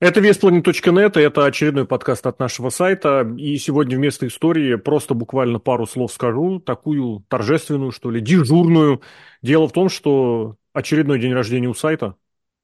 Это 0.00 0.20
веспланет.нет, 0.20 1.18
это 1.18 1.44
очередной 1.44 1.84
подкаст 1.86 2.26
от 2.26 2.38
нашего 2.38 2.70
сайта. 2.70 3.30
И 3.36 3.58
сегодня 3.58 3.98
вместо 3.98 4.26
истории 4.26 4.76
просто 4.76 5.12
буквально 5.12 5.58
пару 5.58 5.86
слов 5.86 6.10
скажу, 6.10 6.58
такую 6.58 7.22
торжественную, 7.28 7.92
что 7.92 8.10
ли, 8.10 8.22
дежурную. 8.22 9.02
Дело 9.42 9.68
в 9.68 9.72
том, 9.72 9.90
что 9.90 10.56
очередной 10.72 11.20
день 11.20 11.34
рождения 11.34 11.68
у 11.68 11.74
сайта. 11.74 12.14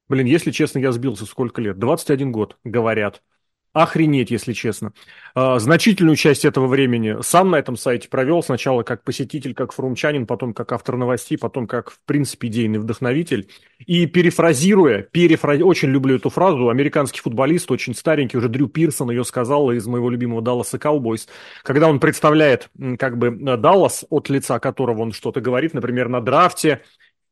Блин, 0.09 0.25
если 0.25 0.51
честно, 0.51 0.79
я 0.79 0.93
сбился 0.93 1.27
сколько 1.27 1.61
лет? 1.61 1.79
21 1.79 2.33
год, 2.33 2.57
говорят. 2.65 3.23
Охренеть, 3.77 4.31
если 4.31 4.55
честно. 4.55 4.95
А, 5.35 5.59
значительную 5.59 6.17
часть 6.17 6.47
этого 6.47 6.67
времени 6.67 7.17
сам 7.21 7.51
на 7.51 7.57
этом 7.57 7.77
сайте 7.77 8.09
провел. 8.09 8.43
Сначала 8.43 8.85
как 8.85 9.05
посетитель, 9.05 9.53
как 9.53 9.73
форумчанин, 9.73 10.27
потом 10.27 10.55
как 10.55 10.73
автор 10.73 10.97
новостей, 10.97 11.37
потом 11.37 11.67
как, 11.67 11.91
в 11.91 12.01
принципе, 12.07 12.49
идейный 12.49 12.79
вдохновитель. 12.79 13.51
И 13.85 14.07
перефразируя, 14.07 15.03
перефраз... 15.03 15.61
очень 15.61 15.91
люблю 15.91 16.17
эту 16.17 16.31
фразу, 16.31 16.71
американский 16.71 17.21
футболист, 17.21 17.71
очень 17.71 17.95
старенький, 17.95 18.39
уже 18.39 18.49
Дрю 18.49 18.67
Пирсон 18.67 19.11
ее 19.11 19.25
сказал 19.25 19.71
из 19.71 19.87
моего 19.87 20.09
любимого 20.09 20.41
Далласа 20.41 20.79
Cowboys, 20.79 21.29
когда 21.63 21.91
он 21.91 22.01
представляет 22.01 22.71
как 22.99 23.19
бы 23.19 23.31
Даллас, 23.31 24.07
от 24.09 24.31
лица 24.31 24.59
которого 24.59 25.03
он 25.03 25.13
что-то 25.13 25.43
говорит, 25.43 25.75
например, 25.75 26.09
на 26.09 26.23
драфте 26.23 26.81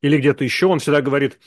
или 0.02 0.18
где-то 0.18 0.44
еще, 0.44 0.66
он 0.66 0.80
всегда 0.80 1.00
говорит 1.00 1.38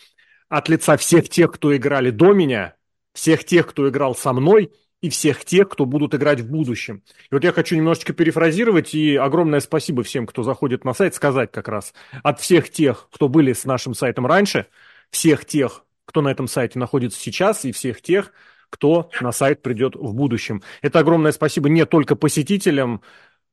от 0.50 0.70
лица 0.70 0.98
всех 0.98 1.30
тех, 1.30 1.52
кто 1.52 1.76
играли 1.78 2.10
до 2.10 2.34
меня, 2.34 2.74
всех 3.14 3.44
тех, 3.44 3.68
кто 3.68 3.88
играл 3.88 4.16
со 4.16 4.34
мной– 4.34 4.72
и 5.02 5.10
всех 5.10 5.46
тех, 5.46 5.70
кто 5.70 5.86
будут 5.86 6.16
играть 6.16 6.42
в 6.42 6.50
будущем. 6.50 7.04
И 7.30 7.34
вот 7.34 7.44
я 7.44 7.52
хочу 7.52 7.76
немножечко 7.76 8.14
перефразировать, 8.14 8.96
и 8.96 9.16
огромное 9.16 9.60
спасибо 9.60 10.04
всем, 10.04 10.26
кто 10.26 10.44
заходит 10.44 10.86
на 10.86 10.94
сайт, 10.94 11.16
сказать 11.16 11.52
как 11.52 11.68
раз 11.68 11.94
от 12.24 12.40
всех 12.40 12.70
тех, 12.70 13.08
кто 13.12 13.30
были 13.30 13.54
с 13.54 13.66
нашим 13.66 13.94
сайтом 13.94 14.26
раньше, 14.26 14.68
всех 15.12 15.46
тех, 15.46 15.86
кто 16.06 16.22
на 16.22 16.30
этом 16.30 16.48
сайте 16.48 16.80
находится 16.80 17.20
сейчас, 17.20 17.66
и 17.66 17.72
всех 17.72 18.02
тех, 18.02 18.32
кто 18.70 19.10
на 19.22 19.32
сайт 19.32 19.62
придет 19.62 19.96
в 19.96 20.14
будущем. 20.14 20.64
Это 20.82 21.00
огромное 21.00 21.32
спасибо 21.32 21.70
не 21.70 21.86
только 21.86 22.16
посетителям, 22.16 23.02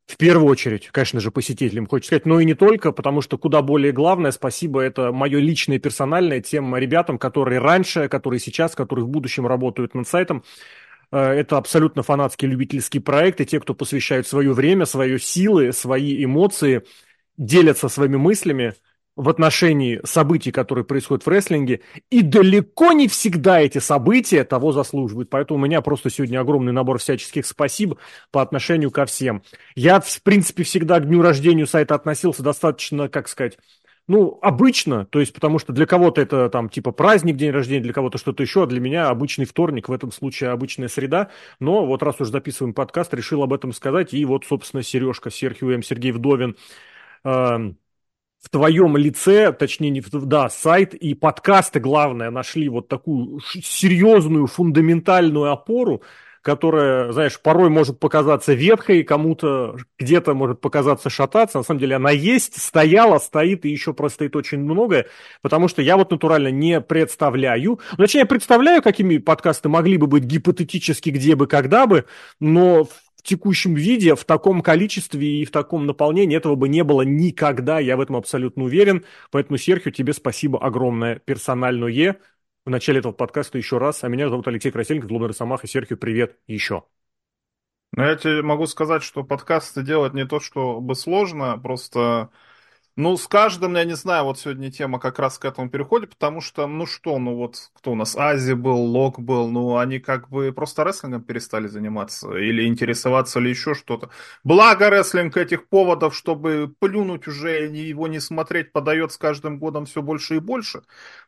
в 0.06 0.18
первую 0.18 0.48
очередь, 0.48 0.88
конечно 0.92 1.18
же, 1.18 1.30
посетителям, 1.30 1.86
хочется 1.86 2.08
сказать, 2.08 2.26
но 2.26 2.38
и 2.38 2.44
не 2.44 2.52
только, 2.52 2.92
потому 2.92 3.22
что 3.22 3.38
куда 3.38 3.62
более 3.62 3.90
главное 3.90 4.32
спасибо 4.32 4.80
это 4.80 5.12
мое 5.12 5.38
личное, 5.38 5.78
персональное 5.78 6.40
тем 6.40 6.76
ребятам, 6.76 7.18
которые 7.18 7.58
раньше, 7.58 8.08
которые 8.08 8.38
сейчас, 8.38 8.74
которые 8.74 9.06
в 9.06 9.08
будущем 9.08 9.46
работают 9.46 9.94
над 9.94 10.06
сайтом. 10.06 10.44
Э, 11.14 11.32
это 11.32 11.58
абсолютно 11.58 12.02
фанатский 12.02 12.48
любительский 12.48 12.98
проект, 12.98 13.40
и 13.40 13.46
те, 13.46 13.60
кто 13.60 13.72
посвящают 13.72 14.26
свое 14.26 14.52
время, 14.52 14.84
свои 14.84 15.16
силы, 15.18 15.72
свои 15.72 16.24
эмоции, 16.24 16.82
делятся 17.36 17.88
своими 17.88 18.16
мыслями 18.16 18.74
в 19.14 19.28
отношении 19.28 20.00
событий, 20.04 20.50
которые 20.50 20.84
происходят 20.84 21.24
в 21.24 21.28
рестлинге, 21.28 21.82
и 22.10 22.20
далеко 22.20 22.90
не 22.90 23.06
всегда 23.06 23.60
эти 23.60 23.78
события 23.78 24.42
того 24.42 24.72
заслуживают. 24.72 25.30
Поэтому 25.30 25.60
у 25.60 25.62
меня 25.62 25.82
просто 25.82 26.10
сегодня 26.10 26.40
огромный 26.40 26.72
набор 26.72 26.98
всяческих 26.98 27.46
спасибо 27.46 27.96
по 28.32 28.42
отношению 28.42 28.90
ко 28.90 29.06
всем. 29.06 29.44
Я, 29.76 30.00
в 30.00 30.22
принципе, 30.22 30.64
всегда 30.64 30.98
к 30.98 31.06
дню 31.06 31.22
рождения 31.22 31.64
сайта 31.64 31.94
относился 31.94 32.42
достаточно, 32.42 33.08
как 33.08 33.28
сказать, 33.28 33.56
ну, 34.06 34.38
обычно, 34.42 35.06
то 35.06 35.20
есть 35.20 35.32
потому 35.32 35.58
что 35.58 35.72
для 35.72 35.86
кого-то 35.86 36.20
это 36.20 36.50
там 36.50 36.68
типа 36.68 36.92
праздник, 36.92 37.36
день 37.36 37.50
рождения, 37.50 37.82
для 37.82 37.94
кого-то 37.94 38.18
что-то 38.18 38.42
еще, 38.42 38.64
а 38.64 38.66
для 38.66 38.80
меня 38.80 39.08
обычный 39.08 39.46
вторник, 39.46 39.88
в 39.88 39.92
этом 39.92 40.12
случае 40.12 40.50
обычная 40.50 40.88
среда. 40.88 41.30
Но 41.58 41.86
вот 41.86 42.02
раз 42.02 42.20
уже 42.20 42.30
записываем 42.30 42.74
подкаст, 42.74 43.14
решил 43.14 43.42
об 43.42 43.52
этом 43.54 43.72
сказать. 43.72 44.12
И 44.12 44.24
вот, 44.26 44.44
собственно, 44.44 44.82
Сережка, 44.82 45.30
Серхио 45.30 45.70
М. 45.70 45.82
Сергей 45.82 46.12
Вдовин 46.12 46.56
э, 47.24 47.30
в 48.44 48.50
твоем 48.50 48.96
лице, 48.98 49.52
точнее, 49.52 49.88
не 49.88 50.02
в, 50.02 50.10
да, 50.10 50.50
сайт 50.50 50.92
и 50.94 51.14
подкасты, 51.14 51.80
главное, 51.80 52.30
нашли 52.30 52.68
вот 52.68 52.88
такую 52.88 53.40
серьезную, 53.40 54.46
фундаментальную 54.46 55.50
опору, 55.50 56.02
которая, 56.44 57.10
знаешь, 57.12 57.40
порой 57.40 57.70
может 57.70 57.98
показаться 57.98 58.52
ветхой, 58.52 59.02
кому-то 59.02 59.78
где-то 59.98 60.34
может 60.34 60.60
показаться 60.60 61.08
шататься. 61.08 61.56
На 61.58 61.64
самом 61.64 61.80
деле 61.80 61.96
она 61.96 62.10
есть, 62.10 62.60
стояла, 62.60 63.18
стоит 63.18 63.64
и 63.64 63.70
еще 63.70 63.94
простоит 63.94 64.36
очень 64.36 64.58
многое, 64.58 65.06
потому 65.40 65.68
что 65.68 65.80
я 65.80 65.96
вот 65.96 66.10
натурально 66.10 66.48
не 66.48 66.82
представляю, 66.82 67.80
ну, 67.96 68.04
я 68.06 68.26
представляю, 68.26 68.82
какими 68.82 69.16
подкасты 69.16 69.70
могли 69.70 69.96
бы 69.96 70.06
быть 70.06 70.24
гипотетически 70.24 71.08
где 71.08 71.34
бы, 71.34 71.46
когда 71.46 71.86
бы, 71.86 72.04
но 72.40 72.84
в 72.84 73.22
текущем 73.22 73.74
виде, 73.74 74.14
в 74.14 74.24
таком 74.26 74.60
количестве 74.60 75.40
и 75.40 75.44
в 75.46 75.50
таком 75.50 75.86
наполнении 75.86 76.36
этого 76.36 76.56
бы 76.56 76.68
не 76.68 76.84
было 76.84 77.02
никогда, 77.02 77.80
я 77.80 77.96
в 77.96 78.02
этом 78.02 78.16
абсолютно 78.16 78.64
уверен. 78.64 79.02
Поэтому, 79.30 79.56
Серхио, 79.56 79.90
тебе 79.92 80.12
спасибо 80.12 80.62
огромное 80.62 81.20
персональное 81.24 81.88
в 82.64 82.70
начале 82.70 82.98
этого 83.00 83.12
подкаста 83.12 83.58
еще 83.58 83.78
раз. 83.78 84.04
А 84.04 84.08
меня 84.08 84.28
зовут 84.28 84.48
Алексей 84.48 84.70
Красильников, 84.70 85.36
Самах 85.36 85.64
и 85.64 85.66
Серхио, 85.66 85.96
привет 85.96 86.38
еще. 86.46 86.84
Ну, 87.92 88.02
я 88.02 88.16
тебе 88.16 88.42
могу 88.42 88.66
сказать, 88.66 89.02
что 89.02 89.22
подкасты 89.22 89.82
делать 89.82 90.14
не 90.14 90.26
то, 90.26 90.40
чтобы 90.40 90.94
сложно, 90.96 91.58
просто 91.58 92.30
ну, 92.96 93.16
с 93.16 93.26
каждым, 93.26 93.74
я 93.74 93.84
не 93.84 93.94
знаю, 93.94 94.24
вот 94.24 94.38
сегодня 94.38 94.70
тема 94.70 95.00
как 95.00 95.18
раз 95.18 95.38
к 95.40 95.44
этому 95.44 95.68
переходит, 95.68 96.10
потому 96.10 96.40
что, 96.40 96.68
ну 96.68 96.86
что, 96.86 97.18
ну 97.18 97.34
вот, 97.34 97.56
кто 97.74 97.90
у 97.90 97.94
нас, 97.96 98.16
Ази 98.16 98.52
был, 98.52 98.76
Лок 98.76 99.18
был, 99.18 99.48
ну 99.48 99.78
они 99.78 99.98
как 99.98 100.28
бы 100.28 100.52
просто 100.52 100.84
рестлингом 100.84 101.22
перестали 101.22 101.66
заниматься 101.66 102.36
или 102.36 102.68
интересоваться 102.68 103.40
или 103.40 103.48
еще 103.48 103.74
что-то. 103.74 104.10
Благо 104.44 104.90
рестлинг 104.90 105.36
этих 105.36 105.66
поводов, 105.66 106.14
чтобы 106.14 106.72
плюнуть 106.78 107.26
уже 107.26 107.66
его 107.66 108.06
не 108.06 108.20
смотреть, 108.20 108.70
подает 108.70 109.10
с 109.10 109.18
каждым 109.18 109.58
годом 109.58 109.86
все 109.86 110.00
больше 110.00 110.36
и 110.36 110.38
больше. 110.38 110.82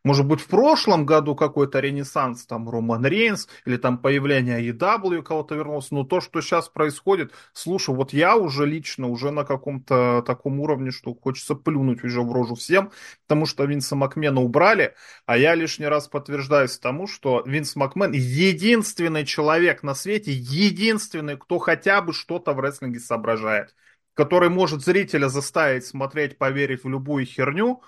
Может 0.05 0.25
быть, 0.25 0.41
в 0.41 0.47
прошлом 0.47 1.05
году 1.05 1.35
какой-то 1.35 1.81
ренессанс, 1.81 2.47
там, 2.47 2.71
Роман 2.71 3.05
Рейнс, 3.05 3.49
или 3.65 3.77
там 3.77 3.99
появление 3.99 4.65
EW 4.71 5.23
кого-то 5.23 5.57
вернулся, 5.57 5.95
но 5.95 6.05
то, 6.05 6.21
что 6.21 6.41
сейчас 6.41 6.69
происходит, 6.69 7.33
слушай, 7.53 7.93
вот 7.93 8.13
я 8.13 8.37
уже 8.37 8.67
лично, 8.67 9.09
уже 9.09 9.33
на 9.33 9.45
каком-то 9.45 10.23
таком 10.25 10.61
уровне, 10.61 10.93
что 10.93 11.13
хочется 11.13 11.56
плюнуть 11.57 12.05
уже 12.05 12.23
в 12.23 12.33
рожу 12.33 12.55
всем, 12.55 12.93
потому 13.27 13.47
что 13.47 13.65
Винса 13.65 13.97
Макмена 13.97 14.41
убрали, 14.41 14.95
а 15.27 15.37
я 15.37 15.55
лишний 15.55 15.87
раз 15.87 16.09
подтверждаюсь 16.09 16.79
тому, 16.79 17.07
что 17.07 17.43
Винс 17.47 17.77
Макмен 17.77 18.13
единственный 18.13 19.25
человек 19.25 19.83
на 19.83 19.95
свете, 19.95 20.33
единственный, 20.33 21.37
кто 21.37 21.59
хотя 21.59 22.01
бы 22.03 22.13
что-то 22.13 22.53
в 22.53 22.61
рестлинге 22.61 23.01
соображает, 23.01 23.75
который 24.15 24.49
может 24.49 24.83
зрителя 24.83 25.29
заставить 25.29 25.87
смотреть, 25.87 26.39
поверить 26.39 26.85
в 26.85 26.89
любую 26.89 27.27
херню, 27.27 27.83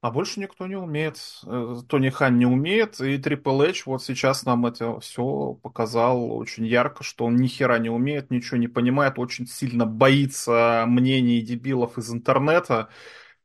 а 0.00 0.10
больше 0.10 0.40
никто 0.40 0.66
не 0.66 0.76
умеет. 0.76 1.18
Э, 1.46 1.76
Тони 1.88 2.10
Хан 2.10 2.38
не 2.38 2.46
умеет, 2.46 3.00
и 3.00 3.18
Трипл 3.18 3.62
Эйч 3.62 3.86
вот 3.86 4.02
сейчас 4.02 4.44
нам 4.44 4.66
это 4.66 5.00
все 5.00 5.54
показал 5.62 6.32
очень 6.36 6.66
ярко, 6.66 7.02
что 7.02 7.24
он 7.24 7.36
ни 7.36 7.48
хера 7.48 7.78
не 7.78 7.90
умеет, 7.90 8.30
ничего 8.30 8.58
не 8.58 8.68
понимает, 8.68 9.18
очень 9.18 9.46
сильно 9.46 9.86
боится 9.86 10.84
мнений 10.86 11.40
дебилов 11.42 11.98
из 11.98 12.10
интернета, 12.12 12.88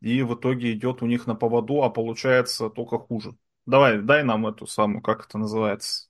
и 0.02 0.22
в 0.24 0.36
итоге 0.36 0.74
идет 0.74 1.02
у 1.02 1.08
них 1.08 1.28
на 1.28 1.36
поводу, 1.36 1.84
а 1.84 1.90
получается 1.90 2.70
только 2.70 3.00
хуже. 3.00 3.36
Давай, 3.66 4.02
дай 4.02 4.24
нам 4.24 4.46
эту 4.48 4.68
самую, 4.68 5.02
как 5.02 5.26
это 5.26 5.38
называется, 5.40 6.10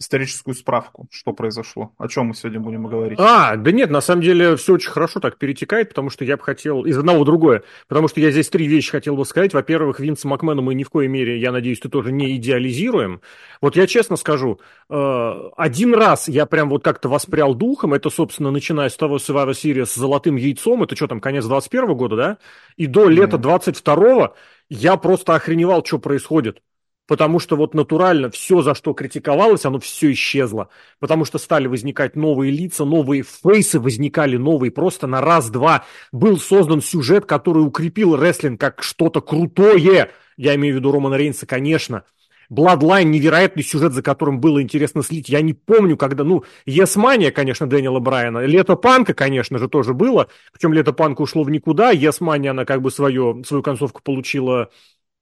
историческую 0.00 0.54
справку, 0.54 1.08
что 1.10 1.34
произошло, 1.34 1.92
о 1.98 2.08
чем 2.08 2.28
мы 2.28 2.34
сегодня 2.34 2.58
будем 2.58 2.86
говорить. 2.86 3.18
А, 3.20 3.56
да 3.56 3.70
нет, 3.70 3.90
на 3.90 4.00
самом 4.00 4.22
деле 4.22 4.56
все 4.56 4.72
очень 4.72 4.90
хорошо 4.90 5.20
так 5.20 5.36
перетекает, 5.36 5.90
потому 5.90 6.08
что 6.08 6.24
я 6.24 6.38
бы 6.38 6.42
хотел 6.42 6.86
из 6.86 6.96
одного 6.96 7.20
в 7.20 7.26
другое, 7.26 7.62
потому 7.86 8.08
что 8.08 8.18
я 8.18 8.30
здесь 8.30 8.48
три 8.48 8.66
вещи 8.66 8.90
хотел 8.90 9.14
бы 9.14 9.26
сказать. 9.26 9.52
Во-первых, 9.52 10.00
Винса 10.00 10.26
Макмена 10.26 10.62
мы 10.62 10.74
ни 10.74 10.84
в 10.84 10.90
коей 10.90 11.08
мере, 11.08 11.38
я 11.38 11.52
надеюсь, 11.52 11.80
ты 11.80 11.90
тоже 11.90 12.12
не 12.12 12.34
идеализируем. 12.36 13.20
Вот 13.60 13.76
я 13.76 13.86
честно 13.86 14.16
скажу, 14.16 14.58
э, 14.88 15.34
один 15.58 15.94
раз 15.94 16.28
я 16.28 16.46
прям 16.46 16.70
вот 16.70 16.82
как-то 16.82 17.10
воспрял 17.10 17.54
духом, 17.54 17.92
это, 17.92 18.08
собственно, 18.08 18.50
начиная 18.50 18.88
с 18.88 18.96
того 18.96 19.18
Survivor 19.18 19.50
Series 19.50 19.86
с 19.86 19.94
золотым 19.96 20.36
яйцом, 20.36 20.82
это 20.82 20.96
что 20.96 21.08
там, 21.08 21.20
конец 21.20 21.44
21 21.44 21.94
года, 21.94 22.16
да? 22.16 22.38
И 22.76 22.86
до 22.86 23.06
лета 23.06 23.36
22 23.36 24.32
я 24.70 24.96
просто 24.96 25.34
охреневал, 25.34 25.84
что 25.84 25.98
происходит 25.98 26.62
потому 27.10 27.40
что 27.40 27.56
вот 27.56 27.74
натурально 27.74 28.30
все, 28.30 28.62
за 28.62 28.72
что 28.72 28.92
критиковалось, 28.92 29.64
оно 29.64 29.80
все 29.80 30.12
исчезло, 30.12 30.68
потому 31.00 31.24
что 31.24 31.38
стали 31.38 31.66
возникать 31.66 32.14
новые 32.14 32.52
лица, 32.52 32.84
новые 32.84 33.24
фейсы 33.24 33.80
возникали 33.80 34.36
новые, 34.36 34.70
просто 34.70 35.08
на 35.08 35.20
раз-два 35.20 35.84
был 36.12 36.38
создан 36.38 36.80
сюжет, 36.80 37.26
который 37.26 37.66
укрепил 37.66 38.14
рестлинг 38.14 38.60
как 38.60 38.84
что-то 38.84 39.20
крутое, 39.20 40.10
я 40.36 40.54
имею 40.54 40.76
в 40.76 40.78
виду 40.78 40.92
Романа 40.92 41.16
Рейнса, 41.16 41.46
конечно, 41.46 42.04
Bloodline, 42.48 43.06
невероятный 43.06 43.64
сюжет, 43.64 43.92
за 43.92 44.02
которым 44.02 44.38
было 44.38 44.62
интересно 44.62 45.02
слить. 45.02 45.28
Я 45.28 45.40
не 45.40 45.54
помню, 45.54 45.96
когда, 45.96 46.22
ну, 46.22 46.44
Есмания, 46.64 47.32
конечно, 47.32 47.68
Дэниела 47.68 47.98
Брайана. 47.98 48.44
Лето 48.44 48.76
Панка, 48.76 49.14
конечно 49.14 49.58
же, 49.58 49.68
тоже 49.68 49.94
было. 49.94 50.28
Причем 50.52 50.72
Лето 50.72 50.92
Панка 50.92 51.22
ушло 51.22 51.44
в 51.44 51.50
никуда. 51.50 51.90
Есмания, 51.90 52.50
она 52.50 52.64
как 52.64 52.82
бы 52.82 52.90
свое, 52.90 53.42
свою 53.44 53.62
концовку 53.62 54.00
получила 54.02 54.70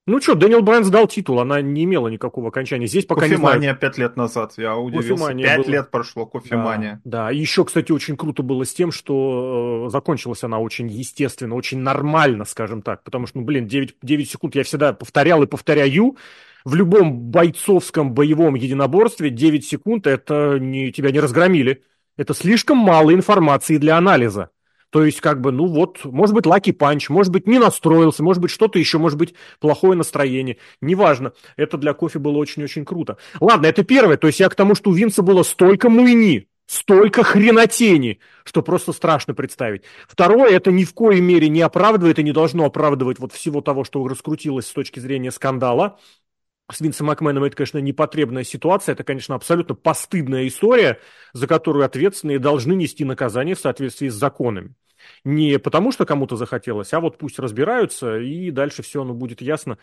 Ну 0.09 0.23
что, 0.23 0.35
Дэниел 0.35 0.63
Брайан 0.63 0.85
сдал 0.85 1.07
титул, 1.07 1.39
она 1.39 1.61
не 1.61 1.85
имела 1.85 2.09
никакого 2.09 2.49
окончания. 2.49 2.87
Здесь 2.87 3.05
пока 3.05 3.23
Кофимания 3.23 3.59
не 3.59 3.63
знаю. 3.65 3.79
пять 3.79 3.99
лет 3.99 4.17
назад, 4.17 4.55
я 4.57 4.75
удивился. 4.75 5.35
Пять 5.35 5.69
лет 5.69 5.91
прошло, 5.91 6.25
Кофимания. 6.25 7.03
Да, 7.05 7.25
да, 7.25 7.31
и 7.31 7.37
еще, 7.37 7.67
кстати, 7.67 7.93
очень 7.93 8.17
круто 8.17 8.43
было 8.43 8.65
с 8.65 8.73
тем, 8.73 8.91
что 8.91 9.85
э, 9.87 9.91
закончилась 9.91 10.43
она 10.43 10.61
очень 10.61 10.89
естественно, 10.89 11.55
очень 11.55 11.81
нормально, 11.81 12.47
скажем 12.47 12.81
так. 12.81 13.05
Потому 13.05 13.27
что, 13.27 13.39
ну, 13.39 13.45
блин, 13.45 13.67
9, 13.67 13.97
9 14.01 14.31
секунд 14.31 14.55
я 14.55 14.65
всегда 14.65 14.95
повторял 14.95 15.43
и 15.43 15.47
повторяю. 15.47 16.17
В 16.65 16.75
любом 16.75 17.21
бойцовском 17.31 18.15
боевом 18.15 18.55
единоборстве 18.55 19.29
9 19.29 19.65
секунд 19.67 20.07
это 20.07 20.57
не, 20.59 20.91
тебя 20.91 21.11
не 21.11 21.21
разгромили. 21.21 21.83
Это 22.17 22.33
слишком 22.33 22.79
мало 22.79 23.13
информации 23.13 23.77
для 23.77 23.99
анализа. 23.99 24.49
То 24.91 25.05
есть, 25.05 25.21
как 25.21 25.41
бы, 25.41 25.53
ну 25.53 25.67
вот, 25.67 26.05
может 26.05 26.35
быть, 26.35 26.47
lucky 26.47 26.73
punch, 26.73 27.11
может 27.11 27.33
быть, 27.33 27.47
не 27.47 27.59
настроился, 27.59 28.23
может 28.23 28.41
быть, 28.41 28.51
что-то 28.51 28.79
еще, 28.79 28.99
может 28.99 29.19
быть, 29.19 29.35
плохое 29.61 29.97
настроение. 29.97 30.57
Неважно. 30.81 31.33
Это 31.57 31.77
для 31.77 31.93
кофе 31.93 32.19
было 32.19 32.39
очень-очень 32.39 32.85
круто. 32.85 33.19
Ладно, 33.41 33.67
это 33.67 33.85
первое. 33.85 34.17
То 34.17 34.27
есть 34.29 34.41
я 34.41 34.49
к 34.49 34.55
тому, 34.55 34.75
что 34.75 34.91
у 34.91 34.95
Винса 34.95 35.23
было 35.23 35.43
столько 35.43 35.91
муйни, 35.91 36.49
столько 36.67 37.23
хренотени, 37.23 38.21
что 38.45 38.63
просто 38.63 38.93
страшно 38.93 39.35
представить. 39.35 39.83
Второе, 40.07 40.51
это 40.51 40.71
ни 40.71 40.85
в 40.85 40.95
коей 40.95 41.21
мере 41.21 41.49
не 41.49 41.61
оправдывает 41.61 42.19
и 42.19 42.23
не 42.23 42.33
должно 42.33 42.65
оправдывать 42.65 43.19
вот 43.19 43.33
всего 43.33 43.61
того, 43.61 43.85
что 43.85 44.07
раскрутилось 44.07 44.67
с 44.67 44.73
точки 44.73 45.01
зрения 45.01 45.31
скандала 45.31 45.99
с 46.71 46.81
Винсом 46.81 47.07
Макменом 47.07 47.45
это, 47.45 47.57
конечно, 47.57 47.79
непотребная 47.79 48.45
ситуация, 48.45 48.93
это, 48.93 49.05
конечно, 49.05 49.35
абсолютно 49.35 49.75
постыдная 49.75 50.47
история, 50.47 51.01
за 51.33 51.47
которую 51.47 51.85
ответственные 51.85 52.39
должны 52.39 52.75
нести 52.75 53.05
наказание 53.05 53.55
в 53.55 53.61
соответствии 53.61 54.09
с 54.09 54.15
законами. 54.15 54.75
Не 55.25 55.59
потому, 55.59 55.93
что 55.93 56.05
кому-то 56.05 56.37
захотелось, 56.37 56.93
а 56.93 57.01
вот 57.01 57.19
пусть 57.19 57.39
разбираются, 57.39 58.19
и 58.19 58.51
дальше 58.51 58.83
все 58.83 59.03
оно 59.03 59.15
будет 59.15 59.41
ясно. 59.41 59.79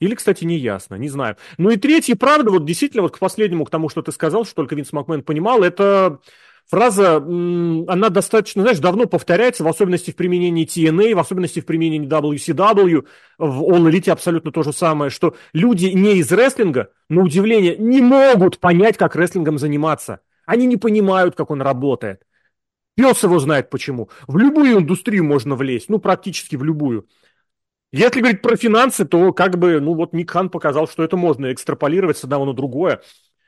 Или, 0.00 0.14
кстати, 0.14 0.44
не 0.44 0.58
ясно, 0.58 0.96
не 0.96 1.08
знаю. 1.08 1.36
Ну 1.58 1.70
и 1.70 1.76
третье, 1.76 2.16
правда, 2.16 2.50
вот 2.50 2.64
действительно, 2.64 3.02
вот 3.02 3.16
к 3.16 3.18
последнему, 3.18 3.64
к 3.64 3.70
тому, 3.70 3.88
что 3.88 4.02
ты 4.02 4.12
сказал, 4.12 4.44
что 4.44 4.56
только 4.56 4.74
Винс 4.74 4.92
Макмен 4.92 5.22
понимал, 5.22 5.62
это 5.62 6.20
фраза, 6.68 7.16
она 7.16 8.08
достаточно, 8.08 8.62
знаешь, 8.62 8.78
давно 8.78 9.06
повторяется, 9.06 9.64
в 9.64 9.68
особенности 9.68 10.10
в 10.10 10.16
применении 10.16 10.66
TNA, 10.66 11.14
в 11.14 11.18
особенности 11.18 11.60
в 11.60 11.66
применении 11.66 12.08
WCW, 12.08 13.06
в 13.38 13.62
All 13.62 13.90
Elite 13.90 14.10
абсолютно 14.10 14.52
то 14.52 14.62
же 14.62 14.72
самое, 14.72 15.10
что 15.10 15.36
люди 15.52 15.86
не 15.86 16.16
из 16.16 16.30
рестлинга, 16.32 16.90
на 17.08 17.22
удивление, 17.22 17.76
не 17.76 18.00
могут 18.00 18.58
понять, 18.58 18.96
как 18.96 19.16
рестлингом 19.16 19.58
заниматься. 19.58 20.20
Они 20.46 20.66
не 20.66 20.76
понимают, 20.76 21.34
как 21.34 21.50
он 21.50 21.62
работает. 21.62 22.22
Пес 22.94 23.22
его 23.22 23.38
знает 23.38 23.70
почему. 23.70 24.10
В 24.26 24.36
любую 24.36 24.78
индустрию 24.78 25.24
можно 25.24 25.54
влезть, 25.54 25.88
ну, 25.88 25.98
практически 25.98 26.56
в 26.56 26.64
любую. 26.64 27.08
Если 27.92 28.20
говорить 28.20 28.40
про 28.40 28.56
финансы, 28.56 29.04
то 29.04 29.32
как 29.34 29.58
бы, 29.58 29.78
ну 29.78 29.94
вот 29.94 30.14
Ник 30.14 30.30
Хан 30.30 30.48
показал, 30.48 30.88
что 30.88 31.02
это 31.02 31.18
можно 31.18 31.52
экстраполировать 31.52 32.16
с 32.16 32.24
одного 32.24 32.46
на 32.46 32.54
другое. 32.54 33.02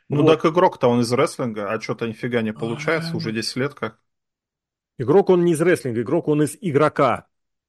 Ну, 0.08 0.22
вот. 0.22 0.40
так 0.40 0.52
игрок-то 0.52 0.88
он 0.88 1.00
из 1.00 1.12
рестлинга, 1.12 1.72
а 1.72 1.80
что-то 1.80 2.06
нифига 2.06 2.42
не 2.42 2.52
получается, 2.52 3.16
уже 3.16 3.32
10 3.32 3.56
лет 3.56 3.74
как. 3.74 3.98
Игрок 4.98 5.30
он 5.30 5.44
не 5.44 5.52
из 5.52 5.60
рестлинга, 5.60 6.02
игрок 6.02 6.28
он 6.28 6.42
из 6.42 6.56
игрока. 6.60 7.26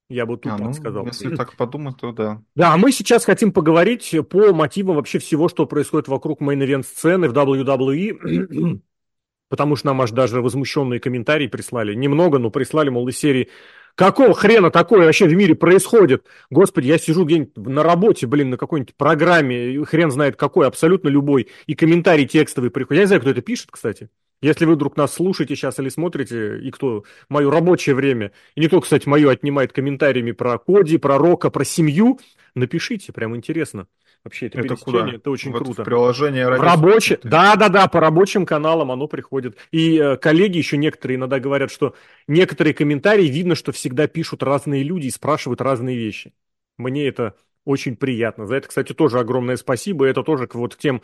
Я 0.07 0.27
бы 0.27 0.37
тут 0.37 0.51
а, 0.51 0.57
ну, 0.57 0.73
сказал. 0.73 1.05
Если 1.07 1.35
так 1.35 1.55
подумать, 1.55 1.97
то 1.97 2.11
да. 2.11 2.41
Да, 2.55 2.73
а 2.73 2.77
мы 2.77 2.91
сейчас 2.91 3.25
хотим 3.25 3.51
поговорить 3.51 4.15
по 4.29 4.53
мотивам 4.53 4.97
вообще 4.97 5.17
всего, 5.17 5.49
что 5.49 5.65
происходит 5.65 6.07
вокруг 6.07 6.41
мейн 6.41 6.83
сцены 6.83 7.27
в 7.27 7.33
WWE. 7.33 8.81
Потому 9.49 9.75
что 9.75 9.87
нам 9.87 10.01
аж 10.01 10.11
даже 10.11 10.41
возмущенные 10.41 10.99
комментарии 10.99 11.47
прислали. 11.47 11.95
Немного, 11.95 12.37
но 12.37 12.51
прислали, 12.51 12.89
мол, 12.89 13.07
из 13.07 13.17
серии 13.17 13.49
Какого 13.95 14.33
хрена 14.33 14.71
такое 14.71 15.05
вообще 15.05 15.25
в 15.25 15.33
мире 15.33 15.55
происходит? 15.55 16.25
Господи, 16.49 16.87
я 16.87 16.97
сижу 16.97 17.23
где-нибудь 17.23 17.55
на 17.55 17.81
работе, 17.81 18.27
блин, 18.27 18.49
на 18.49 18.57
какой-нибудь 18.57 18.93
программе, 18.95 19.83
хрен 19.85 20.11
знает 20.11 20.35
какой, 20.35 20.67
абсолютно 20.67 21.07
любой, 21.07 21.47
и 21.65 21.75
комментарий 21.75 22.27
текстовый 22.27 22.71
приходит. 22.71 22.97
Я 22.97 23.03
не 23.03 23.07
знаю, 23.07 23.21
кто 23.21 23.31
это 23.31 23.41
пишет, 23.41 23.69
кстати. 23.71 24.09
Если 24.41 24.65
вы 24.65 24.75
вдруг 24.75 24.97
нас 24.97 25.13
слушаете 25.13 25.55
сейчас 25.55 25.79
или 25.79 25.87
смотрите, 25.87 26.59
и 26.59 26.71
кто 26.71 27.05
мое 27.29 27.49
рабочее 27.49 27.95
время, 27.95 28.33
и 28.55 28.59
не 28.59 28.67
только, 28.67 28.83
кстати, 28.83 29.07
мое 29.07 29.31
отнимает 29.31 29.71
комментариями 29.71 30.33
про 30.33 30.57
Коди, 30.57 30.97
про 30.97 31.17
Рока, 31.17 31.49
про 31.49 31.63
семью, 31.63 32.19
напишите, 32.53 33.13
прям 33.13 33.33
интересно. 33.35 33.87
Вообще 34.25 34.47
это, 34.47 34.59
это 34.59 34.75
куда? 34.75 35.07
это 35.07 35.29
очень 35.29 35.51
вот 35.51 35.63
круто. 35.63 35.83
В 35.83 35.85
приложение 35.85 36.47
В 36.47 36.59
рабочее, 36.59 37.19
да-да-да, 37.21 37.87
по 37.87 37.99
рабочим 37.99 38.47
каналам 38.47 38.91
оно 38.91 39.07
приходит. 39.07 39.55
И 39.71 39.99
э, 39.99 40.17
коллеги 40.17 40.57
еще 40.57 40.77
некоторые 40.77 41.17
иногда 41.17 41.39
говорят, 41.39 41.69
что 41.69 41.93
некоторые 42.27 42.73
комментарии 42.73 43.27
видно, 43.27 43.53
что 43.53 43.71
всегда 43.71 44.07
пишут 44.07 44.41
разные 44.41 44.81
люди 44.81 45.05
и 45.05 45.11
спрашивают 45.11 45.61
разные 45.61 45.95
вещи. 45.95 46.33
Мне 46.77 47.07
это 47.07 47.35
очень 47.65 47.95
приятно. 47.95 48.47
За 48.47 48.55
это, 48.55 48.67
кстати, 48.67 48.93
тоже 48.93 49.19
огромное 49.19 49.57
спасибо. 49.57 50.07
Это 50.07 50.23
тоже 50.23 50.49
вот 50.51 50.75
к 50.75 50.79
тем 50.79 51.03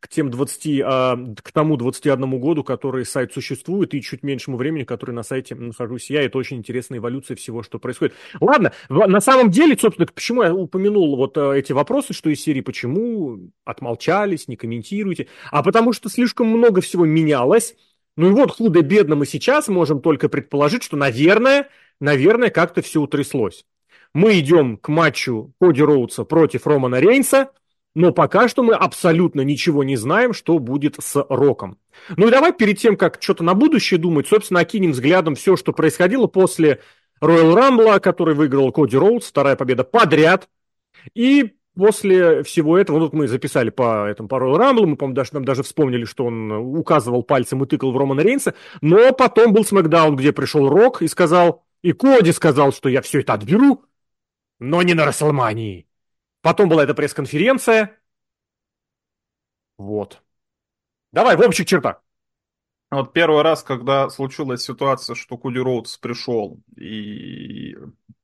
к 0.00 0.08
тем 0.08 0.30
20, 0.30 0.82
а, 0.84 1.18
к 1.42 1.52
тому 1.52 1.76
21 1.76 2.38
году, 2.38 2.62
который 2.62 3.04
сайт 3.04 3.32
существует, 3.32 3.94
и 3.94 4.02
чуть 4.02 4.22
меньшему 4.22 4.56
времени, 4.56 4.84
который 4.84 5.12
на 5.12 5.22
сайте 5.22 5.54
нахожусь 5.54 6.10
я. 6.10 6.22
Это 6.22 6.38
очень 6.38 6.58
интересная 6.58 6.98
эволюция 6.98 7.36
всего, 7.36 7.62
что 7.62 7.78
происходит. 7.78 8.14
Ладно, 8.40 8.72
на 8.88 9.20
самом 9.20 9.50
деле, 9.50 9.76
собственно, 9.76 10.06
почему 10.06 10.42
я 10.42 10.54
упомянул 10.54 11.16
вот 11.16 11.36
э, 11.36 11.58
эти 11.58 11.72
вопросы, 11.72 12.12
что 12.12 12.30
из 12.30 12.42
серии 12.42 12.60
«Почему 12.60 13.50
отмолчались, 13.64 14.48
не 14.48 14.56
комментируете?» 14.56 15.28
А 15.50 15.62
потому 15.62 15.92
что 15.92 16.08
слишком 16.08 16.48
много 16.48 16.80
всего 16.80 17.04
менялось. 17.04 17.74
Ну 18.16 18.28
и 18.28 18.32
вот 18.32 18.50
худо-бедно 18.50 19.16
мы 19.16 19.26
сейчас 19.26 19.68
можем 19.68 20.00
только 20.00 20.28
предположить, 20.28 20.82
что, 20.82 20.96
наверное, 20.96 21.68
наверное, 22.00 22.50
как-то 22.50 22.82
все 22.82 23.00
утряслось. 23.00 23.64
Мы 24.14 24.38
идем 24.38 24.76
к 24.76 24.88
матчу 24.88 25.52
Коди 25.60 25.82
Роудса 25.82 26.24
против 26.24 26.66
Романа 26.66 27.00
Рейнса– 27.00 27.50
но 27.96 28.12
пока 28.12 28.46
что 28.46 28.62
мы 28.62 28.74
абсолютно 28.74 29.40
ничего 29.40 29.82
не 29.82 29.96
знаем, 29.96 30.34
что 30.34 30.58
будет 30.58 30.96
с 31.00 31.16
Роком. 31.30 31.78
Ну 32.18 32.28
и 32.28 32.30
давай 32.30 32.52
перед 32.52 32.78
тем, 32.78 32.94
как 32.94 33.16
что-то 33.22 33.42
на 33.42 33.54
будущее 33.54 33.98
думать, 33.98 34.28
собственно, 34.28 34.60
окинем 34.60 34.92
взглядом 34.92 35.34
все, 35.34 35.56
что 35.56 35.72
происходило 35.72 36.26
после 36.26 36.80
Royal 37.22 37.54
Rumble, 37.54 37.98
который 38.00 38.34
выиграл 38.34 38.70
Коди 38.70 38.98
Роудс, 38.98 39.28
вторая 39.28 39.56
победа 39.56 39.82
подряд. 39.82 40.46
И 41.14 41.54
после 41.74 42.42
всего 42.42 42.76
этого, 42.76 42.98
ну, 42.98 43.04
вот 43.04 43.14
мы 43.14 43.28
записали 43.28 43.70
по 43.70 44.04
этому 44.04 44.28
по 44.28 44.34
Royal 44.34 44.58
Rumble, 44.58 44.84
мы, 44.84 44.96
по-моему, 44.96 45.16
даже, 45.16 45.30
нам 45.32 45.46
даже 45.46 45.62
вспомнили, 45.62 46.04
что 46.04 46.26
он 46.26 46.52
указывал 46.52 47.22
пальцем 47.22 47.64
и 47.64 47.66
тыкал 47.66 47.92
в 47.92 47.96
Романа 47.96 48.20
Рейнса, 48.20 48.52
но 48.82 49.10
потом 49.14 49.54
был 49.54 49.64
Смакдаун, 49.64 50.16
где 50.16 50.34
пришел 50.34 50.68
Рок 50.68 51.00
и 51.00 51.08
сказал, 51.08 51.64
и 51.80 51.92
Коди 51.92 52.32
сказал, 52.32 52.74
что 52.74 52.90
я 52.90 53.00
все 53.00 53.20
это 53.20 53.32
отберу, 53.32 53.84
но 54.58 54.82
не 54.82 54.92
на 54.92 55.06
Расселмании. 55.06 55.85
Потом 56.46 56.68
была 56.68 56.84
эта 56.84 56.94
пресс-конференция. 56.94 57.98
Вот. 59.78 60.22
Давай, 61.10 61.36
в 61.36 61.40
общих 61.40 61.66
чертах. 61.66 62.04
Вот 62.90 63.12
первый 63.12 63.42
раз, 63.42 63.64
когда 63.64 64.08
случилась 64.10 64.62
ситуация, 64.62 65.16
что 65.16 65.36
Куди 65.36 65.58
Роудс 65.58 65.96
пришел 65.96 66.60
и 66.76 67.76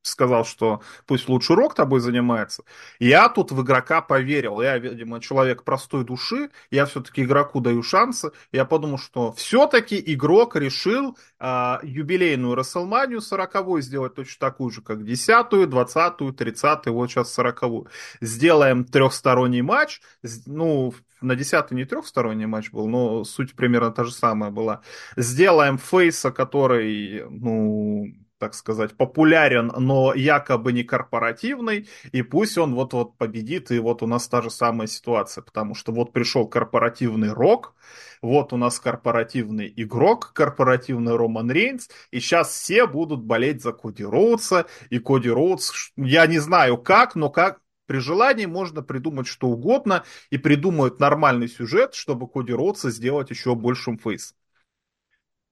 сказал, 0.03 0.45
что 0.45 0.83
пусть 1.07 1.29
лучше 1.29 1.55
Рок 1.55 1.75
тобой 1.75 2.01
занимается. 2.01 2.65
Я 2.99 3.29
тут 3.29 3.53
в 3.53 3.63
игрока 3.63 4.01
поверил. 4.01 4.61
Я, 4.61 4.79
видимо, 4.79 5.21
человек 5.21 5.65
простой 5.65 6.05
души. 6.05 6.51
Я 6.71 6.87
все-таки 6.87 7.23
игроку 7.23 7.61
даю 7.61 7.83
шансы. 7.83 8.33
Я 8.51 8.65
подумал, 8.65 8.99
что 8.99 9.33
все-таки 9.33 10.03
игрок 10.05 10.57
решил 10.57 11.17
а, 11.39 11.81
юбилейную 11.83 12.55
Расселманию 12.55 13.21
40 13.21 13.83
сделать 13.83 14.15
точно 14.15 14.49
такую 14.49 14.71
же, 14.71 14.83
как 14.83 14.99
10-ю, 14.99 15.67
20-ю, 15.67 16.33
30-ю, 16.33 16.93
вот 16.93 17.11
сейчас 17.11 17.39
40-ю. 17.39 17.87
Сделаем 18.21 18.85
трехсторонний 18.85 19.63
матч. 19.63 20.01
Ну, 20.47 20.95
на 21.23 21.37
10 21.37 21.71
не 21.73 21.85
трехсторонний 21.85 22.47
матч 22.47 22.71
был, 22.71 22.89
но 22.89 23.25
суть 23.25 23.55
примерно 23.55 23.91
та 23.91 24.05
же 24.05 24.13
самая 24.13 24.51
была. 24.51 24.83
Сделаем 25.17 25.79
Фейса, 25.79 26.31
который, 26.31 27.25
ну, 27.31 28.13
так 28.43 28.55
сказать, 28.55 28.97
популярен, 28.97 29.71
но 29.79 30.13
якобы 30.15 30.73
не 30.73 30.83
корпоративный, 30.83 31.89
и 32.11 32.23
пусть 32.23 32.59
он 32.59 32.75
вот-вот 32.75 33.17
победит, 33.17 33.71
и 33.71 33.79
вот 33.79 34.03
у 34.03 34.09
нас 34.09 34.27
та 34.27 34.43
же 34.43 34.51
самая 34.51 34.89
ситуация, 34.89 35.43
потому 35.43 35.77
что 35.77 35.93
вот 35.93 36.13
пришел 36.13 36.49
корпоративный 36.49 37.33
Рок, 37.33 37.77
вот 38.21 38.53
у 38.53 38.57
нас 38.57 38.81
корпоративный 38.81 39.73
игрок, 39.77 40.33
корпоративный 40.33 41.17
Роман 41.17 41.53
Рейнс, 41.53 41.89
и 42.11 42.19
сейчас 42.19 42.51
все 42.51 42.89
будут 42.89 43.23
болеть 43.23 43.63
за 43.63 43.73
Коди 43.73 44.03
Роудса, 44.03 44.67
и 44.91 44.99
Коди 44.99 45.31
Роудс, 45.31 45.93
я 45.97 46.27
не 46.27 46.41
знаю 46.41 46.79
как, 46.79 47.15
но 47.15 47.31
как, 47.31 47.61
при 47.87 47.99
желании 47.99 48.47
можно 48.47 48.83
придумать 48.83 49.27
что 49.27 49.49
угодно 49.49 50.05
и 50.31 50.39
придумают 50.39 51.01
нормальный 51.01 51.49
сюжет, 51.49 51.95
чтобы 51.95 52.29
Коди 52.29 52.53
Роудса 52.53 52.91
сделать 52.91 53.31
еще 53.31 53.55
большим 53.55 53.99
фейсом. 53.99 54.37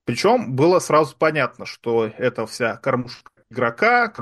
Причем 0.04 0.56
было 0.56 0.78
сразу 0.78 1.16
понятно, 1.16 1.66
что 1.66 2.06
это 2.06 2.46
вся 2.46 2.76
кормушка 2.76 3.30
игрока, 3.50 4.14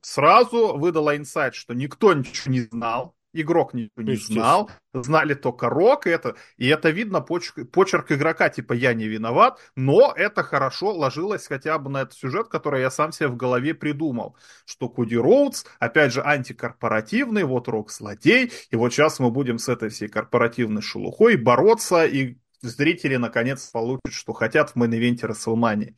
сразу 0.00 0.76
выдала 0.76 1.16
инсайт, 1.16 1.54
что 1.54 1.74
никто 1.74 2.12
ничего 2.14 2.52
не 2.52 2.60
знал, 2.60 3.14
игрок 3.40 3.74
ничего 3.74 4.02
не 4.02 4.16
знал, 4.16 4.70
знали 4.92 5.34
только 5.34 5.68
Рок, 5.68 6.06
и 6.06 6.10
это, 6.10 6.36
и 6.56 6.68
это 6.68 6.90
видно 6.90 7.20
почерк, 7.20 7.70
почерк 7.70 8.12
игрока, 8.12 8.48
типа 8.48 8.72
я 8.72 8.94
не 8.94 9.06
виноват, 9.06 9.58
но 9.76 10.12
это 10.16 10.42
хорошо 10.42 10.92
ложилось 10.92 11.46
хотя 11.46 11.78
бы 11.78 11.90
на 11.90 12.02
этот 12.02 12.14
сюжет, 12.14 12.48
который 12.48 12.80
я 12.80 12.90
сам 12.90 13.12
себе 13.12 13.28
в 13.28 13.36
голове 13.36 13.74
придумал, 13.74 14.36
что 14.64 14.88
Коди 14.88 15.16
Роудс, 15.16 15.64
опять 15.78 16.12
же, 16.12 16.22
антикорпоративный, 16.22 17.44
вот 17.44 17.68
Рок 17.68 17.90
злодей, 17.90 18.52
и 18.70 18.76
вот 18.76 18.92
сейчас 18.92 19.18
мы 19.18 19.30
будем 19.30 19.58
с 19.58 19.68
этой 19.68 19.88
всей 19.88 20.08
корпоративной 20.08 20.82
шелухой 20.82 21.36
бороться, 21.36 22.04
и 22.04 22.38
зрители 22.60 23.16
наконец 23.16 23.68
получат, 23.70 24.12
что 24.12 24.32
хотят 24.32 24.70
в 24.70 24.76
мейн-ивенте 24.76 25.26
Рестлмании. 25.26 25.96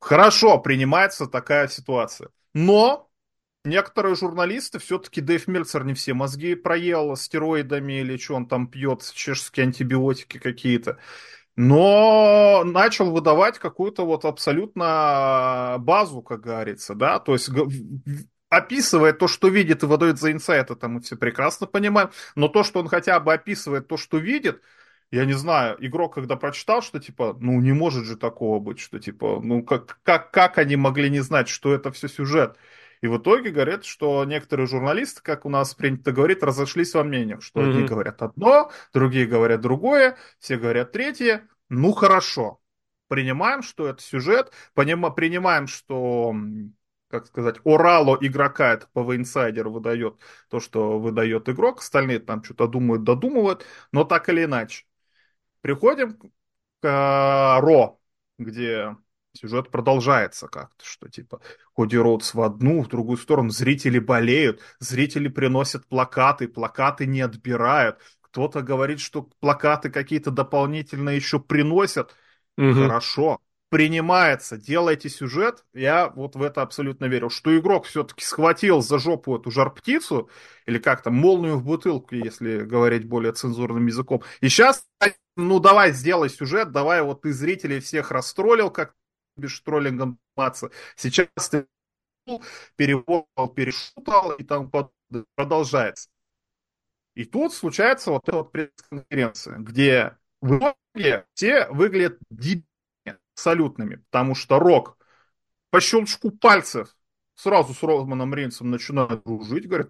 Хорошо 0.00 0.58
принимается 0.58 1.26
такая 1.26 1.68
ситуация. 1.68 2.28
Но 2.52 3.08
некоторые 3.64 4.14
журналисты, 4.14 4.78
все-таки 4.78 5.20
Дэйв 5.20 5.48
Мельцер 5.48 5.84
не 5.84 5.94
все 5.94 6.14
мозги 6.14 6.54
проел 6.54 7.16
стероидами 7.16 8.00
или 8.00 8.16
что 8.16 8.34
он 8.34 8.46
там 8.46 8.66
пьет, 8.68 9.02
чешские 9.14 9.64
антибиотики 9.64 10.38
какие-то. 10.38 10.98
Но 11.56 12.62
начал 12.64 13.12
выдавать 13.12 13.58
какую-то 13.58 14.04
вот 14.04 14.24
абсолютно 14.24 15.76
базу, 15.78 16.20
как 16.22 16.40
говорится, 16.40 16.94
да, 16.94 17.20
то 17.20 17.32
есть 17.32 17.48
описывает 18.48 19.18
то, 19.18 19.28
что 19.28 19.48
видит 19.48 19.82
и 19.82 19.86
выдает 19.86 20.18
за 20.18 20.32
инсайт, 20.32 20.70
это 20.70 20.88
мы 20.88 21.00
все 21.00 21.16
прекрасно 21.16 21.66
понимаем, 21.66 22.10
но 22.34 22.48
то, 22.48 22.64
что 22.64 22.80
он 22.80 22.88
хотя 22.88 23.18
бы 23.20 23.32
описывает 23.32 23.88
то, 23.88 23.96
что 23.96 24.18
видит, 24.18 24.62
я 25.10 25.24
не 25.24 25.32
знаю, 25.34 25.76
игрок, 25.84 26.14
когда 26.14 26.36
прочитал, 26.36 26.82
что 26.82 26.98
типа, 26.98 27.36
ну 27.40 27.60
не 27.60 27.72
может 27.72 28.04
же 28.04 28.16
такого 28.16 28.58
быть, 28.58 28.80
что 28.80 28.98
типа, 28.98 29.40
ну 29.42 29.62
как, 29.62 30.00
как, 30.02 30.30
как 30.32 30.58
они 30.58 30.76
могли 30.76 31.08
не 31.10 31.20
знать, 31.20 31.48
что 31.48 31.72
это 31.74 31.92
все 31.92 32.08
сюжет? 32.08 32.56
И 33.04 33.06
в 33.06 33.18
итоге 33.18 33.50
говорят, 33.50 33.84
что 33.84 34.24
некоторые 34.24 34.66
журналисты, 34.66 35.20
как 35.20 35.44
у 35.44 35.50
нас 35.50 35.74
принято 35.74 36.10
говорить, 36.10 36.42
разошлись 36.42 36.94
во 36.94 37.04
мнениях, 37.04 37.42
что 37.42 37.60
mm-hmm. 37.60 37.68
одни 37.68 37.84
говорят 37.84 38.22
одно, 38.22 38.70
другие 38.94 39.26
говорят 39.26 39.60
другое, 39.60 40.16
все 40.38 40.56
говорят 40.56 40.92
третье. 40.92 41.46
Ну 41.68 41.92
хорошо, 41.92 42.62
принимаем, 43.08 43.62
что 43.62 43.88
это 43.88 44.00
сюжет, 44.00 44.52
принимаем, 44.72 45.66
что 45.66 46.34
как 47.08 47.26
сказать, 47.26 47.56
орало 47.64 48.16
игрока, 48.22 48.72
это 48.72 48.86
ПВ 48.94 49.16
инсайдер 49.16 49.68
выдает 49.68 50.18
то, 50.48 50.58
что 50.58 50.98
выдает 50.98 51.46
игрок, 51.50 51.80
остальные 51.80 52.20
там 52.20 52.42
что-то 52.42 52.68
думают, 52.68 53.04
додумывают, 53.04 53.66
но 53.92 54.04
так 54.04 54.30
или 54.30 54.44
иначе. 54.44 54.86
Приходим 55.60 56.16
к 56.16 56.24
э, 56.82 57.60
Ро, 57.60 58.00
где 58.38 58.96
сюжет 59.34 59.70
продолжается 59.70 60.48
как-то, 60.48 60.84
что 60.84 61.08
типа 61.08 61.40
Коди 61.76 61.98
Роудс 61.98 62.34
в 62.34 62.40
одну, 62.40 62.82
в 62.82 62.88
другую 62.88 63.18
сторону, 63.18 63.50
зрители 63.50 63.98
болеют, 63.98 64.60
зрители 64.78 65.28
приносят 65.28 65.86
плакаты, 65.86 66.48
плакаты 66.48 67.06
не 67.06 67.20
отбирают, 67.20 67.98
кто-то 68.20 68.62
говорит, 68.62 69.00
что 69.00 69.28
плакаты 69.40 69.90
какие-то 69.90 70.30
дополнительные 70.30 71.16
еще 71.16 71.38
приносят. 71.38 72.14
Угу. 72.56 72.74
Хорошо, 72.74 73.40
принимается, 73.68 74.56
делайте 74.56 75.08
сюжет, 75.08 75.64
я 75.74 76.08
вот 76.08 76.36
в 76.36 76.42
это 76.42 76.62
абсолютно 76.62 77.06
верил, 77.06 77.28
что 77.28 77.56
игрок 77.58 77.86
все-таки 77.86 78.24
схватил 78.24 78.80
за 78.82 79.00
жопу 79.00 79.36
эту 79.36 79.50
жар-птицу, 79.50 80.30
или 80.66 80.78
как 80.78 81.02
там, 81.02 81.14
молнию 81.14 81.56
в 81.56 81.64
бутылку, 81.64 82.14
если 82.14 82.60
говорить 82.60 83.04
более 83.04 83.32
цензурным 83.32 83.86
языком, 83.86 84.22
и 84.40 84.48
сейчас, 84.48 84.86
ну 85.36 85.58
давай 85.58 85.90
сделай 85.90 86.30
сюжет, 86.30 86.70
давай 86.70 87.02
вот 87.02 87.22
ты 87.22 87.32
зрителей 87.32 87.80
всех 87.80 88.12
растроллил, 88.12 88.70
как 88.70 88.94
без 89.36 89.60
троллингом 89.60 90.18
маться, 90.36 90.70
сейчас 90.96 91.28
ты 91.50 91.66
перевод 92.76 93.26
перешутал 93.54 94.32
и 94.32 94.44
там 94.44 94.70
продолжается. 95.34 96.08
И 97.14 97.24
тут 97.24 97.52
случается 97.52 98.10
вот 98.10 98.28
эта 98.28 98.38
вот 98.38 98.52
пресс-конференция, 98.52 99.58
где 99.58 100.16
в 100.40 100.56
итоге 100.58 101.26
все 101.34 101.68
выглядят 101.68 102.18
дебильно 102.30 102.66
абсолютными, 103.34 103.96
потому 104.10 104.34
что 104.34 104.58
Рок 104.58 104.96
по 105.70 105.80
щелчку 105.80 106.30
пальцев 106.30 106.96
сразу 107.34 107.74
с 107.74 107.82
Романом 107.82 108.34
Рейнсом 108.34 108.70
начинает 108.70 109.22
дружить, 109.24 109.68
говорит, 109.68 109.88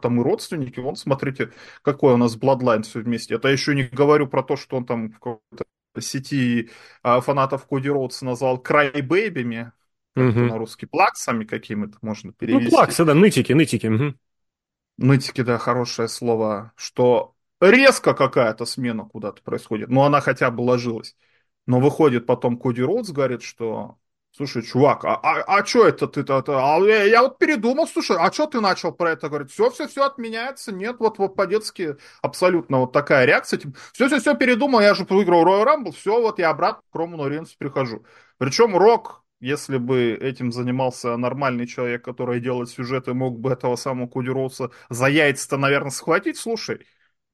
там 0.00 0.20
и 0.20 0.24
родственники, 0.24 0.78
вон, 0.78 0.96
смотрите, 0.96 1.52
какой 1.82 2.14
у 2.14 2.16
нас 2.16 2.36
Bloodline 2.36 2.82
все 2.82 3.00
вместе. 3.00 3.34
Это 3.34 3.48
еще 3.48 3.74
не 3.74 3.84
говорю 3.84 4.28
про 4.28 4.42
то, 4.42 4.56
что 4.56 4.76
он 4.76 4.86
там 4.86 5.10
в 5.10 5.14
какой-то 5.14 5.64
сети 5.98 6.70
а, 7.02 7.20
фанатов 7.20 7.66
Коди 7.66 7.88
Роудса 7.88 8.24
назвал 8.24 8.58
крайбэйбими, 8.58 9.72
угу. 10.14 10.22
на 10.22 10.58
русский, 10.58 10.86
плаксами 10.86 11.44
какими-то 11.44 11.98
можно 12.02 12.28
ну, 12.28 12.32
перевести. 12.34 12.64
Ну, 12.64 12.70
плаксы, 12.70 13.04
да, 13.04 13.14
нытики, 13.14 13.52
нытики. 13.52 13.86
Угу. 13.86 14.14
Нытики, 14.98 15.42
да, 15.42 15.58
хорошее 15.58 16.08
слово, 16.08 16.72
что 16.76 17.34
резко 17.60 18.14
какая-то 18.14 18.64
смена 18.64 19.04
куда-то 19.04 19.42
происходит, 19.42 19.88
но 19.88 20.04
она 20.04 20.20
хотя 20.20 20.50
бы 20.50 20.62
ложилась. 20.62 21.16
Но 21.66 21.80
выходит 21.80 22.26
потом 22.26 22.58
Коди 22.58 22.82
Роудс, 22.82 23.10
говорит, 23.10 23.42
что 23.42 23.98
Слушай, 24.32 24.62
чувак, 24.62 25.04
а, 25.04 25.16
а, 25.16 25.42
а 25.58 25.66
что 25.66 25.86
это 25.86 26.06
ты-то? 26.06 26.42
А, 26.46 26.78
я, 26.86 27.22
вот 27.22 27.38
передумал, 27.38 27.86
слушай, 27.88 28.16
а 28.18 28.30
что 28.32 28.46
ты 28.46 28.60
начал 28.60 28.92
про 28.92 29.10
это 29.10 29.28
говорить? 29.28 29.50
Все, 29.50 29.70
все, 29.70 29.88
все 29.88 30.04
отменяется, 30.04 30.72
нет, 30.72 30.96
вот, 31.00 31.18
вот 31.18 31.34
по-детски 31.34 31.96
абсолютно 32.22 32.78
вот 32.78 32.92
такая 32.92 33.24
реакция. 33.26 33.58
Типа, 33.58 33.76
все, 33.92 34.06
все, 34.06 34.20
все 34.20 34.34
передумал, 34.36 34.80
я 34.80 34.94
же 34.94 35.04
выиграл 35.04 35.44
Royal 35.44 35.66
Rumble, 35.66 35.92
все, 35.92 36.20
вот 36.22 36.38
я 36.38 36.50
обратно 36.50 36.82
к 36.90 36.94
Роману 36.94 37.28
Рейнсу 37.28 37.56
прихожу. 37.58 38.04
Причем 38.38 38.76
Рок, 38.76 39.24
если 39.40 39.78
бы 39.78 40.12
этим 40.12 40.52
занимался 40.52 41.16
нормальный 41.16 41.66
человек, 41.66 42.04
который 42.04 42.40
делает 42.40 42.70
сюжеты, 42.70 43.12
мог 43.14 43.40
бы 43.40 43.50
этого 43.50 43.74
самого 43.74 44.06
Коди 44.06 44.30
Роудса 44.30 44.70
за 44.88 45.06
яйца-то, 45.08 45.56
наверное, 45.56 45.90
схватить, 45.90 46.38
слушай, 46.38 46.86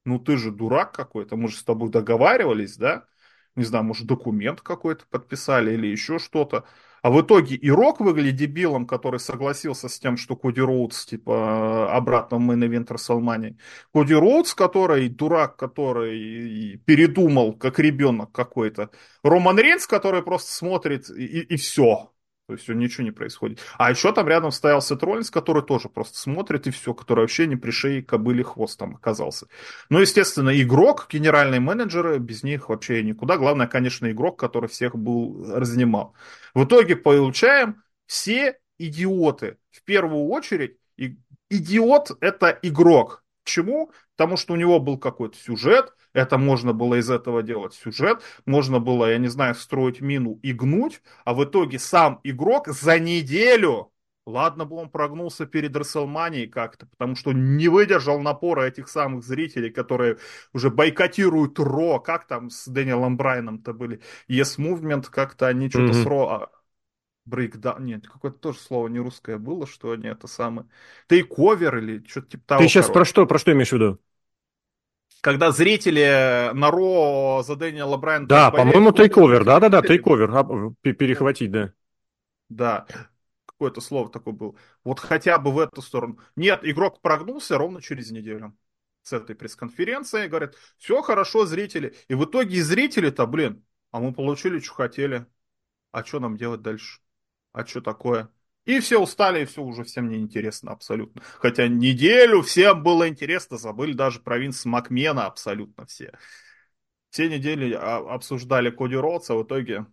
ну 0.03 0.19
ты 0.19 0.35
же 0.35 0.51
дурак 0.51 0.93
какой-то, 0.93 1.35
мы 1.37 1.47
же 1.49 1.57
с 1.57 1.63
тобой 1.63 1.89
договаривались, 1.89 2.75
да? 2.75 3.05
не 3.55 3.63
знаю, 3.63 3.83
может, 3.85 4.05
документ 4.07 4.61
какой-то 4.61 5.05
подписали 5.09 5.73
или 5.73 5.87
еще 5.87 6.19
что-то. 6.19 6.65
А 7.01 7.09
в 7.09 7.21
итоге 7.21 7.55
и 7.55 7.69
Рок 7.69 7.99
выглядит 7.99 8.35
дебилом, 8.35 8.85
который 8.85 9.19
согласился 9.19 9.89
с 9.89 9.99
тем, 9.99 10.17
что 10.17 10.35
Коди 10.35 10.61
Роудс, 10.61 11.05
типа, 11.05 11.93
обратно 11.93 12.37
в 12.37 12.41
main 12.41 12.63
event 12.63 12.91
Рестлмании. 12.91 13.57
Коди 13.93 14.13
Роудс, 14.13 14.53
который 14.53 15.09
дурак, 15.09 15.55
который 15.57 16.77
передумал, 16.85 17.53
как 17.53 17.79
ребенок 17.79 18.31
какой-то. 18.31 18.89
Роман 19.23 19.57
Рейнс, 19.59 19.87
который 19.87 20.23
просто 20.23 20.51
смотрит 20.51 21.09
и, 21.09 21.41
и 21.41 21.55
все. 21.57 22.11
То 22.47 22.53
есть 22.53 22.69
ничего 22.69 23.03
не 23.03 23.11
происходит. 23.11 23.59
А 23.77 23.91
еще 23.91 24.13
там 24.13 24.25
рядом 24.29 24.51
стоял 24.51 24.81
Сет 24.81 25.03
Роллинс, 25.03 25.29
который 25.29 25.63
тоже 25.63 25.89
просто 25.89 26.17
смотрит 26.17 26.65
и 26.65 26.71
все, 26.71 26.93
который 26.93 27.21
вообще 27.21 27.45
не 27.45 27.57
пришей 27.57 28.01
кобыле 28.01 28.41
хвост 28.41 28.79
там 28.79 28.95
оказался. 28.95 29.47
Ну, 29.89 29.99
естественно, 29.99 30.57
игрок, 30.61 31.07
генеральные 31.09 31.59
менеджеры, 31.59 32.19
без 32.19 32.43
них 32.43 32.69
вообще 32.69 33.03
никуда. 33.03 33.37
Главное, 33.37 33.67
конечно, 33.67 34.09
игрок, 34.09 34.39
который 34.39 34.69
всех 34.69 34.95
был 34.95 35.45
разнимал. 35.53 36.15
В 36.53 36.63
итоге 36.63 36.95
получаем 36.95 37.83
все 38.05 38.57
идиоты. 38.77 39.57
В 39.69 39.83
первую 39.83 40.27
очередь, 40.29 40.77
идиот 41.49 42.11
это 42.21 42.57
игрок. 42.61 43.25
Почему? 43.47 43.91
Потому 44.17 44.35
что 44.35 44.53
у 44.53 44.57
него 44.57 44.77
был 44.81 44.97
какой-то 44.97 45.37
сюжет, 45.37 45.93
это 46.11 46.37
можно 46.37 46.73
было 46.73 46.95
из 46.95 47.09
этого 47.09 47.41
делать 47.41 47.73
сюжет, 47.73 48.21
можно 48.45 48.81
было, 48.81 49.09
я 49.09 49.17
не 49.19 49.29
знаю, 49.29 49.55
строить 49.55 50.01
мину 50.01 50.37
и 50.43 50.51
гнуть, 50.51 51.01
а 51.23 51.33
в 51.33 51.45
итоге 51.45 51.79
сам 51.79 52.19
игрок 52.25 52.67
за 52.67 52.99
неделю, 52.99 53.93
ладно 54.25 54.65
бы 54.65 54.75
он 54.75 54.89
прогнулся 54.89 55.45
перед 55.45 55.73
Расселманией 55.77 56.47
как-то, 56.47 56.87
потому 56.87 57.15
что 57.15 57.31
не 57.31 57.69
выдержал 57.69 58.19
напора 58.19 58.63
этих 58.63 58.89
самых 58.89 59.23
зрителей, 59.23 59.69
которые 59.69 60.17
уже 60.51 60.69
бойкотируют 60.69 61.57
Ро, 61.57 62.01
как 62.01 62.27
там 62.27 62.49
с 62.49 62.67
Дэниелом 62.67 63.15
Брайаном-то 63.15 63.71
были, 63.71 64.01
Yes 64.29 64.57
Movement, 64.59 65.05
как-то 65.09 65.47
они 65.47 65.69
что-то 65.69 65.93
mm-hmm. 65.93 66.03
с 66.03 66.05
Ро 66.05 66.49
брейкдаун, 67.27 67.85
нет, 67.85 68.07
какое-то 68.07 68.37
тоже 68.39 68.59
слово 68.59 68.87
не 68.87 68.99
русское 68.99 69.37
было, 69.37 69.67
что 69.67 69.91
они 69.91 70.07
это 70.07 70.27
самое, 70.27 70.67
тейковер 71.07 71.77
или 71.77 72.03
что-то 72.07 72.29
типа 72.29 72.43
того. 72.47 72.61
Ты 72.61 72.67
сейчас 72.67 72.87
короче. 72.87 72.93
про 72.93 73.05
что, 73.05 73.25
про 73.27 73.39
что 73.39 73.51
имеешь 73.51 73.69
в 73.69 73.73
виду? 73.73 73.99
когда 75.21 75.51
зрители 75.51 76.51
на 76.53 76.71
Ро 76.71 77.43
за 77.45 77.55
Дэниела 77.55 77.97
Брайана... 77.97 78.27
Да, 78.27 78.51
по-моему, 78.51 78.91
тейковер, 78.91 79.43
да-да-да, 79.43 79.81
тейковер, 79.81 80.73
перехватить, 80.81 81.51
да. 81.51 81.73
Да, 82.49 82.85
какое-то 83.45 83.81
слово 83.81 84.09
такое 84.09 84.33
было. 84.33 84.55
Вот 84.83 84.99
хотя 84.99 85.37
бы 85.37 85.51
в 85.51 85.59
эту 85.59 85.81
сторону. 85.81 86.19
Нет, 86.35 86.61
игрок 86.63 87.01
прогнулся 87.01 87.57
ровно 87.57 87.81
через 87.81 88.11
неделю 88.11 88.55
с 89.01 89.13
этой 89.13 89.35
пресс-конференции, 89.35 90.27
говорят, 90.27 90.55
все 90.77 91.01
хорошо, 91.01 91.45
зрители. 91.45 91.95
И 92.07 92.13
в 92.13 92.25
итоге 92.25 92.61
зрители-то, 92.61 93.25
блин, 93.25 93.65
а 93.91 93.99
мы 93.99 94.13
получили, 94.13 94.59
что 94.59 94.73
хотели. 94.75 95.25
А 95.91 96.03
что 96.03 96.19
нам 96.19 96.37
делать 96.37 96.61
дальше? 96.61 96.99
А 97.57 97.65
что 97.65 97.81
такое? 97.81 98.29
И 98.65 98.79
все 98.81 99.01
устали, 99.01 99.41
и 99.41 99.45
все 99.45 99.63
уже 99.63 99.83
всем 99.83 100.09
неинтересно 100.09 100.73
абсолютно. 100.73 101.23
Хотя 101.39 101.67
неделю 101.67 102.43
всем 102.43 102.83
было 102.83 103.09
интересно, 103.09 103.57
забыли 103.57 103.93
даже 103.93 104.19
про 104.19 104.37
Винса 104.37 104.69
Макмена 104.69 105.25
абсолютно 105.25 105.87
все. 105.87 106.15
Все 107.09 107.27
недели 107.27 107.73
а, 107.73 107.97
обсуждали 108.13 108.69
Коди 108.69 108.95
Роудса, 108.95 109.33
в 109.33 109.41
итоге, 109.41 109.87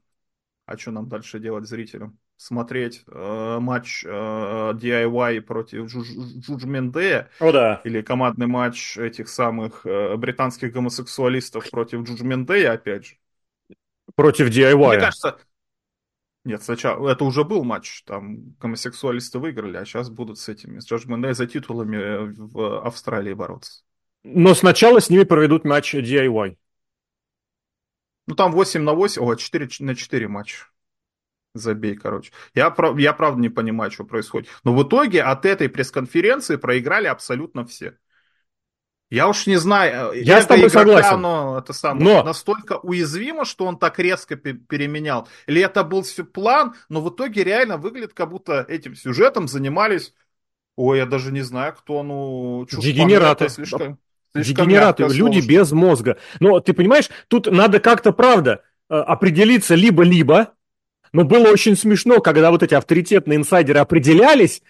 а 0.67 0.77
что 0.77 0.91
нам 0.91 1.09
дальше 1.09 1.39
делать 1.39 1.67
зрителям? 1.67 2.19
смотреть 2.37 3.05
э, 3.07 3.59
матч 3.61 4.05
э, 4.05 4.09
DIY 4.11 5.41
против 5.43 5.87
Джуджмендея. 5.87 7.31
О, 7.39 7.53
да. 7.53 7.81
Или 7.85 8.03
командный 8.03 8.49
матч 8.49 8.99
этих 8.99 9.29
самых 9.29 9.87
э, 9.87 10.17
британских 10.17 10.73
гомосексуалистов 10.73 11.71
против 11.71 12.03
Джуджмендея, 12.03 12.73
опять 12.73 13.07
же. 13.07 13.15
Против 14.17 14.51
DIY. 14.51 14.89
Мне 14.89 14.99
кажется... 14.99 15.39
Нет, 16.45 16.63
сначала... 16.63 17.09
Это 17.09 17.25
уже 17.25 17.43
был 17.43 17.65
матч, 17.65 18.03
там 18.05 18.55
гомосексуалисты 18.61 19.39
выиграли, 19.39 19.79
а 19.79 19.85
сейчас 19.85 20.11
будут 20.11 20.39
с 20.39 20.49
этими, 20.49 20.79
с 20.79 20.87
Джуджмендея 20.87 21.33
за 21.33 21.47
титулами 21.47 22.35
в 22.35 22.85
Австралии 22.85 23.33
бороться. 23.33 23.83
Но 24.25 24.55
сначала 24.55 25.01
с 25.01 25.09
ними 25.09 25.25
проведут 25.25 25.65
матч 25.65 25.95
DIY. 25.95 26.57
Ну, 28.27 28.35
там 28.35 28.53
8 28.53 28.83
на 28.83 28.93
8, 28.93 29.23
о, 29.23 29.35
4 29.35 29.69
на 29.81 29.95
4 29.95 30.29
матча. 30.29 30.67
Забей, 31.55 31.95
короче. 31.95 32.33
Я, 32.55 32.75
я 32.99 33.13
правда 33.13 33.41
не 33.41 33.49
понимаю, 33.49 33.91
что 33.91 34.05
происходит. 34.05 34.49
Но 34.65 34.75
в 34.75 34.83
итоге 34.83 35.23
от 35.23 35.47
этой 35.47 35.69
пресс-конференции 35.69 36.57
проиграли 36.57 37.07
абсолютно 37.07 37.65
все. 37.65 37.97
Я 39.15 39.29
уж 39.29 39.47
не 39.47 39.57
знаю, 39.57 40.13
э, 40.13 40.23
я 40.23 40.43
с 40.43 40.47
тобой 40.47 40.67
игрока, 40.67 40.79
согласен. 40.81 41.21
Но 41.21 41.59
это 41.59 41.73
самое, 41.73 42.05
но... 42.05 42.23
настолько 42.25 42.79
уязвимо, 42.79 43.45
что 43.45 43.65
он 43.65 43.79
так 43.79 44.01
резко 44.01 44.35
переменял. 44.35 45.29
Или 45.47 45.63
это 45.63 45.85
был 45.85 46.05
план, 46.33 46.75
но 46.89 47.01
в 47.01 47.11
итоге 47.11 47.45
реально 47.45 47.77
выглядит, 47.77 48.13
как 48.13 48.31
будто 48.31 48.67
этим 48.69 48.97
сюжетом 48.97 49.47
занимались. 49.47 50.13
Ой, 50.77 50.99
я 50.99 51.07
даже 51.07 51.31
не 51.31 51.43
знаю, 51.43 51.75
кто, 51.75 52.03
ну... 52.03 52.67
Дегенераты. 52.69 53.49
Слишком... 53.49 53.99
Дегенераты, 54.35 55.05
люди 55.05 55.41
слово. 55.41 55.47
без 55.47 55.71
мозга. 55.71 56.17
Но 56.41 56.59
ты 56.59 56.73
понимаешь, 56.73 57.09
тут 57.29 57.47
надо 57.47 57.79
как-то, 57.79 58.13
правда, 58.13 58.63
э, 58.91 58.95
определиться 58.97 59.77
либо-либо, 59.77 60.55
но 61.13 61.23
было 61.23 61.53
очень 61.53 61.77
смешно, 61.77 62.19
когда 62.19 62.51
вот 62.51 62.65
эти 62.65 62.75
авторитетные 62.75 63.37
инсайдеры 63.37 63.79
определялись, 63.79 64.61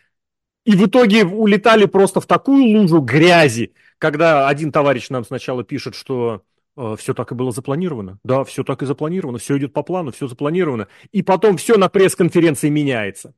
и 0.66 0.76
в 0.76 0.86
итоге 0.86 1.24
улетали 1.24 1.86
просто 1.86 2.20
в 2.20 2.26
такую 2.26 2.64
лужу 2.64 3.00
грязи, 3.00 3.72
когда 4.04 4.48
один 4.48 4.70
товарищ 4.70 5.08
нам 5.08 5.24
сначала 5.24 5.64
пишет, 5.64 5.94
что 5.94 6.42
э, 6.76 6.94
все 6.98 7.14
так 7.14 7.32
и 7.32 7.34
было 7.34 7.52
запланировано. 7.52 8.18
Да, 8.22 8.44
все 8.44 8.62
так 8.62 8.82
и 8.82 8.86
запланировано, 8.86 9.38
все 9.38 9.56
идет 9.56 9.72
по 9.72 9.82
плану, 9.82 10.12
все 10.12 10.28
запланировано. 10.28 10.88
И 11.10 11.22
потом 11.22 11.56
все 11.56 11.78
на 11.78 11.88
пресс-конференции 11.88 12.68
меняется. 12.68 13.32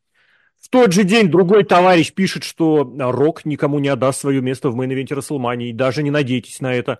В 0.60 0.68
тот 0.68 0.92
же 0.92 1.04
день 1.04 1.30
другой 1.30 1.62
товарищ 1.62 2.12
пишет, 2.12 2.42
что 2.42 2.82
Рок 2.98 3.44
никому 3.44 3.78
не 3.78 3.86
отдаст 3.86 4.22
свое 4.22 4.40
место 4.42 4.70
в 4.70 4.76
мейн-ивенте 4.76 5.14
Рестлмании, 5.14 5.70
даже 5.70 6.02
не 6.02 6.10
надейтесь 6.10 6.60
на 6.60 6.74
это. 6.74 6.98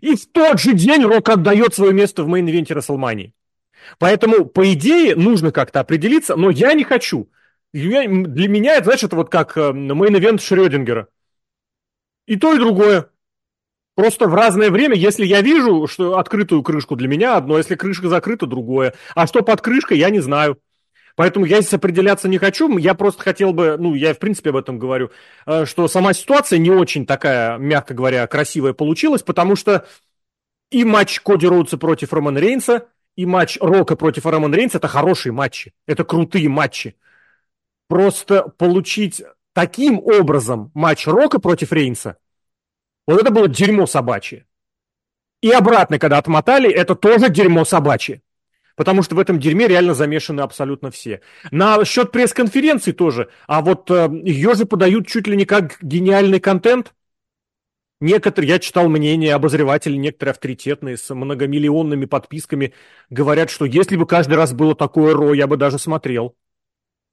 И 0.00 0.16
в 0.16 0.26
тот 0.26 0.58
же 0.58 0.72
день 0.72 1.04
Рок 1.04 1.28
отдает 1.28 1.72
свое 1.72 1.92
место 1.92 2.24
в 2.24 2.28
мейн-ивенте 2.28 2.74
Рестлмании. 2.74 3.32
Поэтому, 4.00 4.44
по 4.44 4.72
идее, 4.72 5.14
нужно 5.14 5.52
как-то 5.52 5.78
определиться, 5.78 6.34
но 6.34 6.50
я 6.50 6.72
не 6.72 6.82
хочу. 6.82 7.30
Для 7.72 8.08
меня, 8.08 8.82
знаешь, 8.82 9.04
это 9.04 9.14
вот 9.14 9.30
как 9.30 9.56
э, 9.56 9.70
main 9.70 10.02
event 10.02 10.42
Шрёдингера. 10.42 11.06
И 12.26 12.36
то, 12.36 12.54
и 12.54 12.58
другое. 12.58 13.10
Просто 13.94 14.26
в 14.26 14.34
разное 14.34 14.70
время, 14.70 14.96
если 14.96 15.24
я 15.24 15.40
вижу, 15.40 15.86
что 15.86 16.18
открытую 16.18 16.62
крышку 16.62 16.96
для 16.96 17.06
меня 17.06 17.36
одно, 17.36 17.58
если 17.58 17.76
крышка 17.76 18.08
закрыта, 18.08 18.46
другое. 18.46 18.94
А 19.14 19.26
что 19.26 19.42
под 19.42 19.60
крышкой, 19.60 19.98
я 19.98 20.10
не 20.10 20.20
знаю. 20.20 20.58
Поэтому 21.16 21.46
я 21.46 21.60
здесь 21.60 21.74
определяться 21.74 22.28
не 22.28 22.38
хочу. 22.38 22.76
Я 22.76 22.94
просто 22.94 23.22
хотел 23.22 23.52
бы, 23.52 23.76
ну, 23.78 23.94
я 23.94 24.14
в 24.14 24.18
принципе 24.18 24.50
об 24.50 24.56
этом 24.56 24.80
говорю, 24.80 25.10
э, 25.46 25.64
что 25.64 25.86
сама 25.86 26.12
ситуация 26.12 26.58
не 26.58 26.70
очень 26.70 27.06
такая, 27.06 27.56
мягко 27.58 27.94
говоря, 27.94 28.26
красивая 28.26 28.72
получилась, 28.72 29.22
потому 29.22 29.54
что 29.54 29.86
и 30.72 30.84
матч 30.84 31.20
Коди 31.20 31.46
Роудса 31.46 31.78
против 31.78 32.12
Романа 32.12 32.38
Рейнса, 32.38 32.88
и 33.16 33.26
матч 33.26 33.58
Рока 33.60 33.94
против 33.94 34.26
Романа 34.26 34.56
Рейнса– 34.56 34.78
это 34.78 34.88
хорошие 34.88 35.32
матчи, 35.32 35.72
это 35.86 36.02
крутые 36.02 36.48
матчи. 36.48 36.96
Просто 37.86 38.48
получить 38.58 39.22
таким 39.54 39.98
образом 39.98 40.70
матч 40.74 41.06
Рока 41.06 41.38
против 41.38 41.72
Рейнса, 41.72 42.18
вот 43.06 43.20
это 43.22 43.30
было 43.30 43.48
дерьмо 43.48 43.86
собачье. 43.86 44.44
И 45.40 45.50
обратно, 45.50 45.98
когда 45.98 46.18
отмотали, 46.18 46.70
это 46.70 46.94
тоже 46.94 47.30
дерьмо 47.30 47.64
собачье 47.64 48.20
потому 48.76 49.02
что 49.02 49.14
в 49.14 49.18
этом 49.18 49.38
дерьме 49.38 49.68
реально 49.68 49.94
замешаны 49.94 50.40
абсолютно 50.40 50.90
все. 50.90 51.20
На 51.50 51.84
счет 51.84 52.12
пресс-конференции 52.12 52.92
тоже, 52.92 53.28
а 53.46 53.60
вот 53.60 53.90
э, 53.90 54.08
ее 54.24 54.54
же 54.54 54.66
подают 54.66 55.06
чуть 55.06 55.26
ли 55.26 55.36
не 55.36 55.44
как 55.44 55.78
гениальный 55.80 56.40
контент. 56.40 56.94
Некоторые, 58.00 58.50
я 58.50 58.58
читал 58.58 58.88
мнение 58.88 59.34
обозревателей, 59.34 59.96
некоторые 59.96 60.32
авторитетные, 60.32 60.96
с 60.96 61.14
многомиллионными 61.14 62.04
подписками, 62.04 62.74
говорят, 63.08 63.50
что 63.50 63.64
если 63.64 63.96
бы 63.96 64.06
каждый 64.06 64.34
раз 64.34 64.52
было 64.52 64.74
такое 64.74 65.14
ро, 65.14 65.32
я 65.32 65.46
бы 65.46 65.56
даже 65.56 65.78
смотрел. 65.78 66.34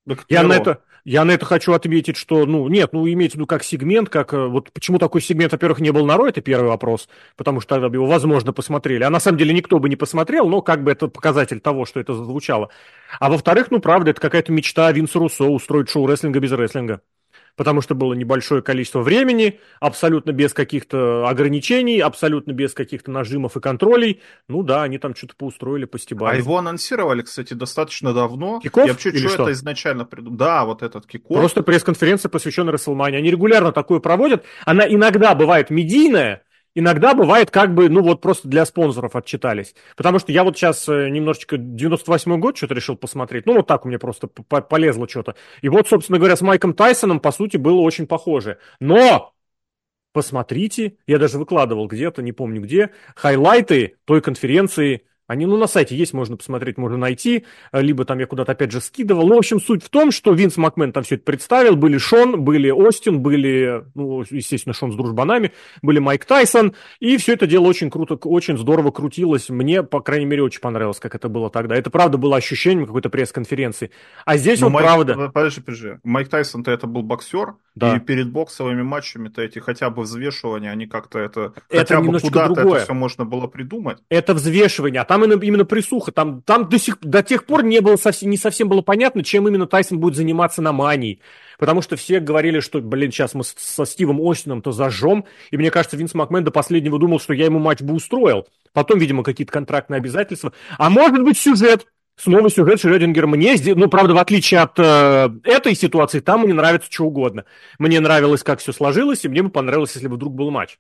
Так 0.08 0.26
я 0.28 0.44
на, 0.44 0.54
это, 0.54 0.82
я 1.04 1.26
на 1.26 1.32
это 1.32 1.46
хочу 1.46 1.74
отметить, 1.74 2.18
что, 2.18 2.46
ну, 2.46 2.68
нет, 2.68 2.94
ну, 2.94 3.08
имеется 3.08 3.38
в 3.38 3.40
виду 3.40 3.48
как 3.48 3.64
сегмент, 3.64 4.10
как, 4.10 4.34
э, 4.34 4.48
вот 4.48 4.72
почему 4.72 5.00
такой 5.00 5.22
сегмент, 5.22 5.52
во-первых, 5.52 5.80
не 5.80 5.92
был 5.92 6.06
на 6.06 6.18
Ро, 6.18 6.28
это 6.28 6.42
первый 6.42 6.68
вопрос, 6.68 7.10
потому 7.36 7.60
что 7.62 7.76
тогда 7.76 7.90
бы 7.90 7.96
его, 7.96 8.06
возможно, 8.06 8.54
посмотрели, 8.54 9.04
а 9.04 9.10
на 9.10 9.20
самом 9.20 9.38
деле 9.38 9.54
никто 9.54 9.80
бы 9.80 9.90
не 9.90 9.96
посмотрел, 9.96 10.48
но 10.50 10.62
как 10.62 10.84
бы 10.84 10.92
это 10.92 11.08
показатель 11.08 11.60
того, 11.60 11.86
что 11.86 12.00
это 12.00 12.14
звучало. 12.14 12.70
А 13.20 13.30
во-вторых, 13.30 13.72
ну, 13.72 13.80
правда, 13.80 14.12
это 14.12 14.22
какая-то 14.22 14.52
мечта 14.52 14.92
Винса 14.92 15.20
Руссо 15.20 15.46
устроить 15.46 15.90
шоу 15.90 16.08
рестлинга 16.08 16.40
без 16.40 16.52
рестлинга 16.52 17.02
потому 17.56 17.82
что 17.82 17.96
было 17.96 18.14
небольшое 18.14 18.62
количество 18.62 19.02
времени, 19.02 19.60
абсолютно 19.80 20.32
без 20.32 20.54
каких-то 20.54 21.28
ограничений, 21.28 22.00
абсолютно 22.00 22.52
без 22.52 22.74
каких-то 22.74 23.12
нажимов 23.12 23.58
и 23.58 23.60
контролей. 23.60 24.22
Ну 24.48 24.64
да, 24.64 24.84
они 24.84 24.98
там 24.98 25.16
что-то 25.16 25.36
поустроили, 25.36 25.86
постебали. 25.86 26.36
А 26.36 26.38
его 26.38 26.58
анонсировали, 26.58 27.22
кстати, 27.22 27.54
достаточно 27.54 28.14
давно. 28.14 28.60
Киков? 28.60 28.86
Я 28.86 28.94
вообще 28.94 29.10
Или 29.10 29.20
что, 29.20 29.30
что 29.30 29.44
это 29.44 29.52
изначально 29.54 30.06
придумал? 30.06 30.38
Да, 30.38 30.66
вот 30.66 30.82
этот 30.84 31.06
киков. 31.06 31.38
Просто 31.38 31.64
пресс-конференция, 31.64 32.30
посвященная 32.30 32.74
Расселмане. 32.74 33.18
Они 33.18 33.32
регулярно 33.32 33.72
такое 33.72 34.00
проводят. 34.00 34.44
Она 34.66 34.88
иногда 34.88 35.36
бывает 35.36 35.70
медийная, 35.70 36.44
иногда 36.76 37.14
бывает 37.14 37.52
как 37.52 37.74
бы, 37.74 37.90
ну 37.90 38.02
вот 38.02 38.22
просто 38.22 38.48
для 38.48 38.66
спонсоров 38.66 39.16
отчитались. 39.16 39.76
Потому 39.96 40.20
что 40.20 40.32
я 40.32 40.44
вот 40.44 40.58
сейчас 40.58 40.88
э, 40.88 41.10
немножечко 41.10 41.58
98-й 41.58 42.38
год 42.38 42.58
что-то 42.58 42.74
решил 42.74 42.96
посмотреть. 42.96 43.46
Ну 43.46 43.56
вот 43.56 43.68
так 43.68 43.86
у 43.86 43.90
меня 43.90 44.00
просто 44.00 44.28
полезло 44.28 45.08
что-то. 45.08 45.36
И 45.62 45.70
вот, 45.70 45.88
собственно 45.88 46.18
говоря, 46.18 46.36
с 46.36 46.42
Майком 46.42 46.74
Тайсоном, 46.74 47.20
по 47.20 47.32
сути, 47.32 47.58
было 47.58 47.82
очень 47.82 48.08
похоже. 48.08 48.58
Но 48.80 49.34
посмотрите, 50.14 50.98
я 51.08 51.20
даже 51.20 51.38
выкладывал 51.38 51.88
где-то, 51.88 52.22
не 52.22 52.32
помню 52.32 52.62
где, 52.62 52.92
хайлайты 53.16 53.98
той 54.06 54.22
конференции 54.22 55.06
они, 55.32 55.46
ну, 55.46 55.56
на 55.56 55.68
сайте 55.68 55.96
есть, 55.96 56.14
можно 56.14 56.36
посмотреть, 56.36 56.78
можно 56.78 56.98
найти, 56.98 57.46
либо 57.72 58.04
там 58.04 58.20
я 58.20 58.26
куда-то 58.26 58.52
опять 58.52 58.72
же 58.72 58.82
скидывал. 58.82 59.28
Ну, 59.28 59.36
в 59.36 59.38
общем, 59.38 59.62
суть 59.62 59.82
в 59.82 59.90
том, 59.90 60.12
что 60.12 60.34
Винс 60.34 60.58
Макмен 60.58 60.92
там 60.92 61.04
все 61.04 61.16
это 61.16 61.24
представил. 61.24 61.78
Были 61.78 61.98
Шон, 61.98 62.44
были 62.44 62.70
Остин, 62.70 63.22
были, 63.22 63.86
ну, 63.96 64.26
естественно, 64.30 64.74
Шон 64.74 64.92
с 64.92 64.96
дружбанами, 64.96 65.54
были 65.82 66.00
Майк 66.00 66.26
Тайсон, 66.26 66.74
и 67.00 67.16
все 67.16 67.34
это 67.34 67.48
дело 67.48 67.68
очень 67.68 67.90
круто, 67.90 68.16
очень 68.16 68.58
здорово 68.58 68.92
крутилось. 68.92 69.48
Мне, 69.50 69.84
по 69.84 70.02
крайней 70.02 70.26
мере, 70.26 70.44
очень 70.44 70.60
понравилось, 70.60 71.00
как 71.00 71.16
это 71.16 71.30
было 71.30 71.50
тогда. 71.50 71.78
Это, 71.78 71.90
правда, 71.90 72.18
было 72.18 72.36
ощущением 72.36 72.86
какой-то 72.86 73.10
пресс-конференции. 73.10 73.92
А 74.26 74.36
здесь 74.36 74.60
ну, 74.60 74.68
вот 74.68 74.74
Майк, 74.74 74.86
правда... 74.86 75.32
Подожди, 75.34 75.62
подожди. 75.62 75.90
Майк 76.04 76.28
Тайсон-то 76.28 76.72
это 76.72 76.88
был 76.88 77.04
боксер, 77.04 77.54
да. 77.76 77.96
и 77.96 78.00
перед 78.00 78.32
боксовыми 78.32 78.82
матчами-то 78.82 79.42
эти 79.42 79.60
хотя 79.60 79.90
бы 79.90 80.04
взвешивания, 80.04 80.72
они 80.72 80.88
как-то 80.88 81.20
это... 81.20 81.54
Это 81.70 81.96
хотя 81.96 82.02
бы 82.02 82.20
куда-то 82.20 82.54
другое. 82.54 82.76
это 82.78 82.86
все 82.86 82.94
можно 82.94 83.26
было 83.26 83.48
придумать. 83.48 84.00
Это 84.10 84.34
взвешивание, 84.34 85.02
а 85.02 85.06
там 85.06 85.24
именно, 85.24 85.42
именно 85.42 85.66
присуха. 85.66 86.12
Там, 86.12 86.42
там 86.42 86.68
до, 86.68 86.78
сих, 86.78 87.00
до 87.00 87.24
тех 87.24 87.46
пор 87.46 87.64
не, 87.64 87.80
было 87.80 87.96
совсем, 87.96 88.30
не 88.30 88.38
совсем 88.38 88.68
было 88.68 88.82
понятно, 88.82 89.24
чем 89.24 89.48
именно 89.48 89.68
Тайсон 89.68 90.00
будет 90.00 90.16
заниматься 90.16 90.62
на 90.62 90.74
мании. 90.74 91.22
Потому 91.60 91.82
что 91.82 91.96
все 91.96 92.20
говорили, 92.20 92.60
что, 92.60 92.82
блин, 92.82 93.12
сейчас 93.12 93.36
мы 93.36 93.44
со 93.44 93.86
Стивом 93.86 94.20
Остином-то 94.20 94.72
зажжем. 94.72 95.26
И 95.52 95.58
мне 95.58 95.72
кажется, 95.72 95.96
Винс 95.96 96.14
Макмен 96.14 96.44
до 96.44 96.52
последнего 96.52 96.98
думал, 97.00 97.20
что 97.20 97.34
я 97.34 97.46
ему 97.46 97.60
матч 97.60 97.82
бы 97.82 97.94
устроил. 97.94 98.48
Потом, 98.74 99.00
видимо, 99.00 99.24
какие-то 99.24 99.54
контрактные 99.54 100.00
обязательства. 100.00 100.54
А 100.78 100.90
может 100.90 101.24
быть, 101.24 101.38
сюжет. 101.38 101.86
Снова 102.16 102.50
сюжет 102.50 102.80
Шрёдингер 102.80 103.26
мне, 103.26 103.56
ну, 103.76 103.88
правда, 103.88 104.14
в 104.14 104.18
отличие 104.18 104.60
от 104.60 104.78
э, 104.78 105.30
этой 105.44 105.76
ситуации, 105.76 106.20
там 106.20 106.42
мне 106.42 106.54
нравится 106.54 106.92
что 106.92 107.06
угодно. 107.06 107.46
Мне 107.80 108.00
нравилось, 108.00 108.44
как 108.44 108.60
все 108.60 108.74
сложилось, 108.74 109.26
и 109.26 109.30
мне 109.30 109.42
бы 109.42 109.50
понравилось, 109.50 109.96
если 109.96 110.08
бы 110.08 110.16
вдруг 110.16 110.36
был 110.36 110.52
матч. 110.52 110.78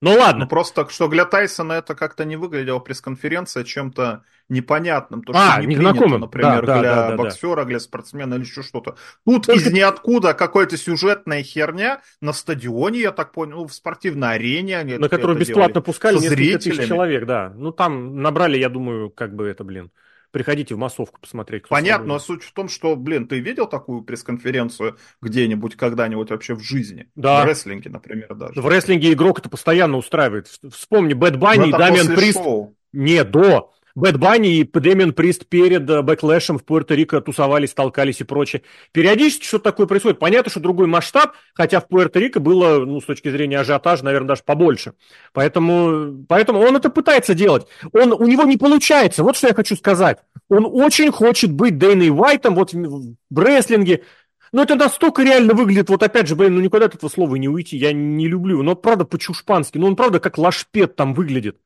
Ну 0.00 0.14
ладно. 0.14 0.44
Ну 0.44 0.48
просто, 0.48 0.88
что 0.90 1.08
для 1.08 1.24
Тайсона 1.24 1.72
это 1.72 1.96
как-то 1.96 2.24
не 2.24 2.36
выглядело 2.36 2.78
пресс-конференция 2.78 3.64
чем-то 3.64 4.22
непонятным. 4.48 5.24
То, 5.24 5.32
а, 5.34 5.54
что 5.54 5.62
не 5.62 5.76
принято, 5.76 6.18
например, 6.18 6.64
да, 6.64 6.80
для 6.80 6.94
да, 6.94 7.08
да, 7.10 7.16
боксера, 7.16 7.64
для 7.64 7.80
спортсмена 7.80 8.34
или 8.34 8.42
еще 8.42 8.62
что-то. 8.62 8.96
Тут 9.24 9.46
Только... 9.46 9.60
из 9.60 9.72
ниоткуда 9.72 10.34
какая-то 10.34 10.76
сюжетная 10.76 11.42
херня 11.42 12.00
на 12.20 12.32
стадионе, 12.32 13.00
я 13.00 13.12
так 13.12 13.32
понял, 13.32 13.58
ну, 13.58 13.66
в 13.66 13.74
спортивной 13.74 14.34
арене. 14.34 14.98
На 14.98 15.08
которую 15.08 15.36
бесплатно 15.36 15.74
делали, 15.74 15.84
пускали 15.84 16.14
несколько 16.14 16.36
зрителями. 16.36 16.76
тысяч 16.76 16.88
человек, 16.88 17.26
да. 17.26 17.52
Ну 17.56 17.72
там 17.72 18.22
набрали, 18.22 18.56
я 18.56 18.68
думаю, 18.68 19.10
как 19.10 19.34
бы 19.34 19.48
это, 19.48 19.64
блин 19.64 19.90
приходите 20.30 20.74
в 20.74 20.78
массовку 20.78 21.20
посмотреть. 21.20 21.68
Понятно, 21.68 22.06
но 22.06 22.18
суть 22.18 22.42
в 22.42 22.52
том, 22.52 22.68
что, 22.68 22.96
блин, 22.96 23.26
ты 23.28 23.40
видел 23.40 23.66
такую 23.66 24.02
пресс-конференцию 24.02 24.96
где-нибудь, 25.22 25.76
когда-нибудь 25.76 26.30
вообще 26.30 26.54
в 26.54 26.60
жизни? 26.60 27.10
Да. 27.14 27.44
В 27.44 27.46
рестлинге, 27.46 27.90
например, 27.90 28.34
даже. 28.34 28.60
В 28.60 28.68
рестлинге 28.68 29.12
игрок 29.12 29.40
это 29.40 29.48
постоянно 29.48 29.96
устраивает. 29.96 30.48
Вспомни, 30.72 31.14
Бэд 31.14 31.36
Банни 31.36 31.68
и 31.68 31.72
Дамиан 31.72 32.08
Прист. 32.08 32.38
Шоу. 32.38 32.74
Не, 32.92 33.24
до. 33.24 33.72
Бэд 33.98 34.16
Банни 34.16 34.58
и 34.58 34.64
Дэмиан 34.64 35.12
Прист 35.12 35.46
перед 35.46 35.90
э, 35.90 36.02
бэклэшем 36.02 36.56
в 36.56 36.64
Пуэрто-Рико 36.64 37.20
тусовались, 37.20 37.74
толкались 37.74 38.20
и 38.20 38.24
прочее. 38.24 38.62
Периодически 38.92 39.44
что-то 39.44 39.64
такое 39.64 39.88
происходит. 39.88 40.20
Понятно, 40.20 40.52
что 40.52 40.60
другой 40.60 40.86
масштаб, 40.86 41.32
хотя 41.52 41.80
в 41.80 41.88
Пуэрто-Рико 41.88 42.38
было, 42.38 42.84
ну, 42.84 43.00
с 43.00 43.04
точки 43.04 43.28
зрения 43.28 43.58
ажиотажа, 43.58 44.04
наверное, 44.04 44.28
даже 44.28 44.42
побольше. 44.44 44.92
Поэтому, 45.32 46.24
поэтому 46.28 46.60
он 46.60 46.76
это 46.76 46.90
пытается 46.90 47.34
делать. 47.34 47.66
Он, 47.92 48.12
у 48.12 48.24
него 48.28 48.44
не 48.44 48.56
получается. 48.56 49.24
Вот 49.24 49.36
что 49.36 49.48
я 49.48 49.54
хочу 49.54 49.74
сказать. 49.74 50.18
Он 50.48 50.64
очень 50.64 51.10
хочет 51.10 51.50
быть 51.50 51.76
Дэйной 51.76 52.10
Уайтом 52.10 52.54
вот 52.54 52.72
в 52.72 53.16
рестлинге, 53.36 54.04
но 54.52 54.62
это 54.62 54.76
настолько 54.76 55.24
реально 55.24 55.54
выглядит, 55.54 55.90
вот 55.90 56.04
опять 56.04 56.28
же, 56.28 56.36
блин, 56.36 56.54
ну 56.54 56.60
никуда 56.60 56.86
от 56.86 56.94
этого 56.94 57.10
слова 57.10 57.34
не 57.34 57.48
уйти, 57.48 57.76
я 57.76 57.92
не 57.92 58.28
люблю, 58.28 58.62
но 58.62 58.76
правда 58.76 59.04
по-чушпански, 59.04 59.76
но 59.76 59.88
он 59.88 59.96
правда 59.96 60.20
как 60.20 60.38
лашпет 60.38 60.94
там 60.94 61.14
выглядит 61.14 61.58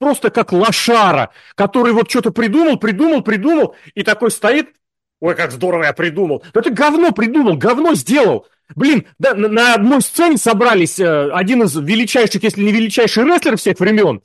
просто 0.00 0.30
как 0.30 0.52
лошара, 0.52 1.30
который 1.54 1.92
вот 1.92 2.10
что-то 2.10 2.32
придумал, 2.32 2.78
придумал, 2.78 3.22
придумал, 3.22 3.76
и 3.94 4.02
такой 4.02 4.32
стоит, 4.32 4.70
ой, 5.20 5.36
как 5.36 5.52
здорово 5.52 5.84
я 5.84 5.92
придумал. 5.92 6.42
Да 6.52 6.62
ты 6.62 6.70
говно 6.70 7.12
придумал, 7.12 7.56
говно 7.56 7.94
сделал. 7.94 8.46
Блин, 8.74 9.06
да, 9.18 9.34
на, 9.34 9.74
одной 9.74 10.00
сцене 10.00 10.38
собрались 10.38 10.98
э, 10.98 11.30
один 11.32 11.64
из 11.64 11.76
величайших, 11.76 12.42
если 12.42 12.62
не 12.62 12.72
величайший 12.72 13.24
рестлер 13.24 13.56
всех 13.56 13.78
времен, 13.78 14.22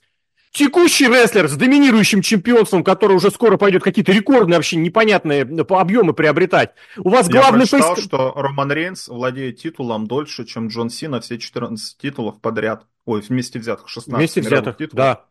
текущий 0.52 1.08
рестлер 1.08 1.50
с 1.50 1.56
доминирующим 1.56 2.22
чемпионством, 2.22 2.84
который 2.84 3.18
уже 3.18 3.32
скоро 3.32 3.58
пойдет 3.58 3.84
какие-то 3.84 4.12
рекордные 4.12 4.58
вообще 4.58 4.78
непонятные 4.78 5.42
э, 5.42 5.62
объемы 5.74 6.14
приобретать. 6.14 6.74
У 6.98 7.10
вас 7.10 7.28
Я 7.28 7.42
главный 7.42 7.68
прочитал, 7.68 7.96
фейс... 7.96 8.06
что 8.06 8.34
Роман 8.34 8.72
Рейнс 8.72 9.08
владеет 9.10 9.58
титулом 9.58 10.08
дольше, 10.08 10.46
чем 10.46 10.68
Джон 10.68 10.90
Сина 10.90 11.20
все 11.20 11.38
14 11.38 11.98
титулов 11.98 12.40
подряд. 12.40 12.86
Ой, 13.06 13.22
вместе 13.28 13.60
взятых 13.60 13.90
16 13.90 14.18
Вместе 14.18 14.42
взятых, 14.42 14.78
титулов. 14.78 14.96
да. 14.96 15.26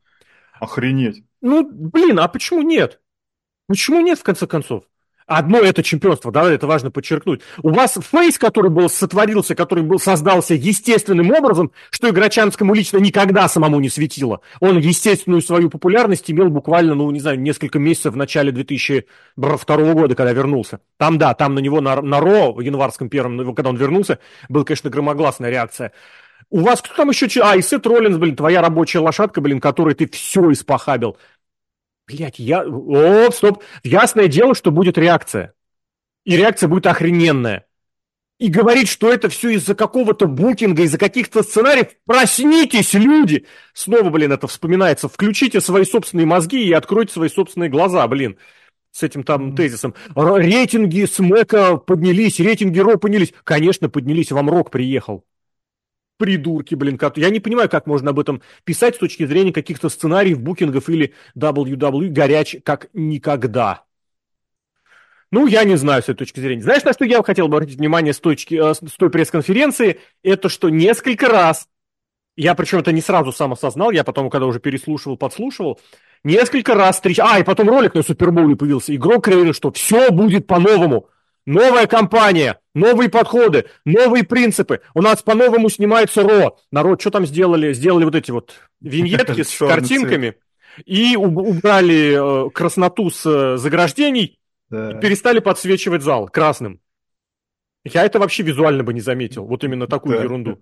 Охренеть. 0.64 1.22
Ну, 1.40 1.68
блин, 1.70 2.18
а 2.18 2.28
почему 2.28 2.62
нет? 2.62 3.00
Почему 3.68 4.00
нет, 4.00 4.18
в 4.18 4.22
конце 4.22 4.46
концов? 4.46 4.84
Одно 5.26 5.58
это 5.58 5.82
чемпионство, 5.82 6.30
да, 6.30 6.50
это 6.52 6.66
важно 6.66 6.90
подчеркнуть. 6.90 7.40
У 7.62 7.70
вас 7.70 7.96
фейс, 8.10 8.38
который 8.38 8.70
был 8.70 8.90
сотворился, 8.90 9.54
который 9.54 9.82
был 9.82 9.98
создался 9.98 10.52
естественным 10.52 11.30
образом, 11.30 11.72
что 11.90 12.10
Играчанскому 12.10 12.74
лично 12.74 12.98
никогда 12.98 13.48
самому 13.48 13.80
не 13.80 13.88
светило. 13.88 14.40
Он 14.60 14.76
естественную 14.76 15.40
свою 15.40 15.70
популярность 15.70 16.30
имел 16.30 16.50
буквально, 16.50 16.94
ну, 16.94 17.10
не 17.10 17.20
знаю, 17.20 17.40
несколько 17.40 17.78
месяцев 17.78 18.12
в 18.12 18.18
начале 18.18 18.52
2002 18.52 19.94
года, 19.94 20.14
когда 20.14 20.32
вернулся. 20.32 20.80
Там, 20.98 21.16
да, 21.16 21.32
там 21.32 21.54
на 21.54 21.60
него 21.60 21.80
на, 21.80 22.02
на 22.02 22.20
Ро, 22.20 22.52
в 22.52 22.60
январском 22.60 23.08
первом, 23.08 23.54
когда 23.54 23.70
он 23.70 23.76
вернулся, 23.76 24.18
была, 24.50 24.64
конечно, 24.64 24.90
громогласная 24.90 25.48
реакция. 25.48 25.92
У 26.50 26.60
вас 26.60 26.82
кто 26.82 26.94
там 26.94 27.10
еще? 27.10 27.40
А, 27.42 27.56
и 27.56 27.62
Сет 27.62 27.86
Роллинс, 27.86 28.16
блин, 28.16 28.36
твоя 28.36 28.60
рабочая 28.60 29.00
лошадка, 29.00 29.40
блин, 29.40 29.60
которой 29.60 29.94
ты 29.94 30.08
все 30.08 30.52
испохабил. 30.52 31.16
Блять, 32.06 32.38
я... 32.38 32.62
О, 32.62 33.30
стоп. 33.30 33.62
Ясное 33.82 34.28
дело, 34.28 34.54
что 34.54 34.70
будет 34.70 34.98
реакция. 34.98 35.54
И 36.24 36.36
реакция 36.36 36.68
будет 36.68 36.86
охрененная. 36.86 37.66
И 38.38 38.48
говорить, 38.48 38.88
что 38.88 39.12
это 39.12 39.28
все 39.28 39.50
из-за 39.50 39.74
какого-то 39.74 40.26
букинга, 40.26 40.82
из-за 40.82 40.98
каких-то 40.98 41.42
сценариев. 41.42 41.88
Проснитесь, 42.04 42.92
люди! 42.92 43.46
Снова, 43.72 44.10
блин, 44.10 44.32
это 44.32 44.48
вспоминается. 44.48 45.08
Включите 45.08 45.60
свои 45.60 45.84
собственные 45.84 46.26
мозги 46.26 46.62
и 46.62 46.72
откройте 46.72 47.12
свои 47.12 47.28
собственные 47.28 47.70
глаза, 47.70 48.06
блин. 48.08 48.36
С 48.90 49.02
этим 49.02 49.22
там 49.22 49.56
тезисом. 49.56 49.94
Рейтинги 50.14 51.04
Смэка 51.04 51.76
поднялись, 51.76 52.38
рейтинги 52.38 52.80
Ро 52.80 52.96
поднялись. 52.96 53.32
Конечно, 53.44 53.88
поднялись, 53.88 54.30
вам 54.30 54.50
Рок 54.50 54.70
приехал 54.70 55.24
придурки, 56.16 56.74
блин, 56.74 56.98
как... 56.98 57.16
Я 57.16 57.30
не 57.30 57.40
понимаю, 57.40 57.68
как 57.68 57.86
можно 57.86 58.10
об 58.10 58.20
этом 58.20 58.42
писать 58.64 58.96
с 58.96 58.98
точки 58.98 59.26
зрения 59.26 59.52
каких-то 59.52 59.88
сценариев, 59.88 60.40
букингов 60.40 60.88
или 60.88 61.14
WWE 61.36 62.08
горяч 62.08 62.56
как 62.64 62.88
никогда. 62.92 63.84
Ну, 65.30 65.46
я 65.46 65.64
не 65.64 65.76
знаю 65.76 66.00
с 66.00 66.04
этой 66.04 66.18
точки 66.18 66.38
зрения. 66.38 66.62
Знаешь, 66.62 66.84
на 66.84 66.92
что 66.92 67.04
я 67.04 67.20
хотел 67.22 67.48
бы 67.48 67.56
обратить 67.56 67.78
внимание 67.78 68.12
с, 68.12 68.20
точки, 68.20 68.54
э, 68.54 68.74
с 68.74 68.92
той 68.92 69.10
пресс-конференции? 69.10 69.98
Это 70.22 70.48
что 70.48 70.68
несколько 70.68 71.28
раз, 71.28 71.68
я 72.36 72.54
причем 72.54 72.78
это 72.78 72.92
не 72.92 73.00
сразу 73.00 73.32
сам 73.32 73.52
осознал, 73.52 73.90
я 73.90 74.04
потом, 74.04 74.30
когда 74.30 74.46
уже 74.46 74.60
переслушивал, 74.60 75.16
подслушивал, 75.16 75.80
несколько 76.22 76.74
раз 76.74 76.96
встречал... 76.96 77.28
А, 77.32 77.40
и 77.40 77.42
потом 77.42 77.68
ролик 77.68 77.94
на 77.94 78.02
Супербоуле 78.02 78.54
появился. 78.54 78.94
Игрок 78.94 79.24
говорил, 79.24 79.54
что 79.54 79.72
все 79.72 80.10
будет 80.12 80.46
по-новому. 80.46 81.08
Новая 81.46 81.86
компания, 81.86 82.58
новые 82.74 83.10
подходы, 83.10 83.66
новые 83.84 84.24
принципы. 84.24 84.80
У 84.94 85.02
нас 85.02 85.22
по-новому 85.22 85.68
снимается 85.68 86.22
РО. 86.22 86.58
Народ, 86.70 87.00
что 87.00 87.10
там 87.10 87.26
сделали? 87.26 87.72
Сделали 87.74 88.04
вот 88.04 88.14
эти 88.14 88.30
вот 88.30 88.54
виньетки 88.80 89.42
с 89.44 89.58
картинками 89.58 90.36
и 90.86 91.16
убрали 91.16 92.46
э, 92.46 92.50
красноту 92.50 93.10
с 93.10 93.24
э, 93.26 93.56
заграждений 93.58 94.38
и 94.70 95.00
перестали 95.00 95.38
подсвечивать 95.38 96.02
зал 96.02 96.28
красным. 96.28 96.80
Я 97.84 98.04
это 98.04 98.18
вообще 98.18 98.42
визуально 98.42 98.82
бы 98.82 98.94
не 98.94 99.00
заметил, 99.00 99.44
вот 99.44 99.62
именно 99.62 99.86
такую 99.86 100.20
ерунду. 100.20 100.58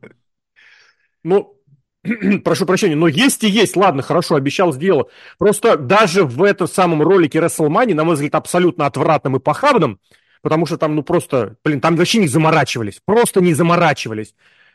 Ну, 1.23 1.57
прошу 2.45 2.67
прощения, 2.67 2.97
но 2.97 3.07
есть 3.07 3.45
и 3.45 3.49
есть, 3.49 3.77
ладно, 3.77 4.03
хорошо, 4.03 4.35
обещал, 4.35 4.73
сделал. 4.73 5.09
Просто 5.39 5.77
даже 5.77 6.25
в 6.25 6.43
этом 6.43 6.67
самом 6.67 7.01
ролике 7.03 7.39
WrestleMania, 7.39 7.95
на 7.95 8.05
мой 8.05 8.17
взгляд, 8.17 8.35
абсолютно 8.35 8.87
отвратным 8.87 9.37
и 9.37 9.41
похабным, 9.41 10.01
потому 10.43 10.67
что 10.67 10.77
там, 10.77 10.95
ну, 10.95 11.03
просто, 11.03 11.57
блин, 11.65 11.81
там 11.81 11.97
вообще 11.97 12.19
не 12.19 12.29
заморачивались, 12.29 13.01
просто 13.05 13.41
не 13.41 13.55
заморачивались. 13.55 14.35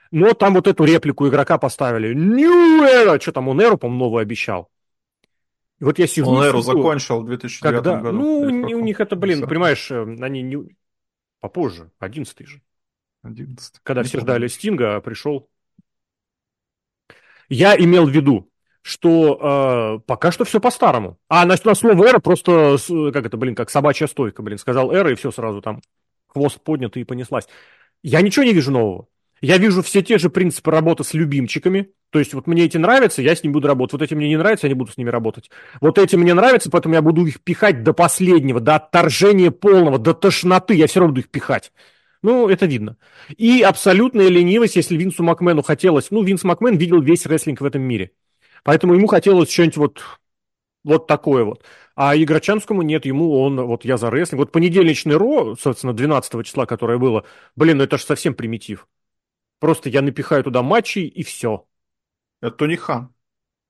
Но 0.09 0.33
там 0.33 0.53
вот 0.53 0.67
эту 0.67 0.85
реплику 0.85 1.27
игрока 1.27 1.57
поставили. 1.57 2.13
New 2.13 2.83
Era! 2.83 3.21
Что 3.21 3.33
там, 3.33 3.49
он 3.49 3.61
Эру, 3.61 3.77
по-моему, 3.77 4.05
новую 4.05 4.21
обещал. 4.21 4.69
И 5.79 5.83
вот 5.83 5.99
я 5.99 6.07
сижу... 6.07 6.29
Он 6.29 6.43
Эру 6.43 6.61
закончил 6.61 7.21
в 7.21 7.25
2009 7.27 7.75
когда? 7.75 7.97
году. 7.97 8.17
Ну, 8.17 8.39
у 8.39 8.79
них 8.79 8.99
это, 8.99 9.15
блин, 9.15 9.45
понимаешь, 9.45 9.91
э, 9.91 10.01
они 10.21 10.41
не... 10.41 10.75
Попозже, 11.39 11.91
11 11.99 12.47
же. 12.47 12.61
11 13.23 13.79
Когда 13.83 14.03
все 14.03 14.19
ждали 14.19 14.47
Стинга, 14.47 14.95
а 14.95 15.01
пришел... 15.01 15.49
Я 17.49 17.77
имел 17.77 18.07
в 18.07 18.09
виду, 18.09 18.49
что 18.87 19.99
э, 19.99 19.99
пока 20.05 20.31
что 20.31 20.45
все 20.45 20.61
по-старому. 20.61 21.17
А 21.27 21.45
на, 21.45 21.55
на 21.61 21.75
слово 21.75 22.05
эра 22.05 22.19
просто, 22.19 22.77
как 23.11 23.25
это, 23.25 23.35
блин, 23.35 23.53
как 23.53 23.69
собачья 23.69 24.07
стойка, 24.07 24.41
блин, 24.41 24.57
сказал 24.57 24.93
эра, 24.93 25.11
и 25.11 25.15
все 25.15 25.29
сразу 25.29 25.61
там 25.61 25.81
хвост 26.27 26.61
поднят 26.61 26.95
и 26.95 27.03
понеслась. 27.03 27.47
Я 28.01 28.21
ничего 28.21 28.45
не 28.45 28.53
вижу 28.53 28.71
нового. 28.71 29.07
Я 29.41 29.57
вижу 29.57 29.83
все 29.83 30.01
те 30.01 30.17
же 30.17 30.29
принципы 30.29 30.71
работы 30.71 31.03
с 31.03 31.13
любимчиками. 31.13 31.91
То 32.11 32.19
есть 32.19 32.33
вот 32.33 32.47
мне 32.47 32.63
эти 32.63 32.77
нравятся, 32.77 33.21
я 33.21 33.35
с 33.35 33.43
ними 33.43 33.51
буду 33.51 33.67
работать. 33.67 33.93
Вот 33.93 34.01
эти 34.03 34.13
мне 34.13 34.29
не 34.29 34.37
нравятся, 34.37 34.67
я 34.67 34.69
не 34.69 34.79
буду 34.79 34.93
с 34.93 34.97
ними 34.97 35.09
работать. 35.09 35.51
Вот 35.81 35.97
эти 35.97 36.15
мне 36.15 36.33
нравятся, 36.33 36.71
поэтому 36.71 36.95
я 36.95 37.01
буду 37.01 37.25
их 37.25 37.41
пихать 37.41 37.83
до 37.83 37.91
последнего, 37.91 38.61
до 38.61 38.75
отторжения 38.75 39.51
полного, 39.51 39.99
до 39.99 40.13
тошноты. 40.13 40.75
Я 40.75 40.87
все 40.87 41.01
равно 41.01 41.11
буду 41.11 41.21
их 41.21 41.29
пихать. 41.29 41.73
Ну, 42.23 42.47
это 42.47 42.65
видно. 42.65 42.95
И 43.35 43.61
абсолютная 43.61 44.29
ленивость, 44.29 44.77
если 44.77 44.95
Винсу 44.95 45.23
Макмену 45.23 45.61
хотелось... 45.61 46.09
Ну, 46.09 46.23
Винс 46.23 46.45
Макмен 46.45 46.77
видел 46.77 47.01
весь 47.01 47.25
рестлинг 47.25 47.59
в 47.59 47.65
этом 47.65 47.81
мире. 47.81 48.11
Поэтому 48.63 48.93
ему 48.93 49.07
хотелось 49.07 49.51
что-нибудь 49.51 49.77
вот, 49.77 50.03
вот 50.83 51.07
такое 51.07 51.43
вот. 51.43 51.63
А 51.95 52.15
Играчанскому 52.15 52.83
нет, 52.83 53.05
ему 53.05 53.41
он, 53.41 53.59
вот 53.61 53.83
я 53.83 53.97
за 53.97 54.11
рестлинг. 54.11 54.39
Вот 54.39 54.51
понедельничный 54.51 55.15
Ро, 55.15 55.55
собственно, 55.55 55.93
12 55.93 56.45
числа, 56.45 56.65
которое 56.65 56.97
было, 56.97 57.25
блин, 57.55 57.77
ну 57.77 57.83
это 57.83 57.97
же 57.97 58.03
совсем 58.03 58.35
примитив. 58.35 58.87
Просто 59.59 59.89
я 59.89 60.01
напихаю 60.01 60.43
туда 60.43 60.61
матчи 60.61 60.99
и 60.99 61.23
все. 61.23 61.65
Это 62.41 62.55
Тони 62.55 62.75
Хан. 62.75 63.13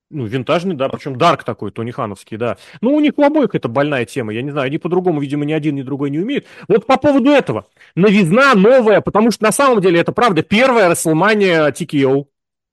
Ну, 0.09 0.25
винтажный, 0.25 0.75
да, 0.75 0.87
причем 0.87 1.17
дарк 1.17 1.43
такой, 1.43 1.71
Тони 1.71 1.91
Хановский, 1.91 2.37
да. 2.37 2.57
Ну, 2.79 2.95
у 2.95 2.99
них 3.01 3.17
у 3.17 3.23
обоих 3.23 3.55
это 3.55 3.67
больная 3.67 4.05
тема, 4.05 4.33
я 4.33 4.41
не 4.41 4.51
знаю, 4.51 4.67
они 4.67 4.77
по-другому, 4.77 5.19
видимо, 5.19 5.43
ни 5.43 5.51
один, 5.51 5.75
ни 5.75 5.81
другой 5.81 6.09
не 6.11 6.19
умеют. 6.19 6.45
Вот 6.69 6.85
по 6.85 6.97
поводу 6.97 7.29
этого. 7.29 7.67
Новизна 7.95 8.53
новая, 8.55 9.01
потому 9.01 9.31
что 9.31 9.43
на 9.43 9.51
самом 9.51 9.81
деле 9.81 9.99
это 9.99 10.13
правда 10.13 10.43
первая 10.43 10.89
Расселмания 10.89 11.69
TKO 11.71 12.27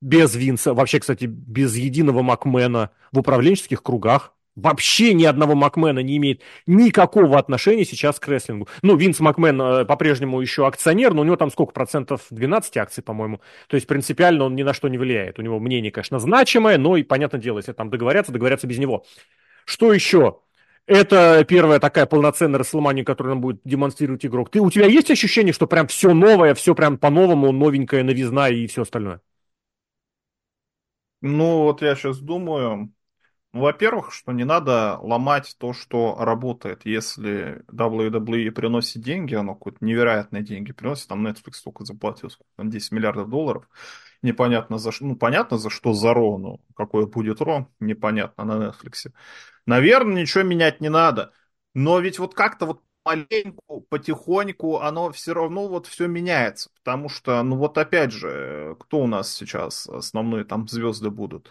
без 0.05 0.35
Винса, 0.35 0.75
вообще, 0.75 1.01
кстати, 1.01 1.25
без 1.25 1.75
единого 1.77 2.21
Макмена 2.21 2.91
в 3.11 3.19
управленческих 3.19 3.83
кругах. 3.83 4.35
Вообще 4.55 5.15
ни 5.15 5.25
одного 5.25 5.57
Макмена 5.57 5.99
не 6.01 6.19
имеет 6.19 6.43
никакого 6.67 7.39
отношения 7.39 7.85
сейчас 7.85 8.21
к 8.21 8.29
рестлингу. 8.29 8.69
Ну, 8.83 8.97
Винс 8.97 9.19
Макмен 9.19 9.61
э, 9.61 9.85
по-прежнему 9.85 10.41
еще 10.41 10.67
акционер, 10.67 11.13
но 11.13 11.23
у 11.23 11.25
него 11.25 11.35
там 11.37 11.51
сколько 11.51 11.73
процентов? 11.73 12.27
12 12.31 12.77
акций, 12.77 13.03
по-моему. 13.03 13.41
То 13.67 13.77
есть 13.77 13.89
принципиально 13.89 14.45
он 14.45 14.55
ни 14.55 14.63
на 14.63 14.75
что 14.75 14.87
не 14.89 14.99
влияет. 14.99 15.41
У 15.41 15.43
него 15.43 15.59
мнение, 15.59 15.91
конечно, 15.91 16.21
значимое, 16.21 16.79
но 16.79 16.97
и, 16.97 17.03
понятное 17.03 17.41
дело, 17.41 17.59
если 17.59 17.73
там 17.73 17.91
договорятся, 17.91 18.31
договорятся 18.31 18.69
без 18.69 18.79
него. 18.79 19.05
Что 19.65 19.93
еще? 19.93 20.39
Это 20.87 21.45
первая 21.49 21.81
такая 21.81 22.07
полноценная 22.07 22.61
Расселмания, 22.61 23.05
которую 23.05 23.37
нам 23.37 23.41
будет 23.41 23.61
демонстрировать 23.65 24.25
игрок. 24.25 24.51
Ты, 24.51 24.61
у 24.61 24.71
тебя 24.71 24.87
есть 24.87 25.11
ощущение, 25.11 25.55
что 25.55 25.67
прям 25.67 25.89
все 25.89 26.13
новое, 26.13 26.55
все 26.55 26.75
прям 26.75 26.99
по-новому, 26.99 27.51
новенькая 27.51 28.05
новизна 28.05 28.51
и 28.51 28.67
все 28.67 28.83
остальное? 28.83 29.21
Ну, 31.27 31.63
вот 31.63 31.81
я 31.81 31.97
сейчас 31.97 32.19
думаю, 32.19 32.93
ну, 33.55 33.61
во-первых, 33.63 34.13
что 34.13 34.33
не 34.33 34.45
надо 34.45 34.99
ломать 35.01 35.57
то, 35.59 35.73
что 35.73 36.17
работает. 36.19 36.85
Если 36.85 37.65
WWE 37.69 38.51
приносит 38.53 39.03
деньги, 39.03 39.35
оно 39.35 39.55
какие-то 39.55 39.85
невероятные 39.87 40.43
деньги 40.43 40.73
приносит, 40.73 41.09
там 41.09 41.27
Netflix 41.27 41.55
столько 41.55 41.85
заплатил, 41.87 42.29
сколько, 42.29 42.51
там 42.57 42.71
10 42.71 42.93
миллиардов 42.93 43.31
долларов, 43.31 43.71
непонятно 44.23 44.77
за 44.79 44.93
что, 44.93 45.07
ну, 45.07 45.17
понятно 45.17 45.57
за 45.57 45.71
что 45.71 45.95
за 45.95 46.13
Ро, 46.13 46.37
но 46.37 46.61
какой 46.77 47.07
будет 47.07 47.41
Ро, 47.41 47.69
непонятно 47.81 48.45
на 48.45 48.69
Netflix. 48.69 49.11
Наверное, 49.67 50.23
ничего 50.23 50.45
менять 50.45 50.83
не 50.83 50.91
надо. 50.91 51.33
Но 51.73 52.01
ведь 52.01 52.19
вот 52.19 52.35
как-то 52.35 52.67
вот 52.67 52.83
маленьку, 53.05 53.87
потихоньку 53.89 54.79
оно 54.79 55.13
все 55.13 55.35
равно 55.35 55.69
вот 55.69 55.87
все 55.87 56.07
меняется. 56.07 56.71
Потому 56.83 57.09
что, 57.09 57.43
ну 57.43 57.57
вот 57.57 57.79
опять 57.79 58.13
же, 58.13 58.77
кто 58.81 59.01
у 59.01 59.07
нас 59.07 59.33
сейчас 59.33 59.87
основные 59.87 60.45
там 60.45 60.69
звезды 60.69 61.11
будут? 61.11 61.51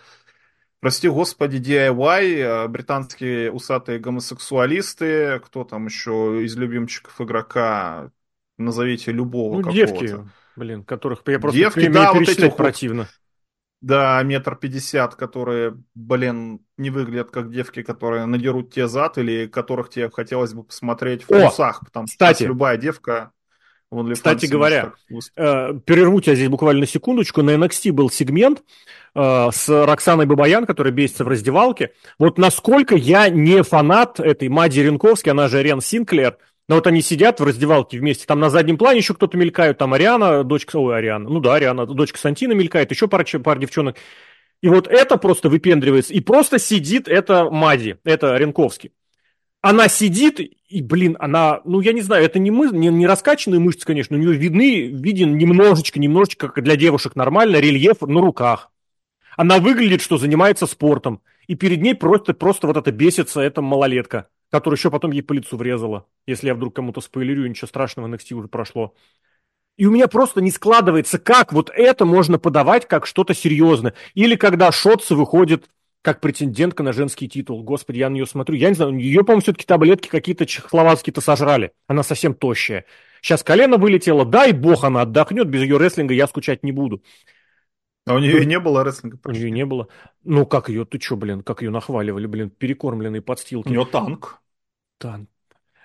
Прости 0.80 1.08
господи, 1.08 1.58
DIY, 1.58 2.24
э, 2.24 2.68
британские 2.68 3.52
усатые 3.52 4.00
гомосексуалисты, 4.00 5.40
кто 5.40 5.64
там 5.64 5.86
еще 5.86 6.44
из 6.44 6.58
любимчиков 6.58 7.22
игрока, 7.22 8.12
назовите 8.58 9.14
любого 9.14 9.62
ну, 9.62 9.72
девки, 9.72 10.20
блин, 10.58 10.84
которых 10.84 11.22
я 11.28 11.40
просто 11.40 11.58
девки, 11.58 11.88
да, 11.88 12.12
вот 12.12 12.28
эти 12.28 12.50
противно. 12.50 13.08
Да, 13.84 14.24
метр 14.24 14.56
пятьдесят, 14.56 15.16
которые, 15.16 15.78
блин, 15.94 16.62
не 16.78 16.90
выглядят 16.90 17.32
как 17.32 17.52
девки, 17.52 17.84
которые 17.84 18.26
надерут 18.26 18.74
тебе 18.74 18.88
зад, 18.88 19.18
или 19.18 19.46
которых 19.46 19.90
тебе 19.90 20.10
хотелось 20.10 20.54
бы 20.54 20.64
посмотреть 20.64 21.24
в 21.24 21.28
трусах, 21.28 21.82
потому 21.82 22.08
кстати, 22.08 22.44
что 22.44 22.46
любая 22.46 22.78
девка... 22.78 23.32
Кстати 24.14 24.46
говоря, 24.46 24.94
э, 25.36 25.74
перерву 25.86 26.22
тебя 26.22 26.34
здесь 26.34 26.48
буквально 26.48 26.80
на 26.80 26.88
секундочку. 26.88 27.44
На 27.44 27.52
NXT 27.56 27.92
был 27.92 28.10
сегмент 28.10 28.64
э, 29.14 29.50
с 29.52 29.68
Роксаной 29.70 30.26
Бабаян, 30.26 30.66
которая 30.66 30.94
бесится 30.94 31.26
в 31.26 31.28
раздевалке. 31.28 31.92
Вот 32.18 32.38
насколько 32.40 32.96
я 32.96 33.30
не 33.30 33.62
фанат 33.64 34.20
этой 34.20 34.48
Мади 34.48 34.80
Ренковски, 34.80 35.30
она 35.30 35.48
же 35.50 35.62
Рен 35.62 35.80
Синклер, 35.80 36.38
но 36.70 36.76
вот 36.76 36.88
они 36.88 37.02
сидят 37.02 37.40
в 37.40 37.44
раздевалке 37.44 38.00
вместе, 38.00 38.26
там 38.26 38.40
на 38.40 38.50
заднем 38.50 38.78
плане 38.78 39.00
еще 39.00 39.14
кто-то 39.14 39.38
мелькают, 39.38 39.78
там 39.78 39.94
Ариана, 39.94 40.44
дочка, 40.44 40.78
ой, 40.78 40.98
Ариана, 40.98 41.30
ну 41.30 41.40
да, 41.40 41.56
Ариана, 41.56 41.86
дочка 41.86 42.18
Сантина 42.18 42.54
мелькает, 42.54 42.92
еще 42.92 43.08
пара, 43.08 43.26
пара 43.44 43.60
девчонок. 43.60 43.98
И 44.62 44.70
вот 44.70 44.88
это 44.88 45.18
просто 45.18 45.50
выпендривается, 45.50 46.14
и 46.14 46.22
просто 46.22 46.60
сидит 46.60 47.10
это 47.10 47.50
Мади, 47.50 47.98
это 48.06 48.38
Ренковский. 48.38 48.92
Она 49.62 49.88
сидит, 49.90 50.40
и, 50.40 50.82
блин, 50.82 51.18
она, 51.20 51.62
ну, 51.66 51.80
я 51.82 51.94
не 51.94 52.02
знаю, 52.02 52.26
это 52.26 52.40
не, 52.40 52.52
мы, 52.52 52.70
не, 52.70 52.88
не 52.88 53.08
раскачанные 53.08 53.60
мышцы, 53.60 53.86
конечно, 53.86 54.16
у 54.16 54.20
нее 54.20 54.34
видны, 54.34 54.88
виден 54.88 55.38
немножечко, 55.38 56.00
немножечко, 56.00 56.50
как 56.50 56.64
для 56.64 56.76
девушек 56.76 57.16
нормально, 57.16 57.58
рельеф 57.58 58.02
на 58.02 58.22
руках. 58.22 58.72
Она 59.36 59.60
выглядит, 59.60 60.02
что 60.02 60.18
занимается 60.18 60.66
спортом, 60.66 61.22
и 61.48 61.56
перед 61.56 61.82
ней 61.82 61.96
просто, 61.96 62.34
просто 62.34 62.68
вот 62.68 62.78
это 62.78 62.92
бесится 62.92 63.42
эта 63.42 63.62
малолетка 63.62 64.28
которая 64.54 64.78
еще 64.78 64.92
потом 64.92 65.10
ей 65.10 65.24
по 65.24 65.34
лицу 65.34 65.58
врезала. 65.58 66.06
Если 66.28 66.46
я 66.46 66.54
вдруг 66.54 66.76
кому-то 66.76 67.02
спойлерю, 67.02 67.48
ничего 67.48 67.68
страшного, 67.68 68.08
NXT 68.08 68.36
уже 68.36 68.48
прошло. 68.48 68.94
И 69.78 69.88
у 69.88 69.92
меня 69.92 70.08
просто 70.08 70.42
не 70.42 70.52
складывается, 70.52 71.18
как 71.18 71.52
вот 71.54 71.72
это 71.74 72.06
можно 72.06 72.38
подавать 72.38 72.88
как 72.88 73.08
что-то 73.08 73.34
серьезное. 73.34 73.96
Или 74.14 74.36
когда 74.36 74.72
Шотца 74.72 75.16
выходит 75.16 75.72
как 76.04 76.22
претендентка 76.22 76.84
на 76.84 76.94
женский 76.94 77.28
титул. 77.28 77.64
Господи, 77.64 77.98
я 77.98 78.12
на 78.12 78.14
нее 78.14 78.28
смотрю. 78.28 78.56
Я 78.56 78.70
не 78.70 78.76
знаю, 78.76 78.96
ее, 78.96 79.24
по-моему, 79.24 79.42
все-таки 79.42 79.66
таблетки 79.66 80.08
какие-то 80.08 80.46
чехословацкие-то 80.46 81.20
сожрали. 81.20 81.72
Она 81.88 82.04
совсем 82.04 82.36
тощая. 82.36 82.86
Сейчас 83.24 83.42
колено 83.42 83.78
вылетело. 83.78 84.24
Дай 84.24 84.52
бог 84.52 84.84
она 84.84 85.02
отдохнет. 85.02 85.48
Без 85.48 85.62
ее 85.62 85.78
рестлинга 85.78 86.14
я 86.14 86.28
скучать 86.28 86.62
не 86.62 86.72
буду. 86.72 87.02
А 88.06 88.14
у 88.14 88.20
нее 88.20 88.44
и 88.44 88.46
не 88.46 88.60
было 88.60 88.84
рестлинга 88.84 89.18
почти. 89.18 89.40
У 89.40 89.46
нее 89.46 89.52
не 89.52 89.66
было. 89.66 89.88
Ну, 90.24 90.46
как 90.46 90.70
ее, 90.70 90.86
ты 90.86 91.00
что, 91.00 91.16
блин, 91.16 91.42
как 91.42 91.64
ее 91.64 91.72
нахваливали, 91.72 92.28
блин, 92.28 92.52
перекормленные 92.52 93.24
подстилки. 93.24 93.70
У 93.70 93.72
нее 93.72 93.86
танк. 93.86 94.43
Танк. 95.04 95.30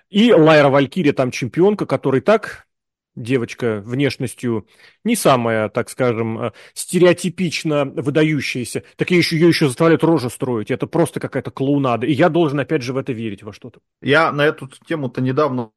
И 0.09 0.33
Лайра 0.33 0.69
Валькирия 0.69 1.13
там 1.13 1.29
чемпионка, 1.29 1.85
который 1.85 2.21
так, 2.21 2.67
девочка 3.15 3.81
внешностью 3.85 4.65
не 5.03 5.17
самая, 5.17 5.67
так 5.67 5.89
скажем, 5.89 6.41
э, 6.41 6.51
стереотипично 6.73 7.83
выдающаяся, 7.83 8.83
так 8.95 9.11
еще, 9.11 9.35
ее 9.35 9.49
еще 9.49 9.67
заставляют 9.67 10.05
рожу 10.05 10.29
строить. 10.29 10.71
Это 10.71 10.87
просто 10.87 11.19
какая-то 11.19 11.51
клоунада. 11.51 12.07
И 12.07 12.13
я 12.13 12.29
должен, 12.29 12.59
опять 12.61 12.81
же, 12.81 12.93
в 12.93 12.97
это 12.97 13.11
верить 13.11 13.43
во 13.43 13.51
что-то. 13.51 13.81
Я 14.01 14.31
на 14.31 14.45
эту 14.45 14.69
тему-то 14.87 15.21
недавно 15.21 15.71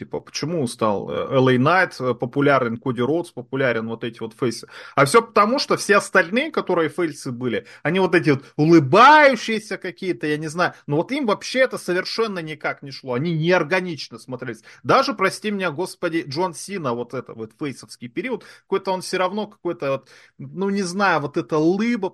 Типа, 0.00 0.20
почему 0.20 0.66
стал 0.66 1.10
LA 1.10 1.58
Knight 1.58 1.92
э, 2.00 2.14
популярен, 2.14 2.78
Коди 2.78 3.02
Роудс 3.02 3.32
популярен, 3.32 3.86
вот 3.86 4.02
эти 4.02 4.18
вот 4.20 4.32
фейсы. 4.32 4.66
А 4.94 5.04
все 5.04 5.20
потому, 5.20 5.58
что 5.58 5.76
все 5.76 5.98
остальные, 5.98 6.52
которые 6.52 6.88
фейсы 6.88 7.30
были, 7.30 7.66
они 7.82 8.00
вот 8.00 8.14
эти 8.14 8.30
вот 8.30 8.46
улыбающиеся 8.56 9.76
какие-то, 9.76 10.26
я 10.26 10.38
не 10.38 10.48
знаю, 10.48 10.72
но 10.86 10.96
вот 10.96 11.12
им 11.12 11.26
вообще 11.26 11.58
это 11.58 11.76
совершенно 11.76 12.38
никак 12.38 12.82
не 12.82 12.92
шло. 12.92 13.12
Они 13.12 13.34
неорганично 13.34 14.18
смотрелись. 14.18 14.62
Даже, 14.82 15.12
прости 15.12 15.50
меня, 15.50 15.70
господи, 15.70 16.24
Джон 16.26 16.54
Сина, 16.54 16.94
вот 16.94 17.12
это 17.12 17.34
вот 17.34 17.52
фейсовский 17.58 18.08
период, 18.08 18.46
какой-то 18.62 18.92
он 18.92 19.02
все 19.02 19.18
равно 19.18 19.48
какой-то 19.48 19.90
вот, 19.90 20.08
ну 20.38 20.70
не 20.70 20.82
знаю, 20.82 21.20
вот 21.20 21.36
эта 21.36 21.58
лыба, 21.58 22.10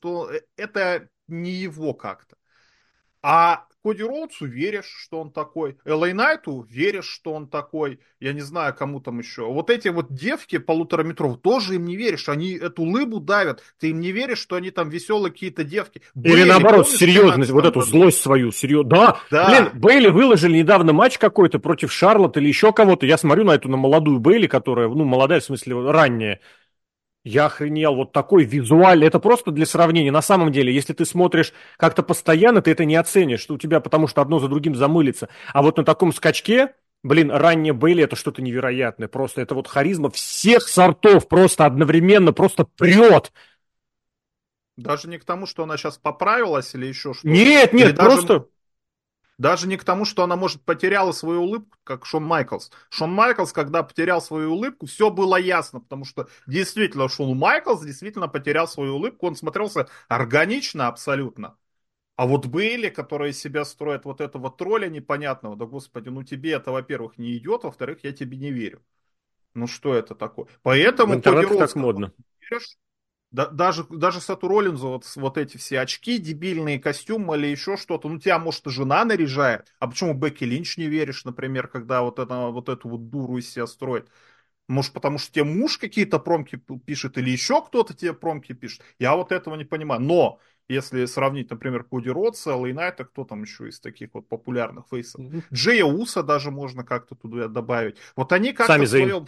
что 0.00 0.30
э, 0.30 0.42
это 0.58 1.08
не 1.28 1.52
его 1.52 1.94
как-то. 1.94 2.36
А 3.22 3.66
Коди 3.82 4.02
Роудсу 4.02 4.46
веришь, 4.46 4.92
что 5.04 5.20
он 5.20 5.30
такой. 5.30 5.78
Элэй 5.86 6.12
Найту 6.12 6.66
веришь, 6.68 7.06
что 7.06 7.32
он 7.32 7.48
такой. 7.48 7.98
Я 8.20 8.34
не 8.34 8.42
знаю, 8.42 8.74
кому 8.74 9.00
там 9.00 9.18
еще. 9.18 9.50
Вот 9.50 9.70
эти 9.70 9.88
вот 9.88 10.12
девки 10.12 10.58
полутораметров, 10.58 11.38
тоже 11.38 11.76
им 11.76 11.86
не 11.86 11.96
веришь. 11.96 12.28
Они 12.28 12.52
эту 12.52 12.82
лыбу 12.82 13.20
давят. 13.20 13.62
Ты 13.78 13.90
им 13.90 14.00
не 14.00 14.12
веришь, 14.12 14.38
что 14.38 14.56
они 14.56 14.70
там 14.70 14.90
веселые 14.90 15.32
какие-то 15.32 15.64
девки. 15.64 16.02
Или 16.14 16.32
Бейли, 16.32 16.48
наоборот, 16.48 16.84
помнишь, 16.84 16.98
серьезность, 16.98 17.50
вот 17.50 17.64
эту 17.64 17.80
злость 17.80 18.20
свою. 18.20 18.52
Серьез... 18.52 18.84
Да. 18.84 19.20
да, 19.30 19.48
блин, 19.48 19.80
Бейли 19.80 20.08
выложили 20.08 20.58
недавно 20.58 20.92
матч 20.92 21.16
какой-то 21.16 21.58
против 21.58 21.90
Шарлотт 21.90 22.36
или 22.36 22.48
еще 22.48 22.74
кого-то. 22.74 23.06
Я 23.06 23.16
смотрю 23.16 23.44
на 23.44 23.52
эту 23.52 23.70
на 23.70 23.78
молодую 23.78 24.18
Бейли, 24.18 24.46
которая, 24.46 24.88
ну, 24.88 25.04
молодая, 25.04 25.40
в 25.40 25.44
смысле, 25.44 25.90
ранняя. 25.90 26.40
Я 27.22 27.46
охренел, 27.46 27.96
вот 27.96 28.12
такой 28.12 28.44
визуаль, 28.44 29.04
это 29.04 29.18
просто 29.18 29.50
для 29.50 29.66
сравнения. 29.66 30.10
На 30.10 30.22
самом 30.22 30.52
деле, 30.52 30.74
если 30.74 30.94
ты 30.94 31.04
смотришь 31.04 31.52
как-то 31.76 32.02
постоянно, 32.02 32.62
ты 32.62 32.70
это 32.70 32.86
не 32.86 32.96
оценишь, 32.96 33.40
что 33.40 33.54
у 33.54 33.58
тебя 33.58 33.80
потому 33.80 34.06
что 34.06 34.22
одно 34.22 34.38
за 34.38 34.48
другим 34.48 34.74
замылится. 34.74 35.28
А 35.52 35.60
вот 35.60 35.76
на 35.76 35.84
таком 35.84 36.14
скачке, 36.14 36.74
блин, 37.02 37.30
ранее 37.30 37.74
Бейли 37.74 38.04
это 38.04 38.16
что-то 38.16 38.40
невероятное. 38.40 39.06
Просто 39.06 39.42
это 39.42 39.54
вот 39.54 39.68
харизма 39.68 40.10
всех 40.10 40.66
сортов 40.66 41.28
просто 41.28 41.66
одновременно, 41.66 42.32
просто 42.32 42.64
прет. 42.64 43.32
Даже 44.78 45.06
не 45.08 45.18
к 45.18 45.24
тому, 45.24 45.44
что 45.44 45.64
она 45.64 45.76
сейчас 45.76 45.98
поправилась 45.98 46.74
или 46.74 46.86
еще 46.86 47.12
что-то. 47.12 47.28
Нет, 47.28 47.74
нет, 47.74 47.88
или 47.90 47.96
просто... 47.96 48.26
Даже 48.26 48.46
даже 49.40 49.66
не 49.66 49.78
к 49.78 49.84
тому, 49.84 50.04
что 50.04 50.22
она, 50.22 50.36
может, 50.36 50.60
потеряла 50.60 51.12
свою 51.12 51.40
улыбку, 51.44 51.78
как 51.82 52.04
Шон 52.04 52.22
Майклс. 52.24 52.70
Шон 52.90 53.10
Майклс, 53.10 53.54
когда 53.54 53.82
потерял 53.82 54.20
свою 54.20 54.52
улыбку, 54.52 54.84
все 54.84 55.08
было 55.08 55.36
ясно, 55.36 55.80
потому 55.80 56.04
что 56.04 56.28
действительно 56.46 57.08
Шон 57.08 57.38
Майклс 57.38 57.82
действительно 57.82 58.28
потерял 58.28 58.68
свою 58.68 58.96
улыбку, 58.96 59.26
он 59.26 59.36
смотрелся 59.36 59.88
органично 60.08 60.88
абсолютно. 60.88 61.56
А 62.16 62.26
вот 62.26 62.44
Бейли, 62.44 62.90
которые 62.90 63.32
себя 63.32 63.64
строят 63.64 64.04
вот 64.04 64.20
этого 64.20 64.50
тролля 64.50 64.88
непонятного, 64.88 65.56
да 65.56 65.64
господи, 65.64 66.10
ну 66.10 66.22
тебе 66.22 66.52
это, 66.52 66.70
во-первых, 66.70 67.16
не 67.16 67.34
идет, 67.38 67.64
во-вторых, 67.64 68.00
я 68.02 68.12
тебе 68.12 68.36
не 68.36 68.50
верю. 68.50 68.82
Ну 69.54 69.66
что 69.66 69.94
это 69.94 70.14
такое? 70.14 70.48
Поэтому... 70.62 71.14
В 71.14 71.16
интернете 71.16 71.56
так 71.56 71.74
модно. 71.76 72.12
Веришь, 72.42 72.76
да, 73.30 73.46
даже, 73.46 73.84
даже 73.88 74.20
Сату 74.20 74.48
Роллинзу 74.48 74.88
вот, 74.88 75.06
вот 75.16 75.38
эти 75.38 75.56
все 75.56 75.80
очки, 75.80 76.18
дебильные 76.18 76.80
костюмы 76.80 77.36
или 77.36 77.46
еще 77.46 77.76
что-то, 77.76 78.08
ну 78.08 78.18
тебя, 78.18 78.38
может, 78.38 78.66
и 78.66 78.70
жена 78.70 79.04
наряжает. 79.04 79.72
А 79.78 79.86
почему 79.86 80.14
Бекки 80.14 80.44
Линч 80.44 80.76
не 80.76 80.86
веришь, 80.86 81.24
например, 81.24 81.68
когда 81.68 82.02
вот, 82.02 82.18
это, 82.18 82.48
вот 82.48 82.68
эту 82.68 82.88
вот 82.88 83.08
дуру 83.08 83.38
из 83.38 83.48
себя 83.48 83.66
строит? 83.66 84.08
Может, 84.66 84.92
потому 84.92 85.18
что 85.18 85.32
тебе 85.32 85.44
муж 85.44 85.78
какие-то 85.78 86.18
промки 86.18 86.60
пишет 86.86 87.18
или 87.18 87.30
еще 87.30 87.60
кто-то 87.62 87.94
тебе 87.94 88.12
промки 88.12 88.52
пишет? 88.52 88.82
Я 88.98 89.16
вот 89.16 89.32
этого 89.32 89.56
не 89.56 89.64
понимаю. 89.64 90.00
Но 90.00 90.38
если 90.68 91.04
сравнить, 91.06 91.50
например, 91.50 91.82
Коди 91.82 92.10
Ротса, 92.10 92.54
Лейнайта, 92.54 93.04
кто 93.04 93.24
там 93.24 93.42
еще 93.42 93.68
из 93.68 93.80
таких 93.80 94.10
вот 94.12 94.28
популярных 94.28 94.84
фейсов? 94.88 95.20
Mm-hmm. 95.20 95.42
Джея 95.52 95.84
Уса 95.84 96.22
даже 96.22 96.52
можно 96.52 96.84
как-то 96.84 97.16
туда 97.16 97.48
добавить. 97.48 97.96
Вот 98.14 98.32
они 98.32 98.52
как-то 98.52 98.78
в 98.78 98.86
своем 98.86 99.26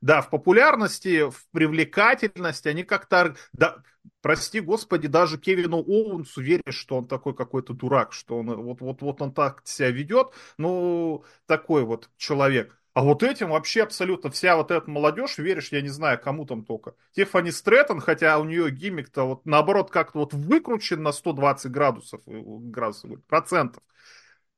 да, 0.00 0.22
в 0.22 0.30
популярности, 0.30 1.30
в 1.30 1.48
привлекательности, 1.52 2.68
они 2.68 2.84
как-то, 2.84 3.36
да, 3.52 3.82
прости 4.20 4.60
господи, 4.60 5.08
даже 5.08 5.38
Кевину 5.38 5.78
Оуэнсу 5.78 6.40
веришь, 6.40 6.76
что 6.76 6.98
он 6.98 7.06
такой 7.06 7.34
какой-то 7.34 7.72
дурак, 7.72 8.12
что 8.12 8.38
он 8.38 8.54
вот, 8.54 8.80
вот, 8.80 9.02
вот 9.02 9.22
он 9.22 9.32
так 9.32 9.62
себя 9.64 9.90
ведет, 9.90 10.32
ну, 10.58 11.24
такой 11.46 11.84
вот 11.84 12.10
человек. 12.16 12.78
А 12.96 13.02
вот 13.02 13.22
этим 13.22 13.50
вообще 13.50 13.82
абсолютно 13.82 14.30
вся 14.30 14.56
вот 14.56 14.70
эта 14.70 14.90
молодежь, 14.90 15.36
веришь, 15.36 15.68
я 15.70 15.82
не 15.82 15.90
знаю, 15.90 16.18
кому 16.18 16.46
там 16.46 16.64
только. 16.64 16.94
Тиффани 17.12 17.50
Стрэттон, 17.50 18.00
хотя 18.00 18.38
у 18.38 18.44
нее 18.44 18.70
гиммик-то 18.70 19.24
вот 19.24 19.44
наоборот 19.44 19.90
как-то 19.90 20.20
вот 20.20 20.32
выкручен 20.32 21.02
на 21.02 21.12
120 21.12 21.70
градусов, 21.70 22.22
э, 22.26 22.40
градусов 22.42 23.22
процентов 23.26 23.82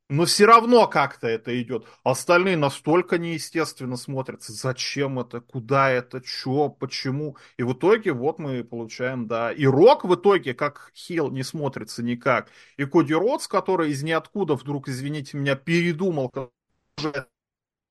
но 0.08 0.24
все 0.24 0.46
равно 0.46 0.86
как-то 0.88 1.26
это 1.26 1.60
идет. 1.60 1.86
Остальные 2.02 2.56
настолько 2.56 3.18
неестественно 3.18 3.96
смотрятся. 3.96 4.52
Зачем 4.52 5.18
это? 5.18 5.40
Куда 5.40 5.90
это? 5.90 6.20
Че? 6.22 6.70
Почему? 6.70 7.36
И 7.58 7.62
в 7.62 7.74
итоге 7.74 8.12
вот 8.12 8.38
мы 8.38 8.64
получаем, 8.64 9.26
да. 9.26 9.52
И 9.52 9.66
Рок 9.66 10.04
в 10.04 10.14
итоге, 10.14 10.54
как 10.54 10.92
Хилл, 10.94 11.30
не 11.30 11.42
смотрится 11.42 12.02
никак. 12.02 12.48
И 12.78 12.84
Коди 12.86 13.14
Ротс, 13.14 13.48
который 13.48 13.90
из 13.90 14.02
ниоткуда 14.02 14.54
вдруг, 14.54 14.88
извините 14.88 15.36
меня, 15.36 15.56
передумал, 15.56 16.32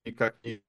никак 0.04 0.36
не 0.42 0.60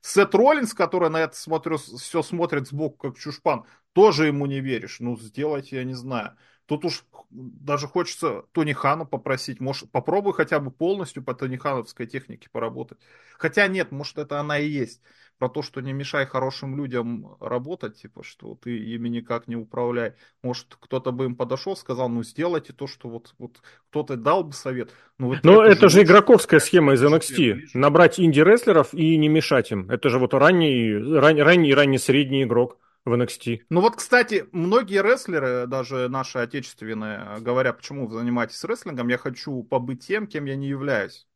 Сет 0.00 0.34
Роллинс, 0.34 0.74
который 0.74 1.10
на 1.10 1.20
это 1.20 1.36
смотрю, 1.36 1.78
все 1.78 2.22
смотрит 2.22 2.68
сбоку, 2.68 3.08
как 3.08 3.18
чушпан, 3.18 3.64
тоже 3.92 4.26
ему 4.26 4.46
не 4.46 4.60
веришь. 4.60 5.00
Ну, 5.00 5.16
сделайте, 5.18 5.76
я 5.76 5.84
не 5.84 5.94
знаю. 5.94 6.36
Тут 6.66 6.84
уж 6.84 7.04
даже 7.30 7.86
хочется 7.86 8.42
Тони 8.52 8.72
Хану 8.72 9.06
попросить, 9.06 9.60
может, 9.60 9.90
попробуй 9.90 10.32
хотя 10.32 10.58
бы 10.58 10.70
полностью 10.70 11.22
по 11.22 11.34
Тони 11.34 11.56
Хановской 11.56 12.06
технике 12.06 12.48
поработать. 12.50 12.98
Хотя 13.38 13.68
нет, 13.68 13.92
может, 13.92 14.18
это 14.18 14.40
она 14.40 14.58
и 14.58 14.68
есть 14.68 15.00
про 15.38 15.48
то, 15.48 15.62
что 15.62 15.80
не 15.80 15.92
мешай 15.92 16.26
хорошим 16.26 16.76
людям 16.76 17.36
работать, 17.40 18.00
типа, 18.00 18.22
что 18.22 18.54
ты 18.54 18.76
ими 18.76 19.08
никак 19.08 19.48
не 19.48 19.56
управляй. 19.56 20.14
Может, 20.42 20.76
кто-то 20.80 21.12
бы 21.12 21.26
им 21.26 21.36
подошел, 21.36 21.76
сказал, 21.76 22.08
ну, 22.08 22.22
сделайте 22.22 22.72
то, 22.72 22.86
что 22.86 23.08
вот, 23.08 23.34
вот 23.38 23.60
кто-то 23.90 24.16
дал 24.16 24.44
бы 24.44 24.52
совет. 24.52 24.90
Ну, 25.18 25.28
вот 25.28 25.38
Но 25.42 25.62
это, 25.62 25.88
же 25.88 26.02
игроковская 26.02 26.60
схема 26.60 26.94
из 26.94 27.02
NXT. 27.02 27.68
Набрать 27.74 28.18
инди-рестлеров 28.18 28.94
и 28.94 29.16
не 29.16 29.28
мешать 29.28 29.72
им. 29.72 29.90
Это 29.90 30.08
же 30.08 30.18
вот 30.18 30.34
ранний, 30.34 30.92
ран, 30.92 31.38
ранний, 31.38 31.74
ранний 31.74 31.98
средний 31.98 32.44
игрок 32.44 32.78
в 33.04 33.12
NXT. 33.12 33.62
Ну 33.70 33.80
вот, 33.80 33.96
кстати, 33.96 34.46
многие 34.52 35.02
рестлеры, 35.02 35.66
даже 35.66 36.08
наши 36.08 36.38
отечественные, 36.38 37.38
говорят, 37.40 37.78
почему 37.78 38.06
вы 38.06 38.18
занимаетесь 38.18 38.64
рестлингом, 38.64 39.08
я 39.08 39.16
хочу 39.16 39.62
побыть 39.62 40.06
тем, 40.06 40.26
кем 40.26 40.44
я 40.46 40.56
не 40.56 40.68
являюсь. 40.68 41.26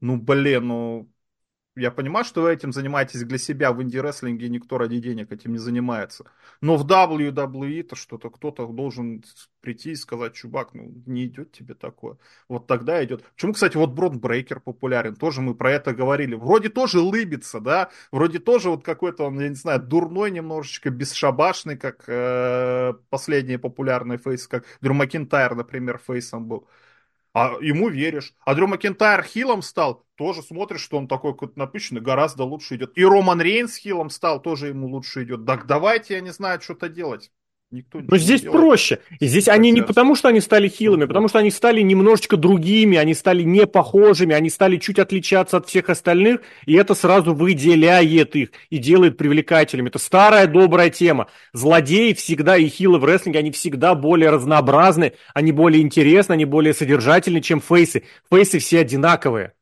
Ну, 0.00 0.16
блин, 0.16 0.68
ну, 0.68 1.10
я 1.76 1.90
понимаю, 1.90 2.24
что 2.24 2.42
вы 2.42 2.52
этим 2.52 2.72
занимаетесь 2.72 3.22
для 3.22 3.38
себя 3.38 3.72
в 3.72 3.82
инди-рестлинге, 3.82 4.48
никто 4.48 4.76
ради 4.76 4.98
денег 4.98 5.30
этим 5.30 5.52
не 5.52 5.58
занимается. 5.58 6.24
Но 6.60 6.76
в 6.76 6.84
WWE-то 6.84 7.94
что-то 7.94 8.28
кто-то 8.28 8.66
должен 8.66 9.22
прийти 9.60 9.92
и 9.92 9.94
сказать, 9.94 10.34
чувак, 10.34 10.74
ну 10.74 10.92
не 11.06 11.26
идет 11.26 11.52
тебе 11.52 11.74
такое. 11.74 12.16
Вот 12.48 12.66
тогда 12.66 13.02
идет. 13.04 13.22
Почему, 13.34 13.52
кстати, 13.52 13.76
вот 13.76 13.90
Брон 13.90 14.16
Брейкер 14.16 14.60
популярен, 14.60 15.14
тоже 15.14 15.42
мы 15.42 15.54
про 15.54 15.70
это 15.70 15.94
говорили. 15.94 16.34
Вроде 16.34 16.70
тоже 16.70 16.98
лыбится, 17.00 17.60
да, 17.60 17.90
вроде 18.10 18.40
тоже 18.40 18.70
вот 18.70 18.84
какой-то 18.84 19.24
он, 19.24 19.38
я 19.38 19.48
не 19.48 19.54
знаю, 19.54 19.80
дурной 19.80 20.30
немножечко, 20.32 20.90
бесшабашный, 20.90 21.76
как 21.76 22.04
э, 22.08 22.94
последний 23.10 23.58
популярный 23.58 24.16
фейс, 24.18 24.48
как 24.48 24.64
Дрю 24.80 24.94
Макинтайр, 24.94 25.54
например, 25.54 25.98
фейсом 25.98 26.46
был 26.46 26.66
а 27.32 27.56
ему 27.60 27.88
веришь. 27.88 28.34
А 28.44 28.54
Дрю 28.54 28.66
Макинтайр 28.66 29.22
хилом 29.22 29.62
стал, 29.62 30.06
тоже 30.16 30.42
смотришь, 30.42 30.80
что 30.82 30.98
он 30.98 31.08
такой 31.08 31.32
какой-то 31.32 31.58
напыщенный, 31.58 32.00
гораздо 32.00 32.44
лучше 32.44 32.76
идет. 32.76 32.96
И 32.96 33.04
Роман 33.04 33.40
Рейнс 33.40 33.76
хилом 33.76 34.10
стал, 34.10 34.40
тоже 34.42 34.68
ему 34.68 34.88
лучше 34.88 35.24
идет. 35.24 35.46
Так 35.46 35.66
давайте, 35.66 36.14
я 36.14 36.20
не 36.20 36.30
знаю, 36.30 36.60
что-то 36.60 36.88
делать. 36.88 37.30
Никто 37.72 38.00
Но 38.00 38.16
здесь 38.16 38.40
делает. 38.40 38.60
проще. 38.60 38.98
И 39.20 39.26
здесь 39.26 39.44
Хотят. 39.44 39.60
они 39.60 39.70
не 39.70 39.82
потому, 39.82 40.16
что 40.16 40.26
они 40.26 40.40
стали 40.40 40.66
хилыми, 40.68 41.04
потому 41.04 41.28
что 41.28 41.38
они 41.38 41.52
стали 41.52 41.82
немножечко 41.82 42.36
другими, 42.36 42.96
они 42.96 43.14
стали 43.14 43.44
не 43.44 43.64
похожими, 43.64 44.34
они 44.34 44.50
стали 44.50 44.76
чуть 44.76 44.98
отличаться 44.98 45.58
от 45.58 45.68
всех 45.68 45.88
остальных, 45.88 46.40
и 46.66 46.74
это 46.74 46.94
сразу 46.94 47.32
выделяет 47.32 48.34
их 48.34 48.50
и 48.70 48.78
делает 48.78 49.16
привлекательными. 49.16 49.88
Это 49.88 50.00
старая 50.00 50.48
добрая 50.48 50.90
тема. 50.90 51.28
Злодеи 51.52 52.12
всегда 52.12 52.56
и 52.56 52.66
хилы 52.66 52.98
в 52.98 53.04
рестлинге, 53.04 53.38
они 53.38 53.52
всегда 53.52 53.94
более 53.94 54.30
разнообразны, 54.30 55.12
они 55.32 55.52
более 55.52 55.82
интересны, 55.82 56.32
они 56.32 56.46
более 56.46 56.74
содержательны, 56.74 57.40
чем 57.40 57.60
фейсы. 57.60 58.02
Фейсы 58.30 58.58
все 58.58 58.80
одинаковые. 58.80 59.52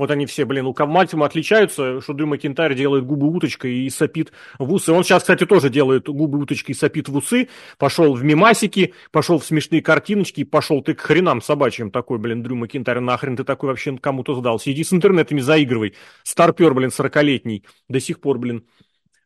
Вот 0.00 0.10
они 0.10 0.24
все, 0.24 0.46
блин, 0.46 0.64
у 0.64 0.74
Мальтима 0.86 1.26
отличаются, 1.26 2.00
что 2.00 2.14
Дрю 2.14 2.26
Макинтайр 2.26 2.72
делает 2.72 3.04
губы 3.04 3.26
уточкой 3.26 3.80
и 3.80 3.90
сопит 3.90 4.32
в 4.58 4.72
усы. 4.72 4.92
Он 4.92 5.04
сейчас, 5.04 5.24
кстати, 5.24 5.44
тоже 5.44 5.68
делает 5.68 6.08
губы 6.08 6.38
уточкой 6.38 6.74
и 6.74 6.78
сопит 6.78 7.10
в 7.10 7.16
усы. 7.18 7.50
Пошел 7.76 8.14
в 8.14 8.24
мимасики, 8.24 8.94
пошел 9.12 9.38
в 9.38 9.44
смешные 9.44 9.82
картиночки, 9.82 10.42
пошел 10.44 10.80
ты 10.80 10.94
к 10.94 11.02
хренам 11.02 11.42
собачьим 11.42 11.90
такой, 11.90 12.16
блин, 12.16 12.42
Дрю 12.42 12.56
Макинтайр, 12.56 13.00
нахрен 13.00 13.36
ты 13.36 13.44
такой 13.44 13.68
вообще 13.68 13.94
кому-то 13.98 14.34
сдал. 14.36 14.58
Сиди 14.58 14.84
с 14.84 14.94
интернетами 14.94 15.40
заигрывай. 15.40 15.92
Старпер, 16.22 16.72
блин, 16.72 16.90
сорокалетний, 16.90 17.66
до 17.90 18.00
сих 18.00 18.20
пор, 18.20 18.38
блин, 18.38 18.64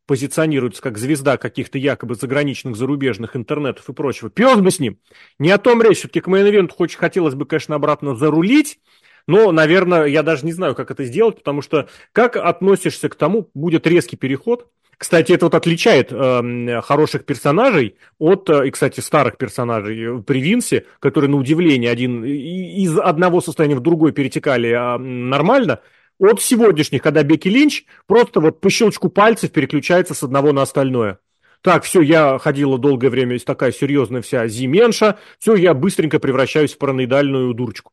позиционируется 0.06 0.82
как 0.82 0.98
звезда 0.98 1.36
каких-то 1.36 1.78
якобы 1.78 2.16
заграничных, 2.16 2.74
зарубежных 2.74 3.36
интернетов 3.36 3.88
и 3.88 3.92
прочего. 3.92 4.28
Пес 4.28 4.58
бы 4.58 4.72
с 4.72 4.80
ним. 4.80 4.98
Не 5.38 5.52
о 5.52 5.58
том 5.58 5.80
речь. 5.82 5.98
Все-таки 5.98 6.20
к 6.20 6.26
мейн-ивенту 6.26 6.72
хоть 6.74 6.96
хотелось 6.96 7.36
бы, 7.36 7.46
конечно, 7.46 7.76
обратно 7.76 8.16
зарулить, 8.16 8.80
но, 9.26 9.52
наверное, 9.52 10.04
я 10.06 10.22
даже 10.22 10.44
не 10.44 10.52
знаю, 10.52 10.74
как 10.74 10.90
это 10.90 11.04
сделать, 11.04 11.38
потому 11.38 11.62
что 11.62 11.88
как 12.12 12.36
относишься 12.36 13.08
к 13.08 13.14
тому, 13.14 13.50
будет 13.54 13.86
резкий 13.86 14.16
переход. 14.16 14.68
Кстати, 14.96 15.32
это 15.32 15.46
вот 15.46 15.54
отличает 15.54 16.12
э, 16.12 16.80
хороших 16.82 17.24
персонажей 17.24 17.96
от, 18.18 18.48
э, 18.48 18.68
и, 18.68 18.70
кстати, 18.70 19.00
старых 19.00 19.36
персонажей 19.36 20.22
при 20.22 20.40
Винсе, 20.40 20.86
которые, 21.00 21.30
на 21.30 21.36
удивление, 21.36 21.90
один 21.90 22.24
из 22.24 22.96
одного 22.98 23.40
состояния 23.40 23.74
в 23.74 23.80
другое 23.80 24.12
перетекали 24.12 24.70
э, 24.70 24.98
нормально, 24.98 25.80
от 26.20 26.40
сегодняшних, 26.40 27.02
когда 27.02 27.22
Бекки 27.24 27.48
Линч 27.48 27.84
просто 28.06 28.40
вот 28.40 28.60
по 28.60 28.70
щелчку 28.70 29.08
пальцев 29.08 29.50
переключается 29.50 30.14
с 30.14 30.22
одного 30.22 30.52
на 30.52 30.62
остальное. 30.62 31.18
Так, 31.60 31.84
все, 31.84 32.02
я 32.02 32.38
ходила 32.38 32.78
долгое 32.78 33.08
время, 33.08 33.38
такая 33.40 33.72
серьезная 33.72 34.22
вся 34.22 34.46
зименша, 34.48 35.18
все, 35.38 35.54
я 35.56 35.74
быстренько 35.74 36.20
превращаюсь 36.20 36.74
в 36.74 36.78
параноидальную 36.78 37.52
дурочку. 37.54 37.92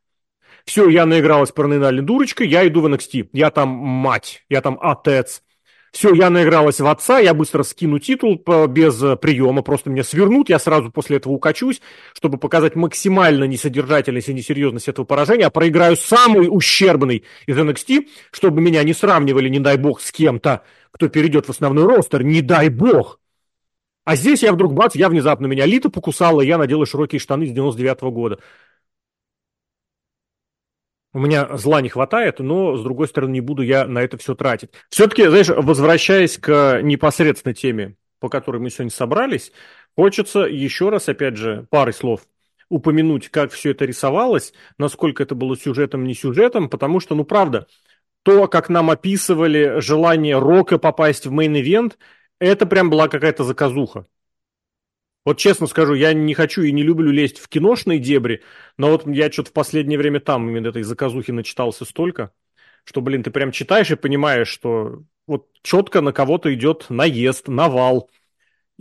Все, 0.65 0.87
я 0.89 1.05
наигралась 1.05 1.51
параноидальной 1.51 2.03
дурочкой, 2.03 2.47
я 2.47 2.67
иду 2.67 2.81
в 2.81 2.87
NXT. 2.87 3.29
Я 3.33 3.51
там 3.51 3.69
мать, 3.69 4.43
я 4.49 4.61
там 4.61 4.77
отец. 4.81 5.41
Все, 5.91 6.13
я 6.13 6.29
наигралась 6.29 6.79
в 6.79 6.87
отца, 6.87 7.19
я 7.19 7.33
быстро 7.33 7.63
скину 7.63 7.99
титул 7.99 8.41
без 8.69 8.95
приема, 9.19 9.61
просто 9.61 9.89
меня 9.89 10.05
свернут, 10.05 10.47
я 10.47 10.57
сразу 10.57 10.89
после 10.89 11.17
этого 11.17 11.33
укачусь, 11.33 11.81
чтобы 12.13 12.37
показать 12.37 12.75
максимально 12.75 13.43
несодержательность 13.43 14.29
и 14.29 14.33
несерьезность 14.33 14.87
этого 14.87 15.05
поражения, 15.05 15.47
а 15.47 15.49
проиграю 15.49 15.97
самый 15.97 16.47
ущербный 16.49 17.25
из 17.45 17.57
NXT, 17.57 18.07
чтобы 18.31 18.61
меня 18.61 18.83
не 18.83 18.93
сравнивали, 18.93 19.49
не 19.49 19.59
дай 19.59 19.75
бог, 19.75 19.99
с 19.99 20.13
кем-то, 20.13 20.61
кто 20.91 21.09
перейдет 21.09 21.47
в 21.47 21.49
основной 21.49 21.85
ростер, 21.85 22.23
не 22.23 22.41
дай 22.41 22.69
бог. 22.69 23.19
А 24.05 24.15
здесь 24.15 24.43
я 24.43 24.53
вдруг, 24.53 24.73
бац, 24.73 24.95
я 24.95 25.09
внезапно 25.09 25.45
меня 25.45 25.65
Лита 25.65 25.89
покусала, 25.89 26.39
я 26.39 26.57
надела 26.57 26.85
широкие 26.85 27.19
штаны 27.19 27.47
с 27.47 27.51
99 27.51 27.99
-го 27.99 28.11
года. 28.11 28.39
У 31.13 31.19
меня 31.19 31.57
зла 31.57 31.81
не 31.81 31.89
хватает, 31.89 32.39
но, 32.39 32.77
с 32.77 32.83
другой 32.83 33.07
стороны, 33.07 33.31
не 33.31 33.41
буду 33.41 33.63
я 33.63 33.85
на 33.85 33.99
это 33.99 34.17
все 34.17 34.33
тратить. 34.33 34.71
Все-таки, 34.89 35.27
знаешь, 35.27 35.49
возвращаясь 35.49 36.37
к 36.37 36.81
непосредственной 36.81 37.53
теме, 37.53 37.95
по 38.19 38.29
которой 38.29 38.61
мы 38.61 38.69
сегодня 38.69 38.91
собрались, 38.91 39.51
хочется 39.97 40.41
еще 40.41 40.89
раз, 40.89 41.09
опять 41.09 41.35
же, 41.35 41.67
парой 41.69 41.93
слов 41.93 42.21
упомянуть, 42.69 43.27
как 43.29 43.51
все 43.51 43.71
это 43.71 43.83
рисовалось, 43.83 44.53
насколько 44.77 45.21
это 45.21 45.35
было 45.35 45.57
сюжетом, 45.57 46.05
не 46.05 46.13
сюжетом, 46.13 46.69
потому 46.69 47.01
что, 47.01 47.15
ну, 47.15 47.25
правда, 47.25 47.67
то, 48.23 48.47
как 48.47 48.69
нам 48.69 48.89
описывали 48.89 49.81
желание 49.81 50.39
Рока 50.39 50.77
попасть 50.77 51.25
в 51.25 51.33
main 51.33 51.59
event, 51.59 51.97
это 52.39 52.65
прям 52.65 52.89
была 52.89 53.09
какая-то 53.09 53.43
заказуха. 53.43 54.05
Вот 55.23 55.37
честно 55.37 55.67
скажу, 55.67 55.93
я 55.93 56.13
не 56.13 56.33
хочу 56.33 56.63
и 56.63 56.71
не 56.71 56.81
люблю 56.81 57.11
лезть 57.11 57.39
в 57.39 57.47
киношные 57.47 57.99
дебри, 57.99 58.41
но 58.77 58.89
вот 58.89 59.05
я 59.07 59.31
что-то 59.31 59.49
в 59.51 59.53
последнее 59.53 59.99
время 59.99 60.19
там 60.19 60.49
именно 60.49 60.67
этой 60.67 60.81
заказухи 60.81 61.31
начитался 61.31 61.85
столько, 61.85 62.31
что, 62.85 63.01
блин, 63.01 63.21
ты 63.21 63.29
прям 63.29 63.51
читаешь 63.51 63.91
и 63.91 63.95
понимаешь, 63.95 64.47
что 64.47 65.03
вот 65.27 65.47
четко 65.61 66.01
на 66.01 66.11
кого-то 66.11 66.51
идет 66.53 66.87
наезд, 66.89 67.47
навал, 67.47 68.09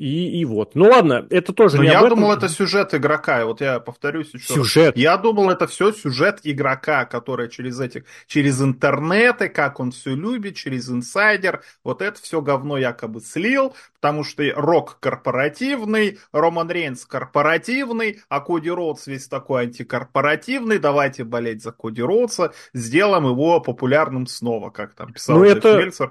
и, 0.01 0.41
и 0.41 0.45
вот. 0.47 0.75
Ну 0.77 0.89
ладно, 0.89 1.27
это 1.29 1.53
тоже 1.53 1.77
Но 1.77 1.83
не 1.83 1.91
я 1.91 2.03
думал, 2.09 2.33
это 2.33 2.49
сюжет 2.49 2.95
игрока. 2.95 3.45
Вот 3.45 3.61
я 3.61 3.81
повторюсь 3.81 4.33
еще 4.33 4.55
Сюжет. 4.55 4.95
Раз. 4.95 4.97
Я 4.97 5.19
думал, 5.19 5.51
это 5.51 5.67
все 5.67 5.93
сюжет 5.93 6.41
игрока, 6.43 7.05
который 7.05 7.51
через 7.51 7.79
этих, 7.81 8.05
через 8.27 8.63
интернеты, 8.63 9.51
как 9.51 9.79
он 9.79 9.91
все 9.91 10.15
любит, 10.15 10.57
через 10.57 10.89
инсайдер. 10.89 11.63
Вот 11.85 12.01
это 12.01 12.19
все 12.19 12.41
говно 12.41 12.79
якобы 12.79 13.21
слил, 13.21 13.75
потому 13.93 14.25
что 14.25 14.43
Рок 14.57 14.97
корпоративный, 15.01 16.19
Роман 16.33 16.71
Рейнс 16.71 17.05
корпоративный, 17.05 18.23
а 18.31 18.41
Коди 18.41 18.71
Роудс 18.71 19.07
весь 19.07 19.29
такой 19.29 19.65
антикорпоративный. 19.65 20.79
Давайте 20.79 21.25
болеть 21.25 21.63
за 21.63 21.73
Коди 21.73 22.01
Роудса, 22.01 22.55
сделаем 22.73 23.27
его 23.27 23.61
популярным 23.61 24.27
снова, 24.27 24.71
как 24.71 24.95
там 24.95 25.13
писал 25.13 25.41
ну, 25.41 25.45
это... 25.45 25.77
Мельцер. 25.77 26.11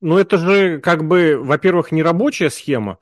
Ну, 0.00 0.18
это 0.18 0.38
же 0.38 0.78
как 0.78 1.06
бы, 1.06 1.38
во-первых, 1.38 1.92
не 1.92 2.02
рабочая 2.02 2.50
схема, 2.50 2.98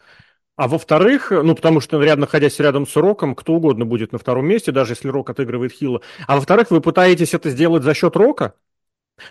а 0.57 0.67
во-вторых, 0.67 1.31
ну, 1.31 1.55
потому 1.55 1.81
что, 1.81 2.03
рядом, 2.03 2.23
находясь 2.23 2.59
рядом 2.59 2.87
с 2.87 2.97
Роком, 2.97 3.37
кто 3.37 3.55
угодно 3.55 3.85
будет 3.85 4.11
на 4.11 4.19
втором 4.19 4.47
месте, 4.47 4.73
даже 4.73 4.95
если 4.95 5.09
Рок 5.09 5.31
отыгрывает 5.31 5.73
Хила. 5.73 6.01
А 6.27 6.35
во-вторых, 6.35 6.73
вы 6.73 6.81
пытаетесь 6.81 7.33
это 7.33 7.51
сделать 7.51 7.85
за 7.85 7.95
счет 7.95 8.17
Рока? 8.17 8.55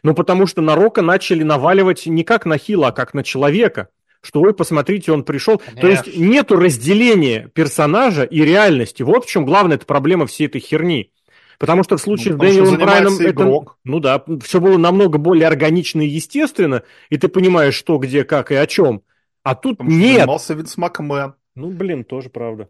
Ну, 0.04 0.14
потому 0.14 0.48
что 0.48 0.62
на 0.62 0.76
Рока 0.76 1.02
начали 1.02 1.44
наваливать 1.44 2.06
не 2.06 2.24
как 2.24 2.46
на 2.46 2.58
Хила, 2.58 2.88
а 2.88 2.92
как 2.94 3.14
на 3.14 3.24
человека. 3.24 3.90
Что, 4.22 4.42
ой, 4.42 4.54
посмотрите, 4.54 5.12
он 5.12 5.24
пришел. 5.24 5.58
Конечно. 5.58 5.82
То 5.82 5.88
есть 5.88 6.18
нету 6.18 6.56
разделения 6.56 7.52
персонажа 7.54 8.24
и 8.24 8.42
реальности. 8.42 9.04
Вот 9.04 9.26
в 9.26 9.30
чем 9.30 9.46
главная 9.46 9.76
эта 9.76 9.86
проблема 9.86 10.28
всей 10.28 10.48
этой 10.48 10.62
херни. 10.62 11.12
Потому 11.58 11.84
что 11.84 11.98
в 11.98 12.02
случае 12.02 12.34
ну, 12.36 12.40
с 12.40 12.42
Дэниелом 12.42 12.78
Брайаном 12.78 13.18
это, 13.20 13.66
ну 13.84 14.00
да, 14.00 14.24
все 14.44 14.62
было 14.62 14.78
намного 14.78 15.18
более 15.18 15.48
органично 15.48 16.02
и 16.02 16.08
естественно, 16.08 16.84
и 17.10 17.18
ты 17.18 17.28
понимаешь, 17.30 17.74
что, 17.74 17.98
где, 17.98 18.24
как 18.24 18.52
и 18.52 18.56
о 18.56 18.68
чем. 18.68 19.02
А 19.44 19.56
тут 19.56 19.78
Потому 19.78 19.98
нет. 19.98 20.20
Занимался 20.20 20.54
Винс 20.54 20.78
Макмен. 20.78 21.34
Ну, 21.56 21.72
блин, 21.72 22.04
тоже 22.04 22.30
правда. 22.30 22.70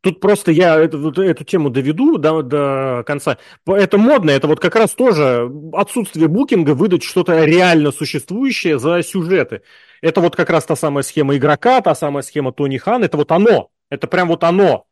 Тут 0.00 0.20
просто 0.20 0.50
я 0.50 0.76
эту, 0.78 1.10
эту 1.22 1.44
тему 1.44 1.70
доведу 1.70 2.18
до, 2.18 2.42
до 2.42 3.04
конца. 3.06 3.38
Это 3.64 3.98
модно, 3.98 4.30
это 4.30 4.48
вот 4.48 4.58
как 4.58 4.74
раз 4.74 4.92
тоже 4.92 5.48
отсутствие 5.72 6.26
букинга 6.26 6.74
выдать 6.74 7.04
что-то 7.04 7.44
реально 7.44 7.92
существующее 7.92 8.80
за 8.80 9.02
сюжеты. 9.02 9.62
Это 10.02 10.20
вот 10.20 10.34
как 10.34 10.50
раз 10.50 10.64
та 10.64 10.74
самая 10.74 11.02
схема 11.02 11.36
игрока, 11.36 11.80
та 11.80 11.94
самая 11.94 12.22
схема 12.22 12.52
Тони 12.52 12.78
Хан, 12.78 13.04
это 13.04 13.16
вот 13.16 13.30
оно, 13.30 13.70
это 13.88 14.08
прям 14.08 14.28
вот 14.28 14.42
оно. 14.42 14.86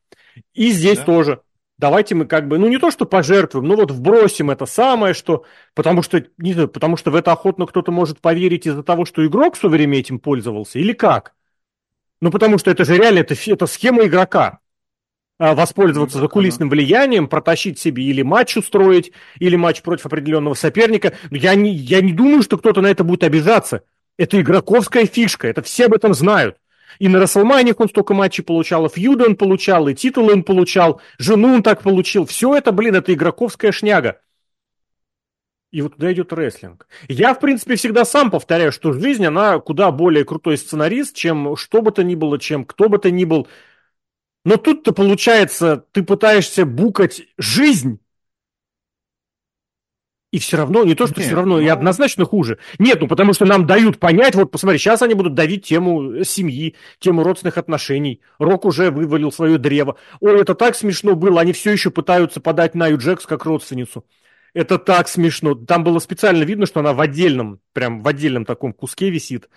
И 0.52 0.70
здесь 0.70 0.98
да. 0.98 1.04
тоже. 1.04 1.40
Давайте 1.76 2.14
мы 2.14 2.26
как 2.26 2.46
бы, 2.46 2.58
ну 2.58 2.68
не 2.68 2.78
то, 2.78 2.90
что 2.90 3.04
пожертвуем, 3.04 3.66
но 3.66 3.74
вот 3.74 3.90
вбросим 3.90 4.50
это 4.50 4.64
самое, 4.64 5.12
что, 5.12 5.44
потому 5.74 6.02
что, 6.02 6.24
не 6.38 6.52
знаю, 6.52 6.68
потому 6.68 6.96
что 6.96 7.10
в 7.10 7.16
это 7.16 7.32
охотно 7.32 7.66
кто-то 7.66 7.90
может 7.90 8.20
поверить 8.20 8.66
из-за 8.66 8.84
того, 8.84 9.04
что 9.04 9.26
игрок 9.26 9.56
все 9.56 9.68
время 9.68 9.98
этим 9.98 10.20
пользовался, 10.20 10.78
или 10.78 10.92
как? 10.92 11.34
Ну 12.20 12.30
потому 12.30 12.58
что 12.58 12.70
это 12.70 12.84
же 12.84 12.96
реально, 12.96 13.20
это, 13.20 13.34
это 13.46 13.66
схема 13.66 14.04
игрока. 14.04 14.60
А, 15.36 15.56
воспользоваться 15.56 16.18
закулисным 16.18 16.70
влиянием, 16.70 17.26
протащить 17.26 17.80
себе 17.80 18.04
или 18.04 18.22
матч 18.22 18.56
устроить, 18.56 19.10
или 19.40 19.56
матч 19.56 19.82
против 19.82 20.06
определенного 20.06 20.54
соперника. 20.54 21.14
Я 21.30 21.56
не, 21.56 21.72
я 21.72 22.00
не 22.00 22.12
думаю, 22.12 22.42
что 22.42 22.56
кто-то 22.56 22.80
на 22.80 22.86
это 22.86 23.02
будет 23.02 23.24
обижаться. 23.24 23.82
Это 24.16 24.40
игроковская 24.40 25.06
фишка, 25.06 25.48
это 25.48 25.60
все 25.62 25.86
об 25.86 25.94
этом 25.94 26.14
знают. 26.14 26.56
И 26.98 27.08
на 27.08 27.18
Расселманиях 27.18 27.80
он 27.80 27.88
столько 27.88 28.14
матчей 28.14 28.44
получал, 28.44 28.86
и 28.86 28.88
фьюды 28.88 29.24
он 29.24 29.36
получал, 29.36 29.88
и 29.88 29.94
титулы 29.94 30.32
он 30.32 30.42
получал, 30.42 31.00
жену 31.18 31.54
он 31.54 31.62
так 31.62 31.82
получил. 31.82 32.26
Все 32.26 32.54
это, 32.54 32.72
блин, 32.72 32.94
это 32.96 33.12
игроковская 33.12 33.72
шняга. 33.72 34.20
И 35.74 35.82
вот 35.82 35.94
туда 35.96 36.12
идет 36.12 36.32
рестлинг. 36.32 36.86
Я, 37.08 37.34
в 37.34 37.40
принципе, 37.40 37.74
всегда 37.74 38.04
сам 38.04 38.30
повторяю, 38.30 38.70
что 38.70 38.92
жизнь, 38.92 39.26
она 39.26 39.58
куда 39.58 39.90
более 39.90 40.24
крутой 40.24 40.56
сценарист, 40.56 41.16
чем 41.16 41.56
что 41.56 41.82
бы 41.82 41.90
то 41.90 42.04
ни 42.04 42.14
было, 42.14 42.38
чем 42.38 42.64
кто 42.64 42.88
бы 42.88 42.98
то 42.98 43.10
ни 43.10 43.24
был. 43.24 43.48
Но 44.44 44.56
тут-то 44.56 44.92
получается, 44.92 45.84
ты 45.90 46.04
пытаешься 46.04 46.64
букать 46.64 47.22
жизнь, 47.38 47.98
и 50.34 50.40
все 50.40 50.56
равно, 50.56 50.82
не 50.82 50.96
то, 50.96 51.06
что 51.06 51.20
Нет, 51.20 51.28
все 51.28 51.36
равно, 51.36 51.58
ну... 51.58 51.60
и 51.60 51.68
однозначно 51.68 52.24
хуже. 52.24 52.58
Нет, 52.80 53.00
ну 53.00 53.06
потому 53.06 53.34
что 53.34 53.44
нам 53.44 53.68
дают 53.68 54.00
понять, 54.00 54.34
вот 54.34 54.50
посмотри, 54.50 54.78
сейчас 54.78 55.00
они 55.00 55.14
будут 55.14 55.34
давить 55.34 55.64
тему 55.64 56.24
семьи, 56.24 56.74
тему 56.98 57.22
родственных 57.22 57.56
отношений. 57.56 58.20
Рок 58.40 58.64
уже 58.64 58.90
вывалил 58.90 59.30
свое 59.30 59.58
древо. 59.58 59.96
Ой, 60.18 60.40
это 60.40 60.56
так 60.56 60.74
смешно 60.74 61.14
было, 61.14 61.40
они 61.40 61.52
все 61.52 61.70
еще 61.70 61.92
пытаются 61.92 62.40
подать 62.40 62.74
Наю 62.74 62.98
Джекс 62.98 63.26
как 63.26 63.44
родственницу. 63.44 64.04
Это 64.54 64.76
так 64.76 65.06
смешно. 65.06 65.54
Там 65.54 65.84
было 65.84 66.00
специально 66.00 66.42
видно, 66.42 66.66
что 66.66 66.80
она 66.80 66.94
в 66.94 67.00
отдельном, 67.00 67.60
прям 67.72 68.02
в 68.02 68.08
отдельном 68.08 68.44
таком 68.44 68.72
куске 68.72 69.10
висит. 69.10 69.48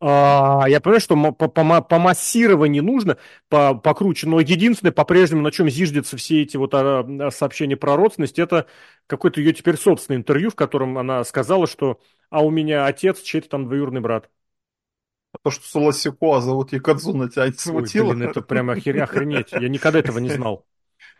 А, 0.00 0.64
я 0.68 0.80
понимаю, 0.80 1.00
что 1.00 1.32
по, 1.32 1.48
по, 1.48 1.82
по 1.82 1.98
массированию 1.98 2.82
нужно 2.82 3.18
по, 3.48 3.74
покруче, 3.74 4.26
но 4.26 4.40
единственное, 4.40 4.92
по-прежнему, 4.92 5.42
на 5.42 5.50
чем 5.50 5.68
зиждятся 5.68 6.16
все 6.16 6.42
эти 6.42 6.56
вот 6.56 6.74
а, 6.74 7.00
а, 7.00 7.30
сообщения 7.30 7.76
про 7.76 7.96
родственность, 7.96 8.38
это 8.38 8.66
какое-то 9.06 9.40
ее 9.40 9.52
теперь 9.52 9.76
собственное 9.76 10.18
интервью, 10.18 10.50
в 10.50 10.54
котором 10.54 10.98
она 10.98 11.24
сказала, 11.24 11.66
что 11.66 12.00
«а 12.30 12.44
у 12.44 12.50
меня 12.50 12.86
отец 12.86 13.20
чей-то 13.20 13.48
там 13.48 13.66
двоюродный 13.66 14.00
брат». 14.00 14.30
То, 15.42 15.50
что 15.50 15.66
Солосико 15.68 16.40
зовут 16.40 16.72
Якадзуна, 16.72 17.28
тебя 17.28 17.46
не 17.46 17.52
смутило? 17.52 18.08
Ой, 18.08 18.16
блин, 18.16 18.28
это 18.30 18.40
прям 18.40 18.70
охренеть. 18.70 19.52
Я 19.52 19.68
никогда 19.68 19.98
этого 19.98 20.18
не 20.18 20.30
знал. 20.30 20.64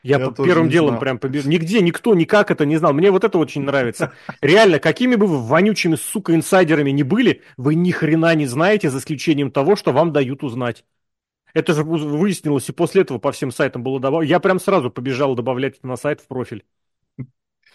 Я, 0.07 0.21
я 0.21 0.31
первым 0.31 0.69
делом 0.69 1.01
прям 1.01 1.19
побежал. 1.19 1.51
Нигде 1.51 1.81
никто 1.81 2.15
никак 2.15 2.53
это 2.53 2.65
не 2.65 2.77
знал. 2.77 2.93
Мне 2.93 3.11
вот 3.11 3.25
это 3.25 3.39
очень 3.39 3.63
нравится. 3.63 4.13
Реально, 4.41 4.79
какими 4.79 5.17
бы 5.17 5.27
вы 5.27 5.39
вонючими, 5.39 5.97
сука, 5.97 6.33
инсайдерами 6.33 6.91
не 6.91 7.03
были, 7.03 7.43
вы 7.57 7.75
ни 7.75 7.91
хрена 7.91 8.33
не 8.37 8.47
знаете, 8.47 8.89
за 8.89 8.99
исключением 8.99 9.51
того, 9.51 9.75
что 9.75 9.91
вам 9.91 10.13
дают 10.13 10.45
узнать. 10.45 10.85
Это 11.55 11.73
же 11.73 11.83
выяснилось, 11.83 12.69
и 12.69 12.73
после 12.73 13.03
этого 13.03 13.19
по 13.19 13.33
всем 13.33 13.51
сайтам 13.51 13.83
было 13.83 13.99
добавлено. 13.99 14.31
Я 14.31 14.39
прям 14.39 14.61
сразу 14.61 14.91
побежал 14.91 15.35
добавлять 15.35 15.79
это 15.79 15.89
на 15.89 15.97
сайт 15.97 16.21
в 16.21 16.29
профиль. 16.29 16.65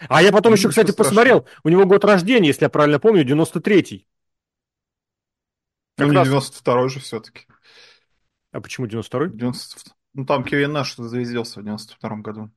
А 0.07 0.23
я 0.23 0.31
потом 0.31 0.51
ну, 0.51 0.55
еще, 0.55 0.69
кстати, 0.69 0.93
посмотрел. 0.93 1.45
У 1.63 1.69
него 1.69 1.85
год 1.85 2.05
рождения, 2.05 2.47
если 2.47 2.63
я 2.63 2.69
правильно 2.69 2.99
помню, 2.99 3.25
93-й. 3.25 4.07
Ну, 5.97 6.07
не 6.07 6.15
раз... 6.15 6.27
92-й 6.29 6.89
же 6.89 6.99
все-таки. 7.01 7.41
А 8.53 8.61
почему 8.61 8.87
92-й? 8.87 9.37
92 9.37 9.95
ну, 10.13 10.25
там 10.25 10.43
Кевин 10.43 10.71
Наш 10.71 10.95
звездился 10.95 11.59
в 11.59 11.63
92 11.63 12.15
году. 12.17 12.51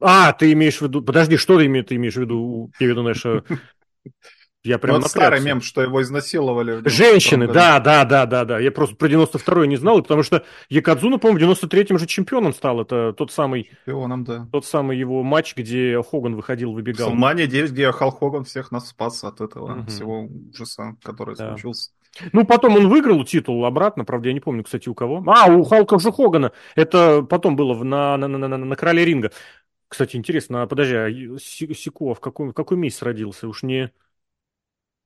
А, 0.00 0.32
ты 0.32 0.52
имеешь 0.52 0.78
в 0.78 0.82
виду... 0.82 1.02
Подожди, 1.02 1.36
что 1.36 1.58
ты, 1.58 1.66
имеешь, 1.66 1.86
ты 1.86 1.96
имеешь 1.96 2.14
в 2.14 2.20
виду 2.20 2.38
у 2.38 2.72
Кевина 2.78 3.02
Нэша? 3.02 3.44
Я 4.64 4.78
прям 4.78 5.00
ну, 5.00 5.06
старый 5.06 5.42
мем, 5.42 5.60
что 5.60 5.82
его 5.82 6.00
изнасиловали. 6.00 6.88
Женщины, 6.88 7.46
да, 7.46 7.78
да, 7.80 8.06
да, 8.06 8.24
да, 8.24 8.46
да. 8.46 8.58
Я 8.58 8.72
просто 8.72 8.96
про 8.96 9.08
92-й 9.08 9.68
не 9.68 9.76
знал, 9.76 10.00
потому 10.00 10.22
что 10.22 10.42
Якадзуна, 10.70 11.18
по-моему, 11.18 11.54
в 11.54 11.60
93-м 11.62 11.98
же 11.98 12.06
чемпионом 12.06 12.54
стал. 12.54 12.80
Это 12.80 13.12
тот 13.12 13.30
самый... 13.30 13.64
Чемпионом, 13.84 14.24
да. 14.24 14.48
Тот 14.52 14.64
самый 14.64 14.96
его 14.96 15.22
матч, 15.22 15.54
где 15.54 16.02
Хоган 16.02 16.34
выходил, 16.34 16.72
выбегал. 16.72 17.08
Салмания 17.08 17.46
9, 17.46 17.72
где 17.72 17.92
Халк 17.92 18.20
Хоган 18.20 18.44
всех 18.44 18.72
нас 18.72 18.88
спас 18.88 19.22
от 19.22 19.42
этого 19.42 19.80
угу. 19.80 19.86
всего 19.86 20.24
ужаса, 20.24 20.96
который 21.02 21.36
да. 21.36 21.50
случился. 21.50 21.90
Ну, 22.32 22.44
потом 22.44 22.76
он 22.76 22.88
выиграл 22.88 23.24
титул 23.24 23.64
обратно, 23.64 24.04
правда, 24.04 24.28
я 24.28 24.34
не 24.34 24.40
помню, 24.40 24.64
кстати, 24.64 24.88
у 24.88 24.94
кого. 24.94 25.22
А, 25.26 25.52
у 25.52 25.64
Халка 25.64 25.98
же 25.98 26.12
Хогана. 26.12 26.52
Это 26.76 27.22
потом 27.22 27.56
было 27.56 27.74
на, 27.82 28.16
на, 28.16 28.28
на, 28.28 28.48
на, 28.48 28.56
на 28.56 28.76
короле 28.76 29.04
ринга. 29.04 29.32
Кстати, 29.88 30.16
интересно, 30.16 30.62
а 30.62 30.66
подожди, 30.66 30.94
а 30.96 31.38
Сико 31.38 32.14
в 32.14 32.20
какой, 32.20 32.48
в 32.48 32.52
какой 32.52 32.76
месяц 32.76 33.02
родился? 33.02 33.48
Уж 33.48 33.62
не... 33.62 33.92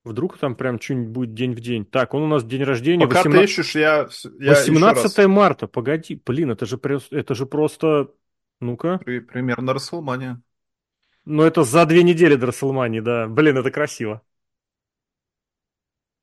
Вдруг 0.03 0.37
там 0.37 0.55
прям 0.55 0.79
что-нибудь 0.79 1.09
будет 1.09 1.33
день 1.33 1.53
в 1.53 1.59
день. 1.59 1.85
Так, 1.85 2.13
он 2.13 2.23
у 2.23 2.27
нас 2.27 2.43
день 2.43 2.63
рождения. 2.63 3.05
Пока 3.05 3.23
18... 3.23 3.39
ты 3.39 3.43
ищешь, 3.43 3.75
я, 3.75 4.07
я 4.39 4.51
18 4.51 5.27
марта, 5.27 5.67
погоди. 5.67 6.21
Блин, 6.25 6.51
это 6.51 6.65
же, 6.65 6.79
это 7.11 7.35
же 7.35 7.45
просто... 7.45 8.11
Ну-ка. 8.61 8.97
Примерно 8.97 9.73
Расселмания. 9.73 10.41
Ну, 11.25 11.43
это 11.43 11.63
за 11.63 11.85
две 11.85 12.03
недели 12.03 12.35
до 12.35 12.47
Расселмании, 12.47 13.01
да. 13.01 13.27
Блин, 13.27 13.57
это 13.57 13.71
красиво. 13.71 14.21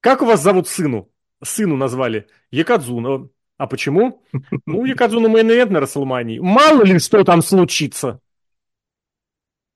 Как 0.06 0.22
у 0.22 0.24
вас 0.24 0.40
зовут 0.40 0.68
сыну? 0.68 1.10
Сыну 1.42 1.76
назвали 1.76 2.28
Якадзуна. 2.52 3.28
А 3.56 3.66
почему? 3.66 4.22
Ну, 4.64 4.84
Якадзуна 4.84 5.28
мейн 5.28 5.72
на 5.72 5.80
Расселмании. 5.80 6.38
Мало 6.38 6.84
ли 6.84 7.00
что 7.00 7.24
там 7.24 7.42
случится. 7.42 8.20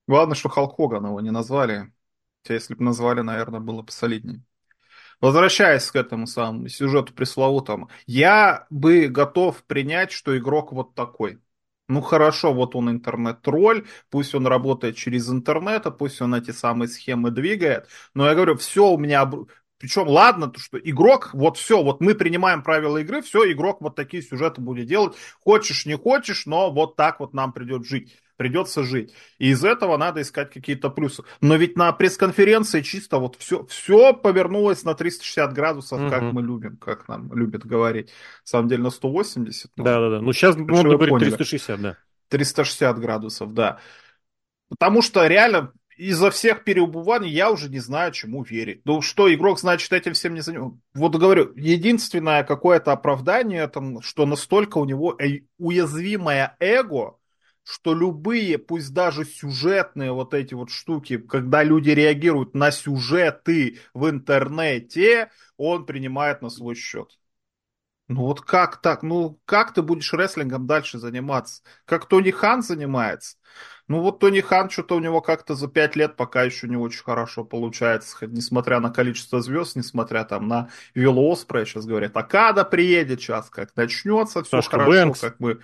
Главное, 0.07 0.35
что 0.35 0.47
Халк 0.47 0.77
Хоган 0.77 1.05
его 1.05 1.19
не 1.19 1.31
назвали. 1.31 1.91
Хотя 2.43 2.53
если 2.53 2.75
бы 2.75 2.83
назвали, 2.85 3.19
наверное, 3.19 3.59
было 3.59 3.81
бы 3.81 3.91
солиднее. 3.91 4.41
Возвращаясь 5.19 5.91
к 5.91 5.97
этому 5.97 6.27
самому 6.27 6.69
сюжету 6.69 7.13
пресловутому, 7.13 7.89
я 8.05 8.67
бы 8.69 9.09
готов 9.09 9.61
принять, 9.65 10.13
что 10.13 10.37
игрок 10.37 10.71
вот 10.71 10.95
такой. 10.95 11.41
Ну 11.89 11.99
хорошо, 11.99 12.53
вот 12.53 12.73
он 12.77 12.89
интернет-тролль, 12.89 13.85
пусть 14.09 14.33
он 14.33 14.47
работает 14.47 14.95
через 14.95 15.29
интернет, 15.29 15.85
а 15.85 15.91
пусть 15.91 16.21
он 16.21 16.33
эти 16.33 16.51
самые 16.51 16.87
схемы 16.87 17.31
двигает, 17.31 17.89
но 18.13 18.27
я 18.27 18.33
говорю, 18.33 18.55
все 18.55 18.87
у 18.87 18.97
меня 18.97 19.29
причем, 19.81 20.07
ладно, 20.07 20.47
то, 20.47 20.59
что 20.59 20.77
игрок, 20.77 21.31
вот 21.33 21.57
все, 21.57 21.81
вот 21.81 22.01
мы 22.01 22.13
принимаем 22.13 22.61
правила 22.61 22.99
игры, 22.99 23.23
все, 23.23 23.51
игрок 23.51 23.81
вот 23.81 23.95
такие 23.95 24.21
сюжеты 24.21 24.61
будет 24.61 24.85
делать. 24.85 25.15
Хочешь, 25.43 25.87
не 25.87 25.97
хочешь, 25.97 26.45
но 26.45 26.71
вот 26.71 26.95
так 26.95 27.19
вот 27.19 27.33
нам 27.33 27.51
придет 27.51 27.83
жить. 27.83 28.15
Придется 28.37 28.83
жить. 28.83 29.13
И 29.39 29.49
из 29.49 29.63
этого 29.63 29.97
надо 29.97 30.21
искать 30.21 30.53
какие-то 30.53 30.91
плюсы. 30.91 31.23
Но 31.41 31.55
ведь 31.55 31.77
на 31.77 31.91
пресс-конференции 31.91 32.81
чисто 32.81 33.17
вот 33.17 33.37
все, 33.37 33.65
все 33.65 34.13
повернулось 34.13 34.83
на 34.83 34.93
360 34.93 35.51
градусов, 35.51 35.99
угу. 35.99 36.09
как 36.11 36.21
мы 36.21 36.43
любим, 36.43 36.77
как 36.77 37.07
нам 37.07 37.33
любят 37.33 37.65
говорить. 37.65 38.07
На 38.07 38.47
самом 38.47 38.69
деле 38.69 38.83
на 38.83 38.91
180. 38.91 39.71
Ну, 39.75 39.83
Да-да-да. 39.83 40.21
Ну, 40.21 40.31
сейчас 40.31 40.55
можно 40.55 40.95
говорить 40.95 41.17
360, 41.37 41.81
да. 41.81 41.97
360 42.29 42.99
градусов, 42.99 43.53
да. 43.55 43.79
Потому 44.69 45.01
что 45.01 45.25
реально 45.25 45.73
из-за 46.01 46.31
всех 46.31 46.63
переубываний 46.63 47.29
я 47.29 47.51
уже 47.51 47.69
не 47.69 47.79
знаю, 47.79 48.11
чему 48.11 48.43
верить. 48.43 48.81
Ну 48.85 49.01
что, 49.03 49.31
игрок, 49.31 49.59
значит, 49.59 49.93
этим 49.93 50.13
всем 50.13 50.33
не 50.33 50.41
занимается. 50.41 50.79
Вот 50.95 51.15
говорю, 51.15 51.53
единственное 51.55 52.43
какое-то 52.43 52.91
оправдание, 52.91 53.67
там, 53.67 54.01
что 54.01 54.25
настолько 54.25 54.79
у 54.79 54.85
него 54.85 55.15
э, 55.19 55.41
уязвимое 55.59 56.55
эго, 56.59 57.17
что 57.63 57.93
любые, 57.93 58.57
пусть 58.57 58.91
даже 58.93 59.25
сюжетные 59.25 60.11
вот 60.11 60.33
эти 60.33 60.55
вот 60.55 60.71
штуки, 60.71 61.17
когда 61.17 61.61
люди 61.61 61.91
реагируют 61.91 62.55
на 62.55 62.71
сюжеты 62.71 63.77
в 63.93 64.09
интернете, 64.09 65.29
он 65.57 65.85
принимает 65.85 66.41
на 66.41 66.49
свой 66.49 66.73
счет. 66.73 67.19
Ну 68.11 68.23
вот 68.23 68.41
как 68.41 68.81
так? 68.81 69.03
Ну 69.03 69.39
как 69.45 69.73
ты 69.73 69.81
будешь 69.81 70.11
рестлингом 70.11 70.67
дальше 70.67 70.99
заниматься? 70.99 71.63
Как 71.85 72.05
Тони 72.07 72.31
Хан 72.31 72.61
занимается? 72.61 73.37
Ну 73.87 74.01
вот 74.01 74.19
Тони 74.19 74.41
Хан 74.41 74.69
что-то 74.69 74.97
у 74.97 74.99
него 74.99 75.21
как-то 75.21 75.55
за 75.55 75.69
пять 75.69 75.95
лет 75.95 76.17
пока 76.17 76.43
еще 76.43 76.67
не 76.67 76.75
очень 76.75 77.03
хорошо 77.03 77.45
получается, 77.45 78.27
несмотря 78.27 78.81
на 78.81 78.89
количество 78.89 79.39
звезд, 79.39 79.77
несмотря 79.77 80.25
там 80.25 80.49
на 80.49 80.69
Виллу 80.93 81.31
Оспрея, 81.31 81.63
сейчас 81.63 81.85
говорят, 81.85 82.11
а 82.17 82.23
когда 82.23 82.65
приедет 82.65 83.21
сейчас, 83.21 83.49
как 83.49 83.73
начнется, 83.77 84.43
все 84.43 84.57
Сашка 84.57 84.71
хорошо, 84.71 84.89
Бэнкс. 84.89 85.21
как 85.21 85.39
мы 85.39 85.59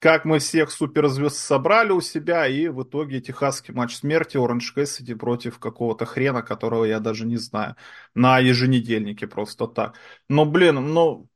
как 0.00 0.24
мы 0.26 0.38
всех 0.38 0.70
суперзвезд 0.70 1.36
собрали 1.36 1.92
у 1.92 2.02
себя, 2.02 2.46
и 2.46 2.68
в 2.68 2.82
итоге 2.82 3.20
техасский 3.22 3.72
матч 3.72 3.96
смерти 3.96 4.36
Оранж 4.36 4.72
Кэссиди 4.72 5.14
против 5.14 5.58
какого-то 5.58 6.04
хрена, 6.04 6.42
которого 6.42 6.84
я 6.84 7.00
даже 7.00 7.26
не 7.26 7.36
знаю, 7.36 7.76
на 8.14 8.38
еженедельнике 8.38 9.26
просто 9.26 9.66
так. 9.66 9.96
Но, 10.28 10.46
блин, 10.46 10.76
ну, 10.94 11.28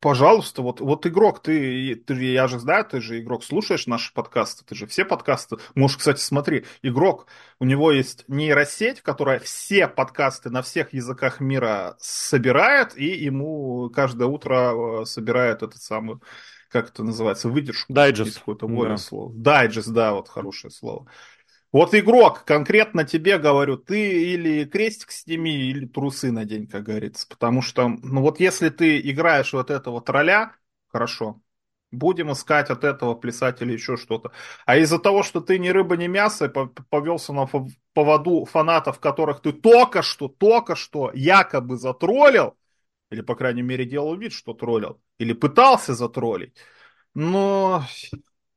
Пожалуйста, 0.00 0.62
вот, 0.62 0.80
вот 0.80 1.06
игрок, 1.06 1.42
ты, 1.42 1.94
ты, 1.94 2.14
я 2.24 2.46
же 2.46 2.58
знаю, 2.58 2.84
ты 2.84 3.00
же 3.00 3.20
игрок, 3.20 3.42
слушаешь 3.42 3.86
наши 3.86 4.12
подкасты, 4.12 4.64
ты 4.64 4.74
же 4.74 4.86
все 4.86 5.04
подкасты, 5.04 5.56
можешь, 5.74 5.96
кстати, 5.96 6.20
смотри, 6.20 6.64
игрок, 6.82 7.26
у 7.58 7.64
него 7.64 7.90
есть 7.90 8.24
нейросеть, 8.28 9.00
которая 9.00 9.38
все 9.38 9.88
подкасты 9.88 10.50
на 10.50 10.62
всех 10.62 10.92
языках 10.92 11.40
мира 11.40 11.96
собирает, 11.98 12.96
и 12.96 13.06
ему 13.06 13.90
каждое 13.90 14.28
утро 14.28 15.02
э, 15.02 15.04
собирает 15.06 15.62
этот 15.62 15.80
самый, 15.82 16.18
как 16.68 16.90
это 16.90 17.02
называется, 17.02 17.48
выдержку. 17.48 17.92
Дайджест. 17.92 18.38
Какое-то 18.40 18.66
да. 18.66 18.96
слово. 18.98 19.32
Дайджест, 19.34 19.88
да, 19.90 20.12
вот 20.12 20.28
хорошее 20.28 20.70
слово. 20.70 21.06
Вот 21.74 21.92
игрок, 21.92 22.44
конкретно 22.44 23.02
тебе 23.02 23.36
говорю, 23.36 23.76
ты 23.76 24.32
или 24.32 24.64
крестик 24.64 25.10
сними, 25.10 25.70
или 25.70 25.86
трусы 25.86 26.30
надень, 26.30 26.68
как 26.68 26.84
говорится. 26.84 27.26
Потому 27.28 27.62
что, 27.62 27.88
ну 27.88 28.20
вот 28.22 28.38
если 28.38 28.68
ты 28.68 29.00
играешь 29.00 29.52
вот 29.52 29.72
этого 29.72 30.00
тролля, 30.00 30.54
хорошо, 30.86 31.40
будем 31.90 32.30
искать 32.30 32.70
от 32.70 32.84
этого 32.84 33.16
плясать 33.16 33.60
или 33.60 33.72
еще 33.72 33.96
что-то. 33.96 34.30
А 34.66 34.76
из-за 34.76 35.00
того, 35.00 35.24
что 35.24 35.40
ты 35.40 35.58
ни 35.58 35.68
рыба, 35.68 35.96
ни 35.96 36.06
мясо, 36.06 36.48
повелся 36.48 37.32
на 37.32 37.48
поводу 37.92 38.44
фанатов, 38.44 39.00
которых 39.00 39.40
ты 39.42 39.52
только 39.52 40.02
что, 40.02 40.28
только 40.28 40.76
что 40.76 41.10
якобы 41.12 41.76
затроллил, 41.76 42.56
или, 43.10 43.20
по 43.20 43.34
крайней 43.34 43.62
мере, 43.62 43.84
делал 43.84 44.14
вид, 44.14 44.32
что 44.32 44.54
троллил, 44.54 45.02
или 45.18 45.32
пытался 45.32 45.94
затроллить, 45.96 46.56
но 47.14 47.82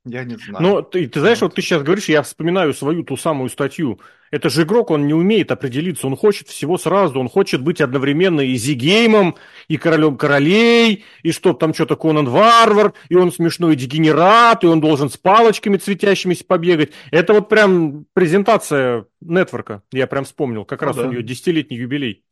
я 0.07 0.23
не 0.23 0.35
знаю. 0.35 0.61
Но 0.61 0.81
ты, 0.81 1.07
ты 1.07 1.19
знаешь, 1.19 1.41
вот. 1.41 1.55
ты 1.55 1.61
сейчас 1.61 1.83
говоришь, 1.83 2.09
я 2.09 2.21
вспоминаю 2.21 2.73
свою 2.73 3.03
ту 3.03 3.17
самую 3.17 3.49
статью. 3.49 3.99
Это 4.29 4.49
же 4.49 4.63
игрок, 4.63 4.91
он 4.91 5.07
не 5.07 5.13
умеет 5.13 5.51
определиться, 5.51 6.05
он 6.05 6.17
хочет 6.17 6.49
всего 6.49 6.77
сразу, 6.77 7.19
он 7.19 7.29
хочет 7.29 7.61
быть 7.61 7.79
одновременно 7.79 8.41
и 8.41 8.55
Зигеймом, 8.55 9.35
и 9.69 9.77
королем 9.77 10.17
королей, 10.17 11.05
и 11.23 11.31
что 11.31 11.53
там 11.53 11.73
что-то 11.73 11.95
Конан 11.95 12.27
Варвар, 12.27 12.93
и 13.07 13.15
он 13.15 13.31
смешной 13.31 13.75
дегенерат, 13.75 14.63
и 14.63 14.67
он 14.67 14.81
должен 14.81 15.09
с 15.09 15.17
палочками 15.17 15.77
светящимися 15.77 16.43
побегать. 16.45 16.91
Это 17.11 17.33
вот 17.33 17.47
прям 17.47 18.05
презентация 18.13 19.05
нетворка, 19.21 19.81
я 19.93 20.07
прям 20.07 20.25
вспомнил, 20.25 20.65
как 20.65 20.81
ну, 20.81 20.87
раз 20.87 20.97
да. 20.97 21.03
у 21.03 21.11
нее 21.11 21.23
десятилетний 21.23 21.77
юбилей. 21.77 22.23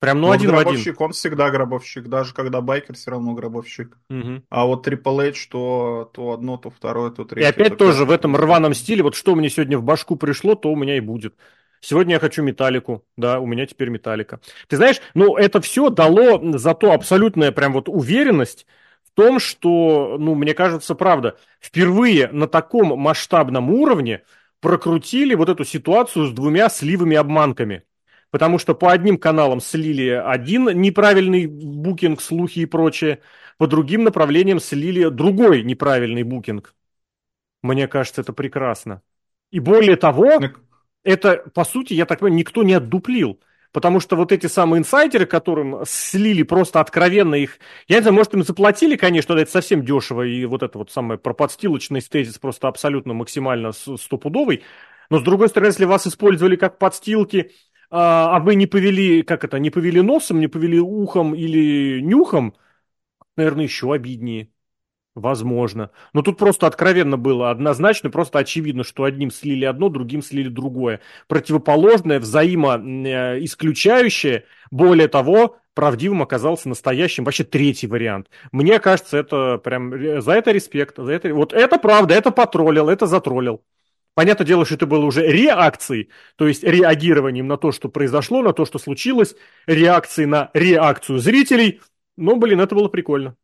Прям 0.00 0.18
ну, 0.22 0.28
ну 0.28 0.32
один 0.32 0.50
гробовщик, 0.50 0.94
в 0.94 0.96
один. 0.96 1.04
он 1.04 1.12
всегда 1.12 1.50
гробовщик, 1.50 2.08
даже 2.08 2.32
когда 2.32 2.62
байкер 2.62 2.94
все 2.94 3.10
равно 3.10 3.34
гробовщик. 3.34 3.98
Угу. 4.08 4.42
А 4.48 4.64
вот 4.64 4.88
Triple 4.88 5.28
H 5.28 5.46
то, 5.50 6.10
то 6.14 6.32
одно, 6.32 6.56
то 6.56 6.70
второе, 6.70 7.10
то 7.10 7.24
третье. 7.24 7.46
И 7.46 7.50
опять 7.50 7.76
то 7.76 7.84
тоже 7.86 8.06
в 8.06 8.10
этом 8.10 8.34
рваном 8.34 8.72
стиле, 8.72 9.02
вот 9.02 9.14
что 9.14 9.34
мне 9.34 9.50
сегодня 9.50 9.76
в 9.76 9.82
башку 9.82 10.16
пришло, 10.16 10.54
то 10.54 10.72
у 10.72 10.76
меня 10.76 10.96
и 10.96 11.00
будет. 11.00 11.34
Сегодня 11.82 12.14
я 12.14 12.18
хочу 12.18 12.42
металлику, 12.42 13.04
да, 13.18 13.40
у 13.40 13.46
меня 13.46 13.66
теперь 13.66 13.90
металлика. 13.90 14.40
Ты 14.68 14.76
знаешь, 14.76 15.00
ну 15.12 15.36
это 15.36 15.60
все 15.60 15.90
дало 15.90 16.40
зато 16.58 16.92
абсолютная 16.92 17.52
прям 17.52 17.74
вот 17.74 17.90
уверенность 17.90 18.66
в 19.04 19.10
том, 19.14 19.38
что, 19.38 20.16
ну, 20.18 20.34
мне 20.34 20.54
кажется, 20.54 20.94
правда, 20.94 21.36
впервые 21.60 22.28
на 22.28 22.46
таком 22.46 22.98
масштабном 22.98 23.70
уровне 23.70 24.22
прокрутили 24.60 25.34
вот 25.34 25.48
эту 25.48 25.64
ситуацию 25.64 26.26
с 26.26 26.32
двумя 26.32 26.68
сливами-обманками 26.70 27.82
потому 28.30 28.58
что 28.58 28.74
по 28.74 28.92
одним 28.92 29.18
каналам 29.18 29.60
слили 29.60 30.08
один 30.08 30.68
неправильный 30.80 31.46
букинг, 31.46 32.20
слухи 32.20 32.60
и 32.60 32.66
прочее, 32.66 33.20
по 33.58 33.66
другим 33.66 34.04
направлениям 34.04 34.60
слили 34.60 35.08
другой 35.08 35.62
неправильный 35.62 36.22
букинг. 36.22 36.74
Мне 37.62 37.88
кажется, 37.88 38.22
это 38.22 38.32
прекрасно. 38.32 39.02
И 39.50 39.60
более 39.60 39.96
того, 39.96 40.40
это, 41.02 41.44
по 41.54 41.64
сути, 41.64 41.94
я 41.94 42.06
так 42.06 42.20
понимаю, 42.20 42.38
никто 42.38 42.62
не 42.62 42.74
отдуплил. 42.74 43.40
Потому 43.72 44.00
что 44.00 44.16
вот 44.16 44.32
эти 44.32 44.46
самые 44.46 44.80
инсайдеры, 44.80 45.26
которым 45.26 45.84
слили 45.86 46.42
просто 46.42 46.80
откровенно 46.80 47.36
их... 47.36 47.58
Я 47.86 47.96
не 47.96 48.02
знаю, 48.02 48.16
может, 48.16 48.34
им 48.34 48.42
заплатили, 48.42 48.96
конечно, 48.96 49.34
это 49.34 49.50
совсем 49.50 49.84
дешево, 49.84 50.22
и 50.22 50.44
вот 50.44 50.64
это 50.64 50.78
вот 50.78 50.90
самое 50.90 51.20
про 51.20 51.34
подстилочный 51.34 52.00
тезис 52.00 52.38
просто 52.38 52.66
абсолютно 52.66 53.14
максимально 53.14 53.70
стопудовый. 53.72 54.64
Но, 55.08 55.20
с 55.20 55.22
другой 55.22 55.48
стороны, 55.48 55.68
если 55.68 55.84
вас 55.84 56.06
использовали 56.06 56.56
как 56.56 56.78
подстилки, 56.78 57.52
а, 57.90 58.36
а 58.36 58.40
вы 58.40 58.54
не 58.54 58.66
повели, 58.66 59.22
как 59.22 59.44
это, 59.44 59.58
не 59.58 59.70
повели 59.70 60.00
носом, 60.00 60.40
не 60.40 60.48
повели 60.48 60.78
ухом 60.78 61.34
или 61.34 62.00
нюхом, 62.00 62.54
наверное, 63.36 63.64
еще 63.64 63.92
обиднее. 63.92 64.48
Возможно. 65.16 65.90
Но 66.12 66.22
тут 66.22 66.38
просто 66.38 66.68
откровенно 66.68 67.18
было 67.18 67.50
однозначно, 67.50 68.10
просто 68.10 68.38
очевидно, 68.38 68.84
что 68.84 69.02
одним 69.04 69.32
слили 69.32 69.64
одно, 69.64 69.88
другим 69.88 70.22
слили 70.22 70.48
другое. 70.48 71.00
Противоположное, 71.26 72.20
взаимоисключающее. 72.20 74.44
Более 74.70 75.08
того, 75.08 75.58
правдивым 75.74 76.22
оказался 76.22 76.68
настоящим 76.68 77.24
вообще 77.24 77.42
третий 77.42 77.88
вариант. 77.88 78.30
Мне 78.52 78.78
кажется, 78.78 79.18
это 79.18 79.58
прям 79.58 80.22
за 80.22 80.32
это 80.32 80.52
респект. 80.52 80.96
За 80.96 81.10
это, 81.12 81.34
вот 81.34 81.52
это 81.52 81.76
правда, 81.78 82.14
это 82.14 82.30
потроллил, 82.30 82.88
это 82.88 83.06
затроллил. 83.06 83.62
Понятное 84.14 84.46
дело, 84.46 84.64
что 84.64 84.74
это 84.74 84.86
было 84.86 85.04
уже 85.04 85.26
реакцией, 85.26 86.10
то 86.36 86.48
есть 86.48 86.62
реагированием 86.64 87.46
на 87.46 87.56
то, 87.56 87.72
что 87.72 87.88
произошло, 87.88 88.42
на 88.42 88.52
то, 88.52 88.64
что 88.64 88.78
случилось, 88.78 89.36
реакцией 89.66 90.26
на 90.26 90.50
реакцию 90.52 91.18
зрителей. 91.18 91.80
Но, 92.16 92.36
блин, 92.36 92.60
это 92.60 92.74
было 92.74 92.88
прикольно. 92.88 93.36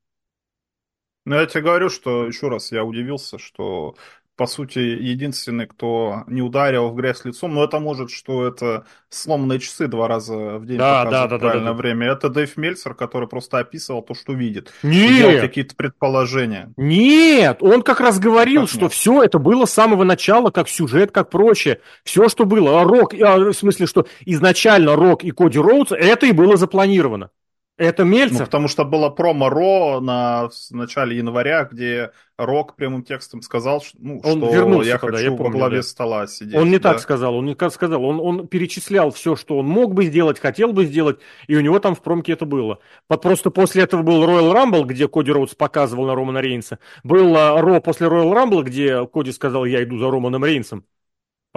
Ну, 1.25 1.35
я 1.37 1.47
тебе 1.47 1.63
говорю, 1.63 1.89
что, 1.89 2.27
еще 2.27 2.49
раз, 2.49 2.71
я 2.73 2.85
удивился, 2.85 3.39
что 3.39 3.97
по 4.37 4.47
сути, 4.47 4.79
единственный, 4.79 5.67
кто 5.67 6.25
не 6.27 6.43
ударил 6.43 6.91
в 6.91 6.95
грязь 6.95 7.25
лицом, 7.25 7.55
но 7.55 7.65
это 7.65 7.81
может, 7.81 8.11
что 8.11 8.47
это 8.47 8.85
сломанные 9.09 9.59
часы 9.59 9.89
два 9.89 10.09
раза 10.09 10.59
в 10.59 10.67
день 10.67 10.77
да, 10.77 11.05
показывают 11.05 11.31
да, 11.31 11.37
да, 11.37 11.41
правильное 11.41 11.73
да, 11.73 11.73
да, 11.73 11.79
время. 11.79 12.07
Это 12.09 12.29
Дэйв 12.29 12.57
Мельцер, 12.59 12.95
который 12.95 13.29
просто 13.29 13.59
описывал 13.59 14.03
то, 14.03 14.15
что 14.15 14.35
видит. 14.35 14.73
Нет! 14.83 15.41
Какие-то 15.41 15.75
предположения. 15.75 16.71
Нет! 16.77 17.63
Он 17.63 17.83
как 17.83 18.01
раз 18.01 18.19
говорил, 18.19 18.63
как 18.63 18.71
что 18.71 18.81
нет? 18.83 18.93
все 18.93 19.23
это 19.23 19.39
было 19.39 19.65
с 19.65 19.73
самого 19.73 20.05
начала, 20.05 20.51
как 20.51 20.69
сюжет, 20.69 21.13
как 21.13 21.31
прочее. 21.31 21.81
Все, 22.05 22.29
что 22.29 22.45
было. 22.45 22.83
А 22.83 22.85
Рок, 22.85 23.15
а, 23.15 23.39
в 23.39 23.53
смысле, 23.55 23.87
что 23.87 24.07
изначально 24.27 24.97
Рок 24.97 25.25
и 25.25 25.31
Коди 25.31 25.59
Роудс, 25.59 25.93
это 25.93 26.27
и 26.27 26.33
было 26.33 26.59
запланировано. 26.59 27.31
Это 27.79 28.05
Мельцер? 28.05 28.39
Ну, 28.41 28.45
потому 28.47 28.69
что 28.69 28.87
было 28.87 29.11
промо 29.11 29.51
Ро 29.51 30.01
на 30.01 30.49
в 30.49 30.71
начале 30.71 31.19
января, 31.19 31.65
где 31.65 32.11
Рок 32.39 32.75
прямым 32.75 33.03
текстом 33.03 33.43
сказал, 33.43 33.83
что, 33.83 33.99
ну, 34.01 34.21
он 34.25 34.39
что 34.39 34.53
вернулся 34.53 34.89
я 34.89 34.99
туда, 34.99 35.13
хочу 35.13 35.25
я 35.25 35.31
помню, 35.31 35.45
во 35.45 35.51
главе 35.51 35.77
да. 35.79 35.83
стола 35.83 36.27
сидеть. 36.27 36.55
Он 36.55 36.71
не 36.71 36.79
да. 36.79 36.93
так 36.93 37.01
сказал, 37.01 37.35
он 37.35 37.45
не 37.45 37.55
так 37.55 37.73
сказал. 37.75 38.03
Он, 38.03 38.19
он 38.19 38.49
перечислял 38.49 39.11
все, 39.11 39.37
что 39.37 39.59
он 39.59 39.67
мог 39.67 39.93
бы 39.93 40.07
сделать, 40.07 40.39
хотел 40.39 40.73
бы 40.73 40.87
сделать, 40.87 41.19
и 41.49 41.57
у 41.57 41.61
него 41.61 41.79
там 41.79 41.95
в 41.95 42.01
промке 42.01 42.33
это 42.33 42.47
было. 42.47 42.79
Просто 43.09 43.51
после 43.51 43.83
этого 43.83 44.03
был 44.03 44.25
Royal 44.25 44.55
Rumble, 44.55 44.85
где 44.85 45.07
Коди 45.07 45.31
Роудс 45.31 45.55
показывал 45.55 46.07
на 46.07 46.15
Романа 46.15 46.39
Рейнса. 46.39 46.79
Был 47.05 47.35
Ро 47.35 47.81
после 47.81 48.07
Royal 48.07 48.33
Rumble, 48.33 48.63
где 48.63 49.07
Коди 49.07 49.33
сказал, 49.33 49.67
я 49.67 49.83
иду 49.83 49.99
за 49.99 50.11
Романом 50.11 50.45
Рейнсом. 50.45 50.85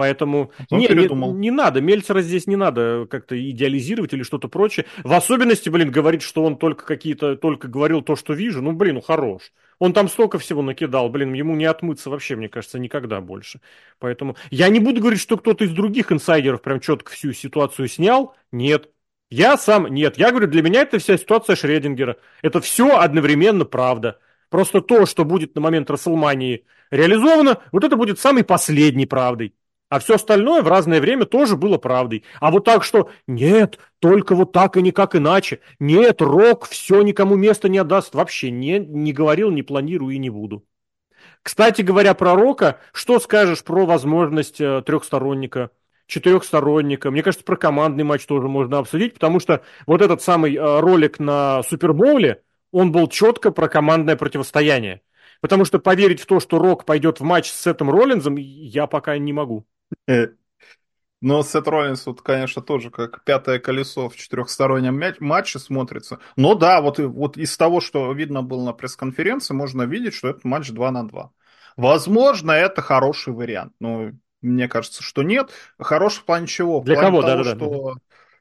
Поэтому 0.00 0.50
не, 0.70 0.88
не, 0.88 1.32
не 1.34 1.50
надо, 1.50 1.82
Мельцера 1.82 2.22
здесь 2.22 2.46
не 2.46 2.56
надо 2.56 3.06
как-то 3.10 3.38
идеализировать 3.38 4.14
или 4.14 4.22
что-то 4.22 4.48
прочее. 4.48 4.86
В 5.04 5.12
особенности, 5.12 5.68
блин, 5.68 5.90
говорит, 5.90 6.22
что 6.22 6.42
он 6.42 6.56
только 6.56 6.86
какие-то, 6.86 7.36
только 7.36 7.68
говорил 7.68 8.00
то, 8.00 8.16
что 8.16 8.32
вижу. 8.32 8.62
Ну, 8.62 8.72
блин, 8.72 8.94
ну 8.94 9.02
хорош. 9.02 9.52
Он 9.78 9.92
там 9.92 10.08
столько 10.08 10.38
всего 10.38 10.62
накидал, 10.62 11.10
блин, 11.10 11.34
ему 11.34 11.54
не 11.54 11.66
отмыться 11.66 12.08
вообще, 12.08 12.34
мне 12.34 12.48
кажется, 12.48 12.78
никогда 12.78 13.20
больше. 13.20 13.60
Поэтому 13.98 14.36
я 14.50 14.70
не 14.70 14.80
буду 14.80 15.02
говорить, 15.02 15.20
что 15.20 15.36
кто-то 15.36 15.64
из 15.64 15.72
других 15.72 16.10
инсайдеров 16.10 16.62
прям 16.62 16.80
четко 16.80 17.12
всю 17.12 17.34
ситуацию 17.34 17.86
снял. 17.86 18.34
Нет. 18.52 18.88
Я 19.28 19.58
сам, 19.58 19.86
нет. 19.88 20.16
Я 20.16 20.30
говорю, 20.30 20.46
для 20.46 20.62
меня 20.62 20.80
это 20.80 20.98
вся 20.98 21.18
ситуация 21.18 21.56
Шредингера. 21.56 22.16
Это 22.40 22.62
все 22.62 22.96
одновременно 22.96 23.66
правда. 23.66 24.18
Просто 24.48 24.80
то, 24.80 25.04
что 25.04 25.26
будет 25.26 25.54
на 25.54 25.60
момент 25.60 25.90
Расселмании 25.90 26.64
реализовано, 26.90 27.60
вот 27.70 27.84
это 27.84 27.96
будет 27.96 28.18
самой 28.18 28.44
последней 28.44 29.04
правдой. 29.04 29.52
А 29.90 29.98
все 29.98 30.14
остальное 30.14 30.62
в 30.62 30.68
разное 30.68 31.00
время 31.00 31.26
тоже 31.26 31.56
было 31.56 31.76
правдой. 31.76 32.22
А 32.38 32.52
вот 32.52 32.64
так, 32.64 32.84
что 32.84 33.10
нет, 33.26 33.80
только 33.98 34.36
вот 34.36 34.52
так 34.52 34.76
и 34.76 34.82
никак 34.82 35.16
иначе. 35.16 35.60
Нет, 35.80 36.22
Рок 36.22 36.66
все 36.66 37.02
никому 37.02 37.34
места 37.34 37.68
не 37.68 37.78
отдаст. 37.78 38.14
Вообще 38.14 38.52
не, 38.52 38.78
не 38.78 39.12
говорил, 39.12 39.50
не 39.50 39.62
планирую 39.62 40.14
и 40.14 40.18
не 40.18 40.30
буду. 40.30 40.64
Кстати 41.42 41.82
говоря 41.82 42.14
про 42.14 42.36
Рока, 42.36 42.78
что 42.92 43.18
скажешь 43.18 43.64
про 43.64 43.84
возможность 43.84 44.60
э, 44.60 44.80
трехсторонника, 44.86 45.70
четырехсторонника? 46.06 47.10
Мне 47.10 47.24
кажется, 47.24 47.44
про 47.44 47.56
командный 47.56 48.04
матч 48.04 48.26
тоже 48.26 48.46
можно 48.46 48.78
обсудить, 48.78 49.14
потому 49.14 49.40
что 49.40 49.62
вот 49.86 50.02
этот 50.02 50.22
самый 50.22 50.54
э, 50.54 50.80
ролик 50.80 51.18
на 51.18 51.64
Супербоуле, 51.64 52.42
он 52.70 52.92
был 52.92 53.08
четко 53.08 53.50
про 53.50 53.68
командное 53.68 54.14
противостояние. 54.14 55.02
Потому 55.40 55.64
что 55.64 55.80
поверить 55.80 56.20
в 56.20 56.26
то, 56.26 56.38
что 56.38 56.58
Рок 56.60 56.84
пойдет 56.84 57.18
в 57.18 57.24
матч 57.24 57.50
с 57.50 57.60
Сетом 57.60 57.90
Роллинзом, 57.90 58.36
я 58.36 58.86
пока 58.86 59.18
не 59.18 59.32
могу. 59.32 59.66
Но 61.22 61.42
Сет 61.42 61.68
Роллинс, 61.68 62.06
вот, 62.06 62.22
конечно, 62.22 62.62
тоже 62.62 62.90
как 62.90 63.24
пятое 63.24 63.58
колесо 63.58 64.08
в 64.08 64.16
четырехстороннем 64.16 64.98
матче 65.20 65.58
смотрится. 65.58 66.18
Но 66.36 66.54
да, 66.54 66.80
вот, 66.80 66.98
вот 66.98 67.36
из 67.36 67.56
того, 67.58 67.80
что 67.80 68.10
видно 68.12 68.42
было 68.42 68.64
на 68.64 68.72
пресс-конференции, 68.72 69.52
можно 69.52 69.82
видеть, 69.82 70.14
что 70.14 70.28
это 70.28 70.40
матч 70.48 70.70
2 70.70 70.90
на 70.90 71.06
2. 71.06 71.30
Возможно, 71.76 72.52
это 72.52 72.80
хороший 72.80 73.34
вариант. 73.34 73.74
Но 73.80 74.12
мне 74.40 74.66
кажется, 74.68 75.02
что 75.02 75.22
нет. 75.22 75.50
Хороший 75.78 76.20
в 76.20 76.24
плане 76.24 76.46
чего? 76.46 76.80
В 76.80 76.84
Для 76.84 76.94
плане 76.94 77.10
кого? 77.10 77.22
Того, 77.22 77.36
да, 77.36 77.44
да, 77.44 77.56
что, 77.56 77.94
да. 77.94 78.00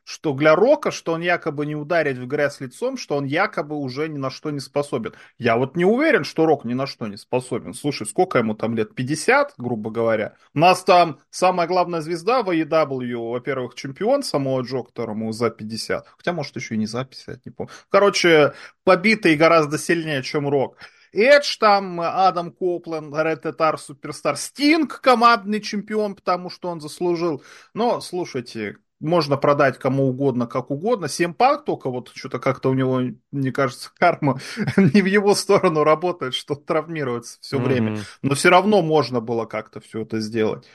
Что 0.10 0.34
для 0.34 0.56
Рока, 0.56 0.90
что 0.90 1.14
он 1.14 1.22
якобы 1.22 1.68
не 1.68 1.76
ударит 1.76 2.18
в 2.18 2.26
грязь 2.26 2.60
лицом, 2.60 2.98
что 2.98 3.16
он 3.16 3.26
якобы 3.26 3.76
уже 3.76 4.10
ни 4.10 4.18
на 4.18 4.32
что 4.32 4.50
не 4.50 4.60
способен. 4.60 5.14
Я 5.38 5.56
вот 5.56 5.76
не 5.76 5.86
уверен, 5.86 6.24
что 6.24 6.48
Рок 6.48 6.66
ни 6.66 6.74
на 6.74 6.88
что 6.88 7.06
не 7.06 7.16
способен. 7.16 7.76
Слушай, 7.76 8.08
сколько 8.08 8.40
ему 8.40 8.56
там 8.56 8.76
лет? 8.76 8.96
50, 8.96 9.54
грубо 9.60 9.92
говоря. 9.92 10.34
У 10.56 10.60
нас 10.60 10.84
там 10.84 11.20
самая 11.30 11.68
главная 11.68 12.02
звезда 12.02 12.42
в 12.42 12.50
AEW, 12.50 13.34
во-первых, 13.34 13.76
чемпион 13.76 14.24
самого 14.24 14.62
Джо, 14.62 14.82
которому 14.82 15.32
за 15.32 15.52
50. 15.52 16.08
Хотя, 16.18 16.34
может, 16.34 16.56
еще 16.56 16.74
и 16.74 16.80
не 16.80 16.88
за 16.88 17.06
50, 17.06 17.46
не 17.46 17.52
помню. 17.52 17.72
Короче, 17.90 18.54
побитый 18.84 19.36
гораздо 19.36 19.78
сильнее, 19.78 20.24
чем 20.24 20.50
Рок. 20.50 20.78
Эдж 21.12 21.58
там, 21.60 22.02
Адам 22.02 22.52
Коплен, 22.52 23.14
Ред 23.16 23.44
Татар, 23.44 23.78
Суперстар, 23.78 24.38
Стинг, 24.38 25.02
командный 25.02 25.62
чемпион, 25.62 26.16
потому 26.16 26.50
что 26.50 26.70
он 26.70 26.82
заслужил. 26.82 27.44
Но, 27.76 28.02
слушайте, 28.02 28.78
можно 29.00 29.38
продать 29.38 29.78
кому 29.78 30.08
угодно, 30.10 30.48
как 30.48 30.72
угодно. 30.72 31.08
Семпак 31.08 31.66
только 31.66 31.90
вот 31.90 32.12
что-то 32.14 32.40
как-то 32.40 32.70
у 32.70 32.74
него, 32.74 33.02
мне 33.32 33.52
кажется, 33.52 33.92
карма 33.98 34.40
не 34.76 35.02
в 35.02 35.06
его 35.06 35.36
сторону 35.36 35.84
работает, 35.84 36.34
что 36.34 36.56
травмируется 36.56 37.38
все 37.42 37.58
mm-hmm. 37.58 37.64
время. 37.64 37.98
Но 38.22 38.36
все 38.36 38.50
равно 38.50 38.82
можно 38.82 39.22
было 39.22 39.46
как-то 39.46 39.80
все 39.80 40.02
это 40.02 40.20
сделать. 40.20 40.68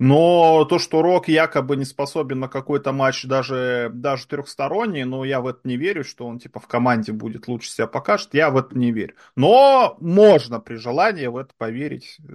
Но 0.00 0.64
то, 0.64 0.78
что 0.78 1.02
Рок 1.02 1.28
якобы 1.28 1.76
не 1.76 1.84
способен 1.84 2.40
на 2.40 2.48
какой-то 2.48 2.90
матч 2.90 3.24
даже, 3.24 3.90
даже 3.92 4.26
трехсторонний, 4.26 5.04
но 5.04 5.26
я 5.26 5.42
в 5.42 5.46
это 5.46 5.60
не 5.64 5.76
верю, 5.76 6.04
что 6.04 6.26
он 6.26 6.38
типа 6.38 6.58
в 6.58 6.66
команде 6.66 7.12
будет 7.12 7.48
лучше 7.48 7.70
себя 7.70 7.86
покажет, 7.86 8.30
я 8.32 8.48
в 8.48 8.56
это 8.56 8.78
не 8.78 8.92
верю. 8.92 9.14
Но 9.36 9.98
можно 10.00 10.58
при 10.58 10.76
желании 10.76 11.26
в 11.26 11.36
это 11.36 11.50
поверить, 11.58 12.16
э, 12.26 12.32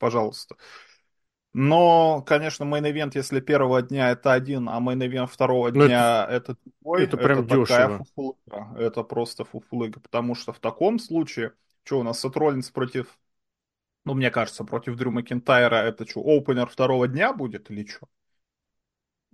пожалуйста. 0.00 0.56
Но, 1.56 2.20
конечно, 2.22 2.64
main 2.64 2.84
event, 2.84 3.14
если 3.14 3.38
первого 3.38 3.80
дня 3.80 4.10
это 4.10 4.32
один, 4.32 4.68
а 4.68 4.80
main 4.80 5.01
event 5.01 5.28
второго 5.28 5.68
Но 5.70 5.82
ну, 5.82 5.86
дня 5.86 6.26
это, 6.28 6.52
это 6.52 6.56
другой, 6.64 7.04
это 7.04 7.16
прям 7.16 7.38
это 7.38 7.56
дешево. 7.56 8.04
Фуфлыга. 8.16 8.76
Это 8.76 9.02
просто 9.04 9.44
фуфлыга, 9.44 10.00
потому 10.00 10.34
что 10.34 10.52
в 10.52 10.58
таком 10.58 10.98
случае, 10.98 11.52
что 11.84 12.00
у 12.00 12.02
нас 12.02 12.20
Сет 12.20 12.34
против, 12.72 13.06
ну, 14.04 14.14
мне 14.14 14.32
кажется, 14.32 14.64
против 14.64 14.96
Дрю 14.96 15.12
Макентайра, 15.12 15.76
это 15.76 16.04
что, 16.08 16.22
opener 16.22 16.66
второго 16.66 17.06
дня 17.06 17.32
будет 17.32 17.70
или 17.70 17.86
что? 17.86 18.08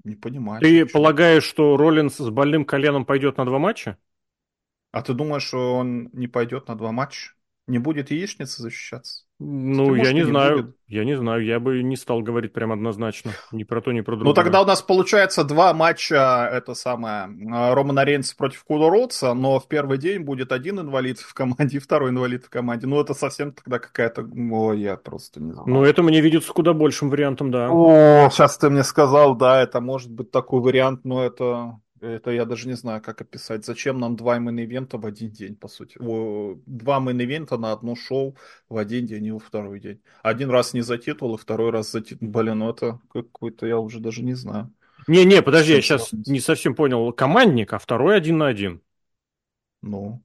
Не 0.05 0.15
понимаю. 0.15 0.61
Ты 0.61 0.87
что. 0.87 0.93
полагаешь, 0.93 1.45
что 1.45 1.79
Роллинс 1.79 2.17
с 2.17 2.29
больным 2.29 2.67
коленом 2.67 3.07
пойдет 3.07 3.39
на 3.39 3.47
два 3.47 3.59
матча? 3.59 3.97
А 4.93 5.01
ты 5.01 5.15
думаешь, 5.15 5.45
что 5.45 5.77
он 5.77 6.11
не 6.13 6.29
пойдет 6.29 6.69
на 6.69 6.77
два 6.77 6.93
матча? 6.93 7.33
Не 7.67 7.79
будет 7.79 8.11
яичница 8.11 8.61
защищаться? 8.61 9.25
Ну, 9.43 9.95
я 9.95 10.13
не, 10.13 10.21
не 10.21 10.27
знаю. 10.27 10.57
Будет. 10.57 10.77
Я 10.87 11.05
не 11.05 11.17
знаю. 11.17 11.43
Я 11.43 11.61
бы 11.61 11.83
не 11.83 11.97
стал 11.97 12.21
говорить 12.21 12.53
прям 12.53 12.73
однозначно. 12.73 13.33
Ни 13.53 13.65
про 13.65 13.81
то, 13.81 13.91
ни 13.91 14.03
про 14.03 14.17
другое. 14.17 14.29
Ну, 14.29 14.35
тогда 14.35 14.61
у 14.61 14.67
нас 14.67 14.83
получается 14.83 15.45
два 15.45 15.73
матча, 15.73 16.47
это 16.53 16.75
самое, 16.75 17.25
Романа 17.73 18.05
Рейнса 18.05 18.37
против 18.37 18.63
Куда 18.65 18.91
Роудса, 18.91 19.33
но 19.33 19.59
в 19.59 19.67
первый 19.67 19.97
день 19.97 20.21
будет 20.21 20.53
один 20.53 20.81
инвалид 20.81 21.19
в 21.21 21.33
команде 21.33 21.79
и 21.79 21.81
второй 21.81 22.11
инвалид 22.11 22.45
в 22.45 22.51
команде. 22.51 22.87
Ну, 22.87 23.01
это 23.01 23.15
совсем 23.15 23.53
тогда 23.53 23.79
какая-то... 23.79 24.29
О, 24.53 24.75
я 24.75 24.97
просто 24.97 25.41
не 25.41 25.53
знаю. 25.53 25.69
Ну, 25.69 25.85
это 25.85 26.03
мне 26.03 26.21
видится 26.21 26.53
куда 26.53 26.75
большим 26.75 27.09
вариантом, 27.09 27.51
да. 27.51 27.71
О, 27.71 28.29
сейчас 28.31 28.59
ты 28.59 28.69
мне 28.69 28.85
сказал, 28.85 29.35
да, 29.37 29.63
это 29.63 29.81
может 29.81 30.11
быть 30.11 30.31
такой 30.31 30.61
вариант, 30.61 31.05
но 31.05 31.25
это... 31.25 31.81
Это 32.01 32.31
я 32.31 32.47
даже 32.47 32.67
не 32.67 32.75
знаю, 32.75 33.03
как 33.03 33.21
описать. 33.21 33.65
Зачем 33.65 33.99
нам 33.99 34.17
два 34.17 34.39
main 34.39 34.62
event 34.62 34.91
а 34.91 34.97
в 34.97 35.05
один 35.05 35.31
день, 35.31 35.55
по 35.55 35.69
сути? 35.69 35.99
О, 36.01 36.59
два 36.65 36.99
main 36.99 37.23
event 37.23 37.53
а 37.53 37.59
на 37.59 37.73
одно 37.73 37.95
шоу 37.95 38.37
в 38.69 38.79
один 38.79 39.07
день 39.07 39.27
и 39.27 39.33
во 39.33 39.39
второй 39.39 39.81
день. 39.81 40.01
Один 40.23 40.51
раз 40.51 40.73
не 40.73 40.81
за 40.81 40.97
титул, 40.97 41.35
и 41.35 41.39
второй 41.39 41.71
раз 41.71 41.93
за 41.93 42.01
титул. 42.01 42.29
Блин, 42.29 42.59
ну 42.61 42.71
это 42.71 43.01
какой-то, 43.13 43.67
я 43.67 43.79
уже 43.79 44.01
даже 44.01 44.23
не 44.23 44.35
знаю. 44.35 44.73
Не-не, 45.07 45.43
подожди, 45.43 45.75
я 45.75 45.83
сейчас 45.83 46.13
не 46.13 46.41
совсем 46.41 46.75
понял. 46.75 47.13
Командник, 47.13 47.73
а 47.73 47.79
второй 47.79 48.17
один 48.17 48.39
на 48.39 48.47
один. 48.47 48.81
Ну. 49.83 50.23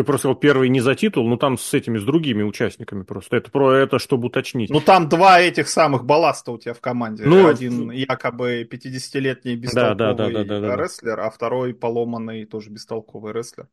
Ты 0.00 0.04
просто 0.04 0.28
вот 0.28 0.40
первый 0.40 0.70
не 0.70 0.80
за 0.80 0.94
титул, 0.94 1.28
ну 1.28 1.36
там 1.36 1.58
с 1.58 1.74
этими, 1.74 1.98
с 1.98 2.04
другими 2.04 2.42
участниками 2.42 3.02
просто. 3.02 3.36
Это 3.36 3.50
про 3.50 3.74
это, 3.74 3.98
чтобы 3.98 4.28
уточнить. 4.28 4.70
Ну 4.70 4.80
там 4.80 5.10
два 5.10 5.38
этих 5.42 5.68
самых 5.68 6.06
балласта 6.06 6.52
у 6.52 6.58
тебя 6.58 6.72
в 6.72 6.80
команде. 6.80 7.24
Ну, 7.26 7.46
Один 7.46 7.90
якобы 7.90 8.62
50-летний 8.62 9.56
бестолковый 9.56 9.96
да, 9.98 10.14
да, 10.14 10.30
да, 10.30 10.44
да, 10.44 10.60
да, 10.60 10.76
рестлер, 10.76 11.20
а 11.20 11.28
второй 11.28 11.74
поломанный 11.74 12.46
тоже 12.46 12.70
бестолковый 12.70 13.34
рестлер. 13.34 13.68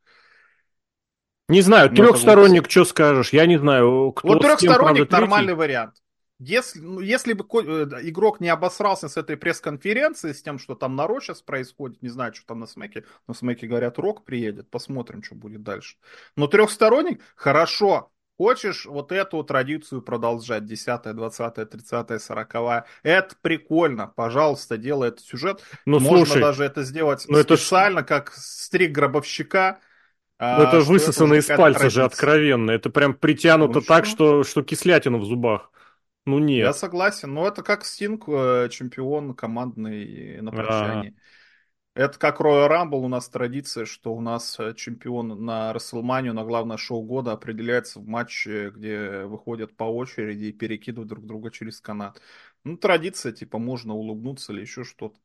Не 1.47 1.61
знаю, 1.61 1.91
трехсторонник, 1.91 2.69
что 2.69 2.83
скажешь? 2.83 3.31
Я 3.31 3.45
не 3.45 3.57
знаю. 3.57 4.11
Кто 4.11 4.27
вот 4.27 4.41
трехсторонник 4.41 5.09
нормальный 5.09 5.53
вариант. 5.53 5.93
Если, 6.39 6.79
ну, 6.79 6.99
если 6.99 7.33
бы 7.33 7.43
э, 7.43 7.87
игрок 8.03 8.39
не 8.39 8.49
обосрался 8.49 9.09
с 9.09 9.17
этой 9.17 9.37
пресс-конференции, 9.37 10.33
с 10.33 10.41
тем, 10.43 10.59
что 10.59 10.75
там 10.75 10.95
на 10.95 11.07
Ро 11.07 11.19
сейчас 11.19 11.41
происходит, 11.41 12.01
не 12.03 12.09
знаю, 12.09 12.33
что 12.35 12.45
там 12.45 12.59
на 12.59 12.67
Смеке, 12.67 13.05
но 13.27 13.33
Смеке 13.33 13.65
говорят, 13.65 13.97
Рок 13.97 14.23
приедет, 14.23 14.69
посмотрим, 14.69 15.23
что 15.23 15.35
будет 15.35 15.63
дальше. 15.63 15.97
Но 16.35 16.47
трехсторонник, 16.47 17.21
хорошо, 17.35 18.11
Хочешь 18.37 18.85
вот 18.85 19.11
эту 19.11 19.43
традицию 19.43 20.03
продолжать, 20.03 20.63
10 20.65 21.15
20 21.15 21.69
30 21.71 22.21
40 22.21 22.85
это 23.01 23.35
прикольно, 23.41 24.13
пожалуйста, 24.15 24.77
делай 24.77 25.07
этот 25.07 25.21
сюжет. 25.21 25.63
Ну, 25.87 25.99
Можно 25.99 26.25
слушай, 26.25 26.41
даже 26.41 26.63
это 26.63 26.83
сделать 26.83 27.25
ну, 27.27 27.41
специально, 27.41 28.01
это... 28.01 28.07
как 28.07 28.33
стрик 28.33 28.91
гробовщика, 28.91 29.79
а, 30.37 30.57
ну, 30.59 30.63
это 30.65 30.79
высосано 30.81 31.33
из 31.33 31.47
пальца 31.47 31.79
традиция. 31.79 31.89
же 31.89 32.03
откровенно. 32.03 32.69
Это 32.69 32.91
прям 32.91 33.15
притянуто 33.15 33.79
ну, 33.79 33.81
так, 33.81 34.05
что, 34.05 34.43
что 34.43 34.61
кислятина 34.61 35.17
в 35.17 35.25
зубах. 35.25 35.71
Ну 36.27 36.39
нет. 36.39 36.65
Я 36.65 36.73
согласен, 36.73 37.33
но 37.33 37.47
это 37.47 37.63
как 37.63 37.85
Стинг, 37.85 38.25
э, 38.27 38.67
чемпион 38.69 39.33
командный 39.33 40.41
на 40.41 40.51
прощании. 40.51 41.15
А-а-а. 41.15 42.01
Это 42.03 42.19
как 42.19 42.41
Royal 42.41 42.69
Rumble, 42.69 42.99
у 42.99 43.07
нас 43.07 43.27
традиция, 43.27 43.85
что 43.85 44.13
у 44.13 44.21
нас 44.21 44.59
э, 44.59 44.75
чемпион 44.75 45.43
на 45.45 45.73
WrestleMania, 45.73 46.33
на 46.33 46.43
главное 46.43 46.77
шоу 46.77 47.01
года 47.01 47.31
определяется 47.31 47.99
в 47.99 48.05
матче, 48.05 48.69
где 48.69 49.23
выходят 49.23 49.75
по 49.75 49.85
очереди 49.85 50.45
и 50.45 50.51
перекидывают 50.51 51.09
друг 51.09 51.25
друга 51.25 51.49
через 51.49 51.81
канат. 51.81 52.21
Ну, 52.63 52.77
традиция, 52.77 53.31
типа, 53.31 53.57
можно 53.57 53.95
улыбнуться 53.95 54.53
или 54.53 54.61
еще 54.61 54.83
что-то. 54.83 55.17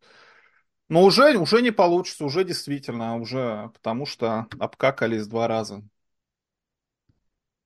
Но 0.88 1.02
уже, 1.02 1.36
уже 1.36 1.60
не 1.60 1.72
получится, 1.72 2.24
уже 2.24 2.44
действительно, 2.44 3.16
уже 3.16 3.70
потому 3.74 4.06
что 4.06 4.46
обкакались 4.58 5.26
два 5.26 5.48
раза. 5.48 5.82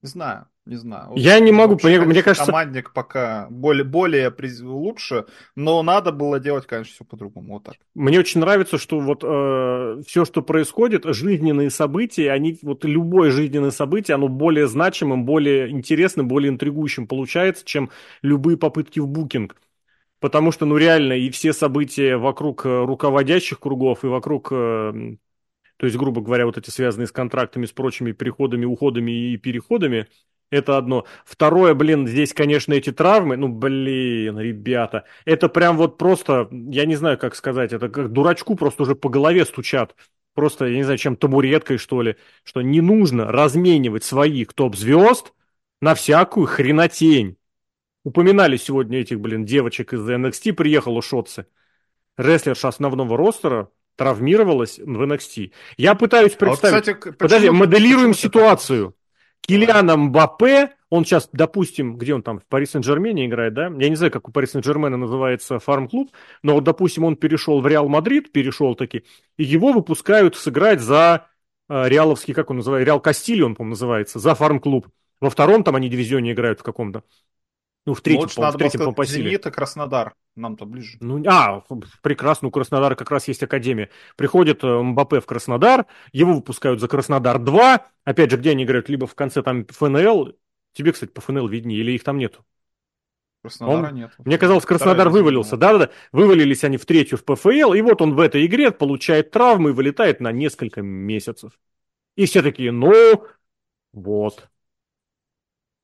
Не 0.07 0.11
знаю. 0.11 0.47
Не 0.67 0.77
знаю. 0.77 1.13
Я 1.17 1.41
не 1.41 1.51
могу, 1.51 1.77
мне, 1.83 2.01
мне 2.01 2.23
кажется... 2.23 2.47
Командник 2.47 2.93
пока 2.93 3.49
более, 3.51 3.83
более 3.83 4.33
лучше, 4.63 5.27
но 5.57 5.83
надо 5.83 6.13
было 6.13 6.39
делать, 6.39 6.67
конечно, 6.67 6.93
все 6.93 7.05
по-другому. 7.05 7.55
Вот 7.55 7.65
так. 7.65 7.75
Мне 7.95 8.21
очень 8.21 8.41
нравится, 8.41 8.79
что 8.79 9.01
вот 9.01 9.25
э, 9.25 10.03
все, 10.07 10.25
что 10.25 10.43
происходит, 10.43 11.05
жизненные 11.07 11.71
события, 11.71 12.31
они, 12.31 12.57
вот 12.63 12.85
любое 12.85 13.33
жизненное 13.33 13.73
событие, 13.73 14.15
оно 14.15 14.29
более 14.29 14.69
значимым, 14.69 15.25
более 15.25 15.71
интересным, 15.71 16.29
более 16.29 16.51
интригующим 16.51 17.09
получается, 17.09 17.65
чем 17.65 17.91
любые 18.23 18.57
попытки 18.57 19.01
в 19.01 19.09
букинг. 19.09 19.57
Потому 20.21 20.53
что, 20.53 20.67
ну, 20.67 20.77
реально, 20.77 21.15
и 21.15 21.31
все 21.31 21.53
события 21.53 22.17
вокруг 22.17 22.65
э, 22.65 22.85
руководящих 22.85 23.59
кругов, 23.59 24.05
и 24.05 24.09
вокруг 24.09 24.49
э, 24.53 25.17
то 25.77 25.87
есть, 25.87 25.97
грубо 25.97 26.21
говоря, 26.21 26.47
вот 26.47 26.59
эти 26.59 26.71
связанные 26.71 27.07
с 27.07 27.13
контрактами, 27.13 27.67
с 27.67 27.73
прочими 27.73 28.13
приходами, 28.13 28.65
уходами 28.65 29.33
и 29.33 29.37
переходами, 29.37 30.09
это 30.51 30.77
одно. 30.77 31.05
Второе, 31.25 31.75
блин, 31.75 32.07
здесь, 32.07 32.33
конечно, 32.33 32.73
эти 32.73 32.93
травмы, 32.93 33.37
ну, 33.37 33.49
блин, 33.49 34.39
ребята, 34.39 35.05
это 35.25 35.49
прям 35.49 35.77
вот 35.77 35.99
просто, 35.99 36.49
я 36.51 36.87
не 36.87 36.95
знаю, 36.97 37.19
как 37.19 37.35
сказать, 37.35 37.73
это 37.73 37.89
как 37.89 38.13
дурачку 38.13 38.55
просто 38.55 38.85
уже 38.85 38.95
по 38.95 39.09
голове 39.09 39.45
стучат. 39.45 39.97
Просто, 40.35 40.67
я 40.67 40.77
не 40.77 40.83
знаю, 40.85 40.99
чем 40.99 41.17
табуреткой, 41.17 41.79
что 41.79 42.03
ли, 42.03 42.17
что 42.45 42.61
не 42.61 42.81
нужно 42.81 43.33
разменивать 43.33 44.05
своих 44.05 44.53
топ-звезд 44.53 45.33
на 45.81 45.95
всякую 45.95 46.47
хренотень. 46.47 47.39
Упоминали 48.05 48.57
сегодня 48.57 49.01
этих, 49.01 49.19
блин, 49.19 49.45
девочек 49.45 49.95
из 49.95 50.09
NXT, 50.09 50.53
приехала 50.53 51.03
Шотцы. 51.03 51.47
Рестлерша 52.17 52.69
основного 52.69 53.17
roster 53.17 53.63
а 53.63 53.71
травмировалась 53.97 54.79
в 54.79 55.03
NXT. 55.03 55.53
Я 55.77 55.95
пытаюсь 55.95 56.33
представить... 56.33 56.89
А 56.89 56.93
вот, 56.93 56.99
кстати, 56.99 57.17
Подожди, 57.17 57.51
моделируем 57.51 58.15
ситуацию. 58.15 58.87
Так? 58.87 58.97
Килиана 59.47 59.97
Мбаппе, 59.97 60.73
он 60.91 61.05
сейчас, 61.05 61.29
допустим, 61.33 61.97
где 61.97 62.15
он 62.15 62.23
там, 62.23 62.39
в 62.39 62.47
Пари 62.47 62.67
Сен-Жермене 62.67 63.27
играет, 63.27 63.55
да? 63.55 63.67
Я 63.67 63.89
не 63.89 63.97
знаю, 63.97 64.13
как 64.13 64.29
у 64.29 64.33
Пари 64.33 64.47
Сен-Жермена 64.47 64.97
называется 64.97 65.59
фарм-клуб, 65.59 66.11
но 66.43 66.55
вот, 66.55 66.65
допустим, 66.65 67.05
он 67.05 67.17
перешел 67.17 67.61
в 67.61 67.67
Реал 67.67 67.89
Мадрид, 67.89 68.33
перешел 68.33 68.75
таки, 68.75 69.05
и 69.37 69.45
его 69.45 69.73
выпускают 69.73 70.37
сыграть 70.37 70.81
за 70.81 71.27
э, 71.69 71.89
Реаловский, 71.89 72.35
как 72.35 72.51
он 72.51 72.57
называется, 72.57 72.87
Реал 72.87 73.01
Кастиль 73.01 73.43
он, 73.43 73.55
по-моему, 73.55 73.73
называется, 73.73 74.19
за 74.19 74.35
фарм-клуб. 74.35 74.89
Во 75.21 75.31
втором 75.31 75.65
там 75.65 75.77
они 75.77 75.89
дивизионе 75.89 76.33
играют 76.33 76.61
в 76.61 76.63
каком-то. 76.63 77.03
Ну, 77.87 77.95
в 77.95 78.01
третьем, 78.01 78.23
Лучше 78.23 78.41
надо 78.41 78.59
в 78.59 78.59
третьем 78.59 78.95
по 78.95 79.07
силе. 79.07 79.31
Зенит 79.31 79.47
и 79.47 79.51
Краснодар. 79.53 80.15
Нам-то 80.35 80.67
ближе. 80.67 80.99
Ну, 81.01 81.23
а, 81.27 81.63
прекрасно, 82.03 82.49
у 82.49 82.51
Краснодара 82.51 82.97
как 82.97 83.13
раз 83.13 83.29
есть 83.29 83.45
академия. 83.45 83.91
Приходит 84.17 84.65
э, 84.65 84.83
Мбаппе 84.83 85.21
в 85.21 85.27
Краснодар, 85.27 85.87
его 86.13 86.35
выпускают 86.35 86.81
за 86.81 86.89
Краснодар 86.89 87.39
2. 87.39 87.87
Опять 88.05 88.31
же, 88.33 88.37
где 88.39 88.51
они 88.51 88.65
играют? 88.65 88.89
Либо 88.89 89.07
в 89.07 89.15
конце 89.15 89.41
там 89.43 89.65
ФНЛ. 89.67 90.33
Тебе, 90.73 90.93
кстати, 90.93 91.11
по 91.11 91.21
ФНЛ 91.21 91.47
виднее, 91.47 91.79
или 91.81 91.93
их 91.93 92.03
там 92.03 92.19
нету? 92.19 92.45
Краснодара 93.43 93.89
он... 93.91 93.95
нет. 93.95 94.11
Мне 94.19 94.37
казалось, 94.37 94.65
Краснодар 94.65 95.09
вывалился. 95.09 95.57
Да-да-да, 95.57 95.91
вывалились 96.11 96.65
они 96.65 96.79
в 96.79 96.87
третью 96.87 97.19
в 97.19 97.25
ПФЛ, 97.25 97.73
и 97.73 97.81
вот 97.83 98.03
он 98.03 98.15
в 98.17 98.21
этой 98.21 98.45
игре 98.47 98.73
получает 98.73 99.31
травмы 99.31 99.71
и 99.71 99.73
вылетает 99.73 100.21
на 100.21 100.33
несколько 100.33 100.83
месяцев. 100.83 101.53
И 102.17 102.27
все 102.27 102.43
такие, 102.43 102.73
ну, 102.73 103.25
вот. 103.93 104.49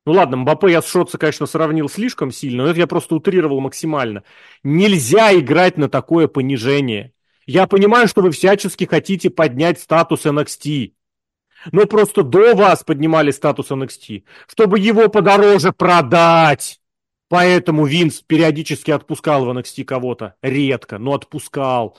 Ну 0.05 0.11
ладно, 0.13 0.37
Мбаппе 0.37 0.69
я 0.71 0.81
с 0.81 0.87
Шотца, 0.87 1.17
конечно, 1.17 1.45
сравнил 1.45 1.87
слишком 1.87 2.31
сильно, 2.31 2.63
но 2.63 2.69
это 2.69 2.79
я 2.79 2.87
просто 2.87 3.15
утрировал 3.15 3.61
максимально. 3.61 4.23
Нельзя 4.61 5.33
играть 5.33 5.77
на 5.77 5.87
такое 5.87 6.27
понижение. 6.27 7.13
Я 7.45 7.67
понимаю, 7.67 8.07
что 8.07 8.21
вы 8.21 8.31
всячески 8.31 8.83
хотите 8.83 9.29
поднять 9.29 9.79
статус 9.79 10.25
NXT. 10.25 10.93
Но 11.71 11.85
просто 11.85 12.23
до 12.23 12.55
вас 12.55 12.83
поднимали 12.83 13.31
статус 13.31 13.71
NXT, 13.71 14.23
чтобы 14.47 14.79
его 14.79 15.07
подороже 15.07 15.71
продать. 15.71 16.81
Поэтому 17.29 17.85
Винс 17.85 18.21
периодически 18.21 18.91
отпускал 18.91 19.45
в 19.45 19.57
NXT 19.57 19.85
кого-то. 19.85 20.35
Редко, 20.41 20.97
но 20.97 21.13
отпускал. 21.13 21.97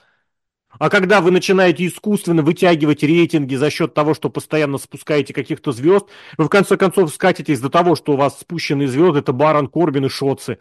А 0.79 0.91
когда 0.91 1.21
вы 1.21 1.31
начинаете 1.31 1.87
искусственно 1.87 2.43
вытягивать 2.43 3.03
рейтинги 3.03 3.55
за 3.55 3.71
счет 3.71 3.95
того, 3.95 4.15
что 4.15 4.29
постоянно 4.29 4.79
спускаете 4.79 5.33
каких-то 5.33 5.73
звезд, 5.73 6.07
вы 6.37 6.45
в 6.45 6.49
конце 6.49 6.77
концов 6.77 7.13
скатитесь 7.13 7.61
до 7.61 7.71
того, 7.71 7.95
что 7.95 8.13
у 8.13 8.17
вас 8.17 8.41
спущенные 8.41 8.89
звезды 8.89 9.21
это 9.21 9.33
Барон 9.33 9.69
Корбин 9.69 10.07
и 10.07 10.09
Шоцы. 10.09 10.59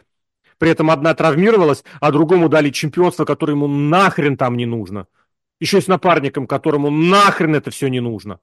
При 0.58 0.70
этом 0.70 0.90
одна 0.90 1.14
травмировалась, 1.14 1.84
а 2.00 2.12
другому 2.12 2.48
дали 2.48 2.70
чемпионство, 2.70 3.24
которое 3.24 3.54
ему 3.54 3.66
нахрен 3.66 4.36
там 4.36 4.56
не 4.56 4.66
нужно. 4.66 5.08
Еще 5.60 5.78
и 5.78 5.80
с 5.80 5.88
напарником, 5.88 6.46
которому 6.46 6.90
нахрен 6.90 7.54
это 7.56 7.70
все 7.70 7.88
не 7.88 8.00
нужно. 8.00 8.38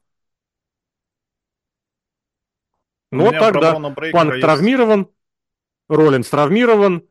Но 3.11 3.31
тогда 3.31 3.73
Панк 4.11 4.33
есть... 4.33 4.41
травмирован, 4.41 5.07
Роллинс 5.89 6.29
травмирован, 6.29 7.03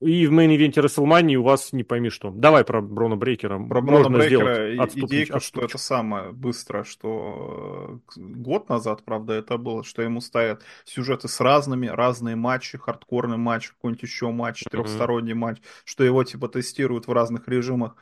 и 0.00 0.28
в 0.28 0.32
main 0.32 0.51
event 0.51 0.75
е 0.75 0.80
Расселмании 0.80 1.34
у 1.34 1.42
вас 1.42 1.72
не 1.72 1.82
пойми 1.82 2.08
что. 2.08 2.30
Давай 2.30 2.64
про 2.64 2.80
Брона 2.80 3.16
Брейкера. 3.16 3.58
Про 3.58 3.80
Брона 3.80 4.08
Брейкера 4.08 4.76
идейка, 4.76 5.40
что 5.40 5.62
это 5.62 5.76
самое 5.76 6.30
быстро, 6.30 6.84
что 6.84 8.00
э, 8.16 8.20
год 8.20 8.68
назад, 8.68 9.02
правда, 9.04 9.32
это 9.32 9.58
было, 9.58 9.82
что 9.82 10.02
ему 10.02 10.20
ставят 10.20 10.62
сюжеты 10.84 11.26
с 11.26 11.40
разными, 11.40 11.88
разные 11.88 12.36
матчи, 12.36 12.78
хардкорный 12.78 13.38
матч, 13.38 13.70
какой-нибудь 13.70 14.02
еще 14.02 14.30
матч, 14.30 14.62
трехсторонний 14.70 15.32
mm-hmm. 15.32 15.36
матч, 15.36 15.58
что 15.84 16.04
его 16.04 16.22
типа 16.22 16.48
тестируют 16.48 17.08
в 17.08 17.12
разных 17.12 17.48
режимах. 17.48 17.96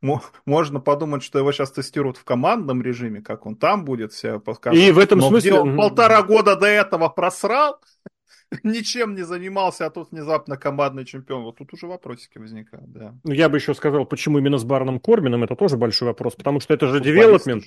Можно 0.46 0.78
подумать, 0.78 1.24
что 1.24 1.40
его 1.40 1.50
сейчас 1.50 1.72
тестируют 1.72 2.16
в 2.16 2.24
командном 2.24 2.80
режиме, 2.80 3.22
как 3.22 3.44
он 3.44 3.56
там 3.56 3.84
будет 3.84 4.12
себя 4.12 4.38
показывать. 4.38 4.86
И 4.86 4.92
в 4.92 4.98
этом 4.98 5.18
Но 5.18 5.30
смысле... 5.30 5.54
он 5.54 5.76
полтора 5.76 6.22
года 6.22 6.54
до 6.54 6.66
этого 6.66 7.08
просрал, 7.08 7.80
ничем 8.62 9.14
не 9.14 9.22
занимался, 9.22 9.86
а 9.86 9.90
тут 9.90 10.10
внезапно 10.10 10.56
командный 10.56 11.04
чемпион. 11.04 11.42
Вот 11.42 11.56
тут 11.56 11.72
уже 11.72 11.86
вопросики 11.86 12.38
возникают, 12.38 12.90
да. 12.90 13.14
Ну, 13.24 13.32
я 13.32 13.48
бы 13.48 13.58
еще 13.58 13.74
сказал, 13.74 14.06
почему 14.06 14.38
именно 14.38 14.58
с 14.58 14.64
Барном 14.64 15.00
Корбином, 15.00 15.44
это 15.44 15.56
тоже 15.56 15.76
большой 15.76 16.08
вопрос, 16.08 16.34
потому 16.34 16.60
что 16.60 16.74
это 16.74 16.86
же 16.86 17.00
девелопмент. 17.00 17.64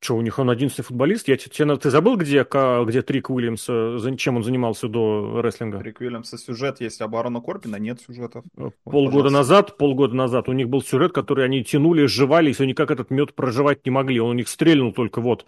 Что, 0.00 0.16
у 0.16 0.20
них 0.20 0.38
он 0.38 0.50
одиннадцатый 0.50 0.82
футболист? 0.82 1.28
Я, 1.28 1.38
тебе, 1.38 1.76
ты 1.76 1.88
забыл, 1.88 2.18
где, 2.18 2.44
где 2.44 3.00
Трик 3.00 3.30
Уильямс, 3.30 3.64
чем 4.18 4.36
он 4.36 4.44
занимался 4.44 4.86
до 4.86 5.40
рестлинга? 5.40 5.78
Трик 5.78 5.98
Уильямса 6.00 6.36
сюжет 6.36 6.82
есть, 6.82 7.00
а 7.00 7.08
Барона 7.08 7.40
Корбина 7.40 7.76
нет 7.76 8.02
сюжетов. 8.02 8.44
Э, 8.58 8.68
полгода 8.84 9.24
вот, 9.24 9.32
назад, 9.32 9.78
полгода 9.78 10.14
назад 10.14 10.50
у 10.50 10.52
них 10.52 10.68
был 10.68 10.82
сюжет, 10.82 11.12
который 11.12 11.46
они 11.46 11.64
тянули, 11.64 12.04
сживали, 12.04 12.52
и 12.52 12.66
никак 12.66 12.90
этот 12.90 13.10
мед 13.10 13.34
проживать 13.34 13.86
не 13.86 13.90
могли. 13.90 14.20
Он 14.20 14.28
у 14.28 14.34
них 14.34 14.48
стрельнул 14.48 14.92
только 14.92 15.22
вот 15.22 15.46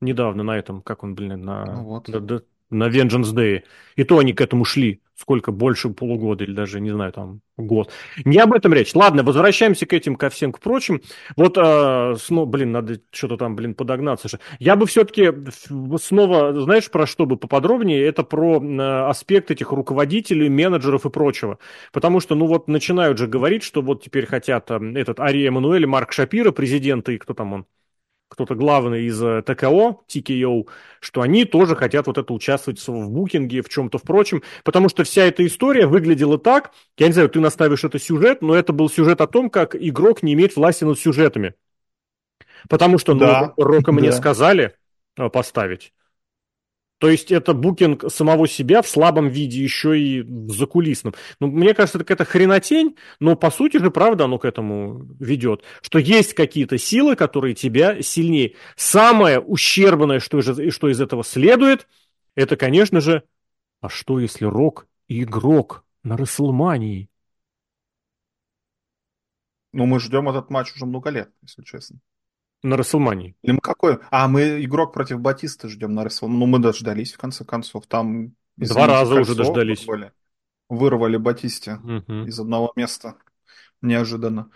недавно 0.00 0.42
на 0.42 0.58
этом, 0.58 0.82
как 0.82 1.04
он, 1.04 1.14
блин, 1.14 1.40
на... 1.42 1.64
Ну 1.66 1.84
вот. 1.84 2.10
Да, 2.10 2.18
да, 2.18 2.40
на 2.72 2.88
Vengeance 2.88 3.34
Day. 3.34 3.62
И 3.96 4.04
то 4.04 4.18
они 4.18 4.32
к 4.32 4.40
этому 4.40 4.64
шли. 4.64 5.00
Сколько? 5.14 5.52
Больше 5.52 5.90
полугода 5.90 6.42
или 6.42 6.52
даже, 6.52 6.80
не 6.80 6.90
знаю, 6.90 7.12
там, 7.12 7.42
год. 7.56 7.92
Не 8.24 8.38
об 8.38 8.52
этом 8.54 8.72
речь. 8.72 8.94
Ладно, 8.94 9.22
возвращаемся 9.22 9.86
к 9.86 9.92
этим, 9.92 10.16
ко 10.16 10.30
всем 10.30 10.50
к 10.50 10.58
прочим. 10.58 11.00
Вот, 11.36 11.56
э, 11.56 12.16
снова, 12.18 12.46
блин, 12.46 12.72
надо 12.72 12.98
что-то 13.12 13.36
там, 13.36 13.54
блин, 13.54 13.74
подогнаться 13.74 14.28
же. 14.28 14.40
Я 14.58 14.74
бы 14.74 14.86
все-таки 14.86 15.30
снова, 16.00 16.60
знаешь, 16.60 16.90
про 16.90 17.06
что 17.06 17.26
бы 17.26 17.36
поподробнее? 17.36 18.02
Это 18.02 18.24
про 18.24 18.60
э, 18.60 19.08
аспект 19.08 19.50
этих 19.50 19.70
руководителей, 19.70 20.48
менеджеров 20.48 21.06
и 21.06 21.10
прочего. 21.10 21.58
Потому 21.92 22.18
что, 22.18 22.34
ну 22.34 22.46
вот, 22.46 22.66
начинают 22.66 23.18
же 23.18 23.28
говорить, 23.28 23.62
что 23.62 23.82
вот 23.82 24.02
теперь 24.02 24.26
хотят 24.26 24.70
э, 24.70 24.80
этот 24.96 25.20
Ари 25.20 25.46
Эммануэль, 25.46 25.86
Марк 25.86 26.12
Шапира, 26.12 26.50
президент, 26.50 27.08
и 27.10 27.18
кто 27.18 27.34
там 27.34 27.52
он? 27.52 27.66
Кто-то 28.32 28.54
главный 28.54 29.04
из 29.04 29.22
э, 29.22 29.42
ТКО, 29.42 30.00
TKO, 30.08 30.66
что 31.00 31.20
они 31.20 31.44
тоже 31.44 31.76
хотят 31.76 32.06
вот 32.06 32.16
это 32.16 32.32
участвовать 32.32 32.80
в 32.86 33.10
букинге, 33.10 33.60
в 33.60 33.68
чем-то 33.68 33.98
впрочем, 33.98 34.42
потому 34.64 34.88
что 34.88 35.04
вся 35.04 35.24
эта 35.24 35.46
история 35.46 35.86
выглядела 35.86 36.38
так, 36.38 36.72
я 36.96 37.08
не 37.08 37.12
знаю, 37.12 37.28
ты 37.28 37.40
наставишь 37.40 37.84
это 37.84 37.98
сюжет, 37.98 38.40
но 38.40 38.54
это 38.54 38.72
был 38.72 38.88
сюжет 38.88 39.20
о 39.20 39.26
том, 39.26 39.50
как 39.50 39.76
игрок 39.76 40.22
не 40.22 40.32
имеет 40.32 40.56
власти 40.56 40.84
над 40.84 40.98
сюжетами. 40.98 41.54
Потому 42.68 42.96
что 42.98 43.14
да. 43.14 43.52
ну, 43.56 43.64
Рока 43.64 43.92
мне 43.92 44.10
да. 44.10 44.16
сказали 44.16 44.74
э, 45.18 45.28
поставить. 45.28 45.92
То 47.02 47.10
есть 47.10 47.32
это 47.32 47.52
букинг 47.52 48.04
самого 48.12 48.46
себя 48.46 48.80
в 48.80 48.86
слабом 48.86 49.28
виде, 49.28 49.60
еще 49.60 49.98
и 49.98 50.24
закулисном. 50.46 51.14
Ну, 51.40 51.48
мне 51.48 51.74
кажется, 51.74 51.98
это 51.98 52.04
какая-то 52.04 52.30
хренотень, 52.30 52.96
но 53.18 53.34
по 53.34 53.50
сути 53.50 53.78
же, 53.78 53.90
правда, 53.90 54.26
оно 54.26 54.38
к 54.38 54.44
этому 54.44 55.08
ведет. 55.18 55.64
Что 55.80 55.98
есть 55.98 56.34
какие-то 56.34 56.78
силы, 56.78 57.16
которые 57.16 57.56
тебя 57.56 58.00
сильнее. 58.02 58.54
Самое 58.76 59.40
ущербное, 59.40 60.20
что 60.20 60.38
из, 60.38 60.72
что 60.72 60.88
из 60.90 61.00
этого 61.00 61.24
следует, 61.24 61.88
это, 62.36 62.54
конечно 62.56 63.00
же, 63.00 63.24
а 63.80 63.88
что 63.88 64.20
если 64.20 64.44
Рок 64.44 64.86
игрок 65.08 65.84
на 66.04 66.16
Расселмании? 66.16 67.08
Ну, 69.72 69.86
мы 69.86 69.98
ждем 69.98 70.28
этот 70.28 70.50
матч 70.50 70.72
уже 70.76 70.86
много 70.86 71.10
лет, 71.10 71.32
если 71.42 71.64
честно. 71.64 71.98
На 72.62 72.76
Расселмании. 72.76 73.34
Мы 73.42 73.58
какой? 73.58 73.98
А, 74.10 74.28
мы 74.28 74.64
игрок 74.64 74.92
против 74.92 75.20
Батиста 75.20 75.68
ждем 75.68 75.94
на 75.94 76.04
Расселмании. 76.04 76.38
Ну, 76.40 76.46
мы 76.46 76.58
дождались, 76.60 77.12
в 77.12 77.18
конце 77.18 77.44
концов. 77.44 77.86
Там... 77.86 78.34
Два 78.56 78.86
раза 78.86 79.16
уже 79.16 79.34
дождались. 79.34 79.86
Вырвали, 79.86 80.12
вырвали 80.68 81.16
Батисте 81.16 81.80
угу. 81.82 82.26
из 82.26 82.38
одного 82.38 82.72
места. 82.76 83.16
Неожиданно. 83.80 84.50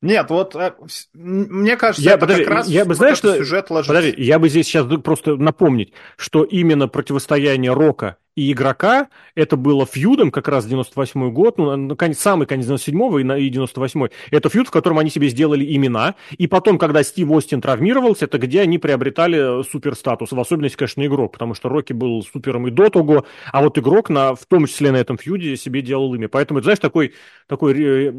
Нет, 0.00 0.30
вот 0.30 0.54
э, 0.54 0.74
мне 1.14 1.76
кажется, 1.76 2.02
я, 2.02 2.12
это 2.12 2.20
подожди, 2.20 2.44
как 2.44 2.52
раз 2.52 2.68
я 2.68 2.84
бы, 2.84 2.94
знаешь, 2.94 3.18
что, 3.18 3.36
сюжет 3.36 3.68
ложится. 3.70 3.94
Подожди, 3.94 4.22
я 4.22 4.38
бы 4.38 4.48
здесь 4.48 4.66
сейчас 4.66 4.86
просто 5.02 5.36
напомнить, 5.36 5.92
что 6.16 6.44
именно 6.44 6.86
противостояние 6.86 7.72
Рока 7.72 8.16
и 8.38 8.52
игрока, 8.52 9.08
это 9.34 9.56
было 9.56 9.84
фьюдом 9.84 10.30
как 10.30 10.46
раз 10.46 10.64
98 10.64 11.32
год, 11.32 11.58
ну, 11.58 11.96
конец, 11.96 12.20
самый 12.20 12.46
конец 12.46 12.66
97-го 12.66 13.18
и 13.18 13.50
98-й. 13.50 14.12
Это 14.30 14.48
фьюд, 14.48 14.68
в 14.68 14.70
котором 14.70 15.00
они 15.00 15.10
себе 15.10 15.28
сделали 15.28 15.64
имена. 15.74 16.14
И 16.36 16.46
потом, 16.46 16.78
когда 16.78 17.02
Стив 17.02 17.28
Остин 17.32 17.60
травмировался, 17.60 18.26
это 18.26 18.38
где 18.38 18.60
они 18.60 18.78
приобретали 18.78 19.64
супер 19.64 19.96
статус. 19.96 20.30
В 20.30 20.38
особенности, 20.38 20.76
конечно, 20.76 21.04
игрок, 21.04 21.32
потому 21.32 21.54
что 21.54 21.68
Рокки 21.68 21.92
был 21.92 22.22
супером 22.22 22.68
и 22.68 22.70
до 22.70 22.90
того, 22.90 23.26
а 23.50 23.60
вот 23.60 23.76
игрок, 23.76 24.08
на, 24.08 24.36
в 24.36 24.46
том 24.46 24.66
числе 24.66 24.92
на 24.92 24.98
этом 24.98 25.18
фьюде, 25.18 25.56
себе 25.56 25.82
делал 25.82 26.14
имя. 26.14 26.28
Поэтому, 26.28 26.60
это, 26.60 26.66
знаешь, 26.66 26.78
такой, 26.78 27.14
такой 27.48 27.72
э, 27.72 28.10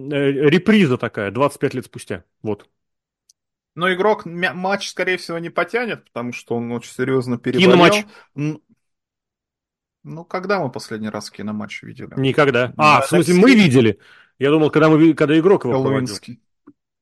реприза 0.50 0.98
такая, 0.98 1.32
25 1.32 1.74
лет 1.76 1.86
спустя. 1.86 2.26
Вот. 2.44 2.68
Но 3.76 3.94
игрок 3.94 4.26
матч, 4.26 4.90
скорее 4.90 5.16
всего, 5.16 5.40
не 5.40 5.50
потянет, 5.50 6.04
потому 6.04 6.34
что 6.34 6.56
он 6.58 6.70
очень 6.74 6.92
серьезно 6.92 7.38
переболел. 7.38 7.72
Киноматч. 7.72 8.60
Ну, 10.10 10.26
когда 10.26 10.60
мы 10.60 10.72
последний 10.72 11.10
раз 11.10 11.30
киноматч 11.30 11.84
видели? 11.84 12.10
Никогда. 12.18 12.74
А, 12.78 13.02
в 13.02 13.08
смысле, 13.08 13.36
мы 13.36 13.54
видели? 13.54 14.00
Я 14.40 14.50
думал, 14.50 14.72
когда, 14.72 14.90
мы, 14.90 15.14
когда 15.14 15.38
игрок 15.38 15.66
его 15.66 15.82
проводил. 15.82 16.16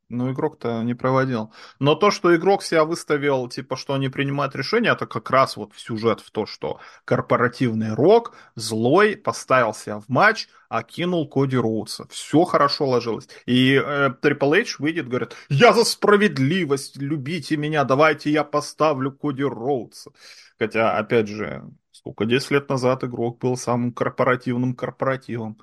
Ну, 0.10 0.32
игрок-то 0.32 0.84
не 0.84 0.94
проводил. 0.94 1.52
Но 1.80 1.94
то, 1.96 2.12
что 2.12 2.34
игрок 2.34 2.64
себя 2.64 2.86
выставил, 2.86 3.50
типа, 3.50 3.76
что 3.76 3.94
они 3.94 4.08
принимают 4.08 4.56
решения, 4.56 4.92
это 4.92 5.06
как 5.06 5.30
раз 5.30 5.58
вот 5.58 5.74
сюжет 5.76 6.22
в 6.22 6.32
то, 6.32 6.46
что 6.46 6.80
корпоративный 7.04 7.94
рок, 7.94 8.34
злой, 8.56 9.18
поставил 9.18 9.74
себя 9.74 10.00
в 10.00 10.08
матч, 10.08 10.48
а 10.70 10.84
кинул 10.84 11.28
Коди 11.28 11.58
Роудса. 11.58 12.08
Все 12.10 12.46
хорошо 12.46 12.88
ложилось. 12.88 13.28
И 13.46 13.74
э, 13.74 14.14
Triple 14.22 14.62
H 14.62 14.80
выйдет, 14.80 15.10
говорит, 15.10 15.36
я 15.50 15.74
за 15.74 15.84
справедливость, 15.84 16.96
любите 16.96 17.58
меня, 17.58 17.84
давайте 17.84 18.32
я 18.32 18.46
поставлю 18.46 19.12
Коди 19.12 19.44
Роудса. 19.44 20.12
Хотя, 20.58 20.98
опять 20.98 21.28
же, 21.28 21.64
Сколько, 21.98 22.26
10 22.26 22.52
лет 22.52 22.70
назад 22.70 23.04
игрок 23.04 23.40
был 23.40 23.58
самым 23.58 23.92
корпоративным 23.92 24.76
корпоративом. 24.76 25.58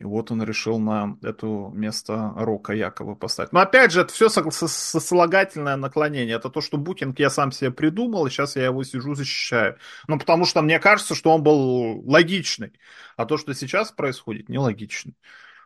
И 0.00 0.04
вот 0.04 0.30
он 0.30 0.42
решил 0.42 0.78
на 0.78 1.18
это 1.22 1.46
место 1.74 2.32
Рока 2.36 2.72
якобы 2.72 3.16
поставить. 3.16 3.52
Но 3.52 3.60
опять 3.60 3.92
же, 3.92 4.00
это 4.00 4.12
все 4.12 4.30
сослагательное 4.30 5.76
наклонение. 5.76 6.36
Это 6.36 6.48
то, 6.48 6.62
что 6.62 6.78
Букинг 6.78 7.18
я 7.20 7.28
сам 7.28 7.52
себе 7.52 7.70
придумал, 7.70 8.26
и 8.26 8.30
сейчас 8.30 8.56
я 8.56 8.64
его 8.64 8.82
сижу 8.82 9.14
защищаю. 9.14 9.76
Ну, 10.08 10.18
потому 10.18 10.46
что 10.46 10.62
мне 10.62 10.78
кажется, 10.78 11.14
что 11.14 11.30
он 11.30 11.42
был 11.42 12.00
логичный. 12.10 12.72
А 13.18 13.26
то, 13.26 13.36
что 13.36 13.52
сейчас 13.52 13.92
происходит, 13.92 14.48
нелогичный. 14.48 15.14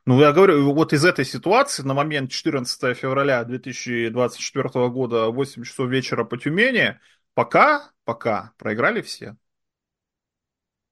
Ну, 0.05 0.21
я 0.21 0.33
говорю, 0.33 0.75
вот 0.75 0.93
из 0.93 1.05
этой 1.05 1.25
ситуации 1.25 1.85
на 1.85 1.95
момент 1.95 2.33
14 2.33 2.97
февраля 2.97 3.45
2024 3.45 4.89
года 4.89 5.27
8 5.27 5.63
часов 5.63 5.89
вечера 5.89 6.25
по 6.25 6.37
Тюмени, 6.37 6.99
пока, 7.35 7.93
пока 8.05 8.53
проиграли 8.59 9.01
все. 9.01 9.37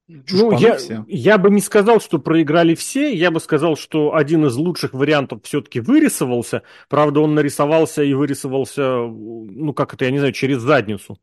Ну, 0.09 0.53
я, 0.53 0.79
я 1.09 1.37
бы 1.39 1.51
не 1.51 1.61
сказал, 1.61 2.01
что 2.01 2.19
проиграли 2.19 2.75
все, 2.75 3.13
я 3.13 3.31
бы 3.31 3.41
сказал, 3.41 3.77
что 3.77 4.15
один 4.15 4.47
из 4.47 4.57
лучших 4.57 4.93
вариантов 4.93 5.41
все-таки 5.43 5.81
вырисовался. 5.81 6.63
Правда, 6.89 7.21
он 7.21 7.35
нарисовался 7.35 8.03
и 8.05 8.15
вырисовался, 8.15 8.99
ну, 9.01 9.73
как 9.75 9.95
это, 9.95 10.05
я 10.05 10.13
не 10.13 10.19
знаю, 10.19 10.33
через 10.33 10.59
задницу 10.59 11.19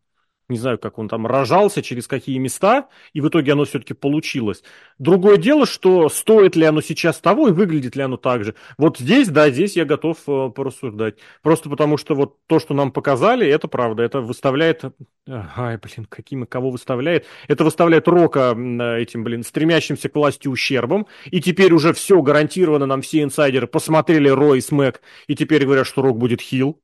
не 0.50 0.58
знаю, 0.58 0.78
как 0.78 1.00
он 1.00 1.08
там 1.08 1.26
рожался, 1.26 1.82
через 1.82 2.08
какие 2.08 2.38
места, 2.38 2.90
и 3.14 3.22
в 3.22 3.28
итоге 3.30 3.54
оно 3.54 3.66
все-таки 3.66 3.94
получилось. 3.94 4.64
Другое 5.00 5.38
дело, 5.38 5.66
что 5.66 6.10
стоит 6.10 6.56
ли 6.56 6.66
оно 6.66 6.82
сейчас 6.82 7.20
того 7.20 7.48
и 7.48 7.52
выглядит 7.52 7.96
ли 7.96 8.04
оно 8.04 8.18
так 8.18 8.44
же. 8.44 8.56
Вот 8.78 8.98
здесь, 8.98 9.30
да, 9.30 9.50
здесь 9.50 9.76
я 9.76 9.86
готов 9.86 10.18
э, 10.28 10.50
порассуждать. 10.50 11.16
Просто 11.42 11.70
потому 11.70 11.98
что 11.98 12.14
вот 12.16 12.38
то, 12.48 12.60
что 12.60 12.74
нам 12.74 12.92
показали, 12.92 13.48
это 13.48 13.68
правда. 13.68 14.04
Это 14.04 14.20
выставляет... 14.22 14.84
Ай, 15.28 15.78
блин, 15.78 16.06
каким 16.10 16.46
кого 16.46 16.70
выставляет? 16.70 17.26
Это 17.48 17.64
выставляет 17.64 18.08
Рока 18.10 18.52
этим, 18.52 19.24
блин, 19.24 19.44
стремящимся 19.44 20.10
к 20.10 20.16
власти 20.16 20.50
ущербом. 20.50 21.08
И 21.26 21.40
теперь 21.40 21.72
уже 21.72 21.94
все 21.94 22.22
гарантированно, 22.22 22.86
нам 22.86 23.02
все 23.02 23.24
инсайдеры 23.24 23.68
посмотрели 23.68 24.28
Рой 24.28 24.58
и 24.58 24.62
Смэк, 24.62 25.02
и 25.28 25.36
теперь 25.36 25.64
говорят, 25.66 25.88
что 25.88 26.02
Рок 26.02 26.18
будет 26.18 26.42
хил. 26.42 26.83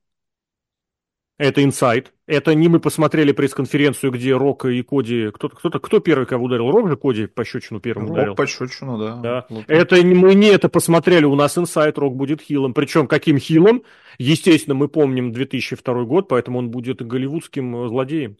Это 1.40 1.64
инсайт. 1.64 2.12
Это 2.26 2.54
не 2.54 2.68
мы 2.68 2.80
посмотрели 2.80 3.32
пресс-конференцию, 3.32 4.12
где 4.12 4.36
Рок 4.36 4.66
и 4.66 4.82
Коди... 4.82 5.30
Кто, 5.30 5.48
кто, 5.48 5.70
кто 5.70 5.98
первый 6.00 6.26
кого 6.26 6.44
ударил? 6.44 6.70
Рок 6.70 6.90
же 6.90 6.98
Коди 6.98 7.28
пощечину 7.28 7.80
первым 7.80 8.08
Рок 8.08 8.12
ударил? 8.12 8.34
пощечину, 8.34 8.98
да. 8.98 9.16
да. 9.16 9.46
Вот. 9.48 9.64
Это 9.66 9.96
мы 10.04 10.34
не 10.34 10.48
это 10.48 10.68
посмотрели. 10.68 11.24
У 11.24 11.34
нас 11.34 11.56
инсайт 11.56 11.96
Рок 11.96 12.14
будет 12.14 12.42
хилом. 12.42 12.74
Причем 12.74 13.06
каким 13.06 13.38
хилом? 13.38 13.84
Естественно, 14.18 14.74
мы 14.74 14.88
помним 14.88 15.32
2002 15.32 16.04
год, 16.04 16.28
поэтому 16.28 16.58
он 16.58 16.70
будет 16.70 17.00
голливудским 17.00 17.88
злодеем. 17.88 18.36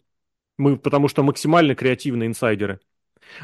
Мы, 0.59 0.77
потому 0.77 1.07
что 1.07 1.23
максимально 1.23 1.73
креативные 1.73 2.27
инсайдеры. 2.27 2.81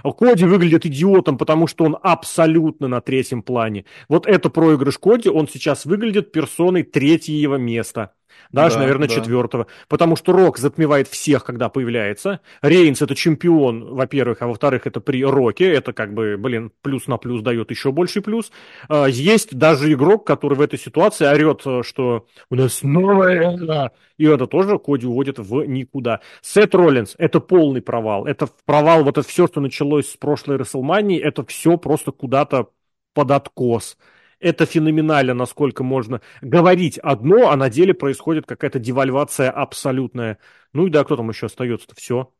Коди 0.04 0.46
выглядит 0.46 0.86
идиотом, 0.86 1.40
потому 1.40 1.66
что 1.66 1.86
он 1.86 1.98
абсолютно 2.04 2.88
на 2.88 3.02
третьем 3.02 3.42
плане. 3.42 3.86
Вот 4.08 4.28
это 4.28 4.52
проигрыш 4.52 5.00
Коди, 5.00 5.30
он 5.30 5.48
сейчас 5.48 5.86
выглядит 5.86 6.32
персоной 6.32 6.84
третьего 6.84 7.56
места. 7.56 8.14
Даже, 8.52 8.76
да, 8.76 8.82
наверное, 8.82 9.08
да. 9.08 9.16
четвертого. 9.16 9.68
Потому 9.88 10.16
что 10.16 10.32
Рок 10.32 10.58
затмевает 10.58 11.08
всех, 11.08 11.44
когда 11.44 11.70
появляется. 11.70 12.40
Рейнс 12.62 13.02
это 13.02 13.16
чемпион, 13.16 13.94
во-первых, 13.94 14.42
а 14.42 14.48
во-вторых, 14.48 14.88
это 14.88 15.00
при 15.02 15.24
Роке. 15.24 15.72
Это 15.72 15.94
как 15.94 16.14
бы, 16.14 16.38
блин, 16.38 16.72
плюс 16.82 17.08
на 17.08 17.18
плюс 17.18 17.42
дает 17.42 17.72
еще 17.72 17.92
больший 17.92 18.22
плюс. 18.22 18.52
А, 18.90 19.06
есть 19.06 19.58
даже 19.58 19.92
игрок, 19.92 20.26
который 20.26 20.58
в 20.58 20.62
этой 20.62 20.80
ситуации 20.80 21.26
орет, 21.26 21.62
э, 21.66 21.82
что 21.84 22.26
у 22.50 22.56
нас 22.56 22.84
новая 22.84 23.56
игра. 23.56 23.92
И 24.18 24.26
это 24.26 24.48
тоже 24.48 24.80
Коди 24.80 25.06
уводит 25.06 25.40
в 25.40 25.64
никуда. 25.66 26.22
Сет 26.42 26.74
Роллинс– 26.74 27.16
это 27.18 27.40
полный 27.40 27.82
провал. 27.82 28.26
Это 28.26 28.48
провал, 28.66 29.04
вот 29.04 29.18
это 29.18 29.28
все, 29.28 29.48
что 29.48 29.62
началось 29.62 30.10
с 30.12 30.18
прошлой 30.18 30.58
Расселмании, 30.58 31.20
это 31.20 31.46
все 31.46 31.78
просто 31.78 32.12
куда-то 32.12 32.70
под 33.14 33.32
откос 33.32 33.98
это 34.40 34.66
феноменально, 34.66 35.34
насколько 35.34 35.84
можно 35.84 36.22
говорить 36.42 36.98
одно, 37.00 37.50
а 37.50 37.56
на 37.56 37.70
деле 37.70 37.94
происходит 37.94 38.46
какая-то 38.46 38.80
девальвация 38.80 39.52
абсолютная. 39.52 40.38
Ну 40.74 40.88
и 40.88 40.90
да, 40.90 41.04
кто 41.04 41.16
там 41.16 41.30
еще 41.30 41.48
остается-то? 41.48 41.96
Все. 41.96 42.32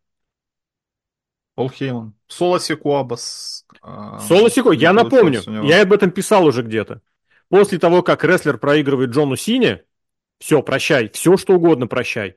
Пол 1.56 1.70
Хейман. 1.72 2.14
Соло 2.28 2.60
Сикуабас. 2.60 3.66
Соло 4.28 4.50
Сико, 4.50 4.72
я 4.72 4.94
напомню, 4.94 5.42
я 5.64 5.82
об 5.82 5.92
этом 5.92 6.12
писал 6.12 6.46
уже 6.46 6.62
где-то. 6.62 7.02
После 7.50 7.80
того, 7.80 8.04
как 8.04 8.24
рестлер 8.24 8.58
проигрывает 8.58 9.10
Джону 9.10 9.36
Сине, 9.36 9.84
все, 10.38 10.62
прощай, 10.62 11.10
все 11.10 11.36
что 11.38 11.54
угодно 11.54 11.88
прощай. 11.88 12.36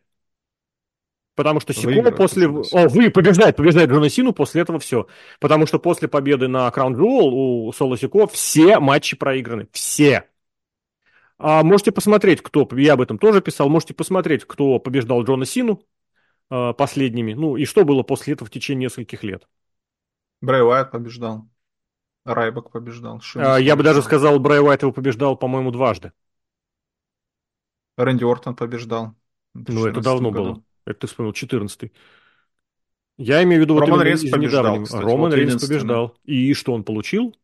Потому 1.41 1.59
что 1.59 1.73
Сико 1.73 2.13
после... 2.13 2.49
О, 2.49 2.89
вы 2.91 3.09
побеждает, 3.09 3.57
побеждает 3.57 3.89
Джона 3.89 4.11
Сину, 4.11 4.35
после 4.35 4.61
этого 4.61 4.79
все. 4.79 5.07
Потому 5.39 5.65
что 5.65 5.79
после 5.79 6.07
победы 6.07 6.49
на 6.49 6.69
Crown 6.69 6.93
Jewel 6.93 7.31
у 7.31 7.73
Соло 7.73 7.97
Сико 7.97 8.27
все 8.27 8.79
матчи 8.79 9.17
проиграны. 9.17 9.67
Все. 9.73 10.29
А 11.39 11.63
можете 11.63 11.93
посмотреть, 11.93 12.43
кто... 12.43 12.69
Я 12.73 12.93
об 12.93 13.01
этом 13.01 13.17
тоже 13.17 13.41
писал. 13.41 13.71
Можете 13.71 13.95
посмотреть, 13.95 14.45
кто 14.45 14.79
побеждал 14.79 15.25
Джона 15.25 15.47
Сину 15.47 15.83
э, 16.51 16.75
последними. 16.75 17.33
Ну, 17.33 17.57
и 17.57 17.65
что 17.65 17.87
было 17.87 18.03
после 18.03 18.35
этого 18.35 18.47
в 18.47 18.51
течение 18.51 18.89
нескольких 18.89 19.23
лет. 19.23 19.49
Брэй 20.43 20.63
Уайт 20.63 20.91
побеждал. 20.91 21.49
Райбок 22.27 22.71
побеждал. 22.71 23.23
Шинс 23.23 23.49
а, 23.49 23.59
я 23.59 23.77
бы 23.77 23.83
даже 23.83 24.03
сказал, 24.03 24.39
Брэй 24.41 24.61
Уайт 24.61 24.83
его 24.83 24.93
побеждал, 24.93 25.39
по-моему, 25.39 25.71
дважды. 25.71 26.13
Рэнди 27.97 28.25
Ортон 28.25 28.55
побеждал. 28.55 29.15
Ну, 29.55 29.87
это 29.87 30.03
давно 30.03 30.31
году. 30.31 30.45
было. 30.45 30.63
Это 30.85 31.01
ты 31.01 31.07
вспомнил, 31.07 31.33
14-й. 31.33 31.93
Я 33.19 33.43
имею 33.43 33.61
в 33.61 33.65
виду 33.65 33.79
Роман 33.79 33.99
вот 33.99 34.05
Рейнс 34.05 34.25
побеждал, 34.31 34.83
кстати, 34.83 35.03
Роман 35.03 35.19
вот 35.21 35.35
Рейнс 35.35 35.63
побеждал. 35.63 36.17
И 36.25 36.55
что 36.55 36.73
он 36.73 36.85
получил? 36.85 37.37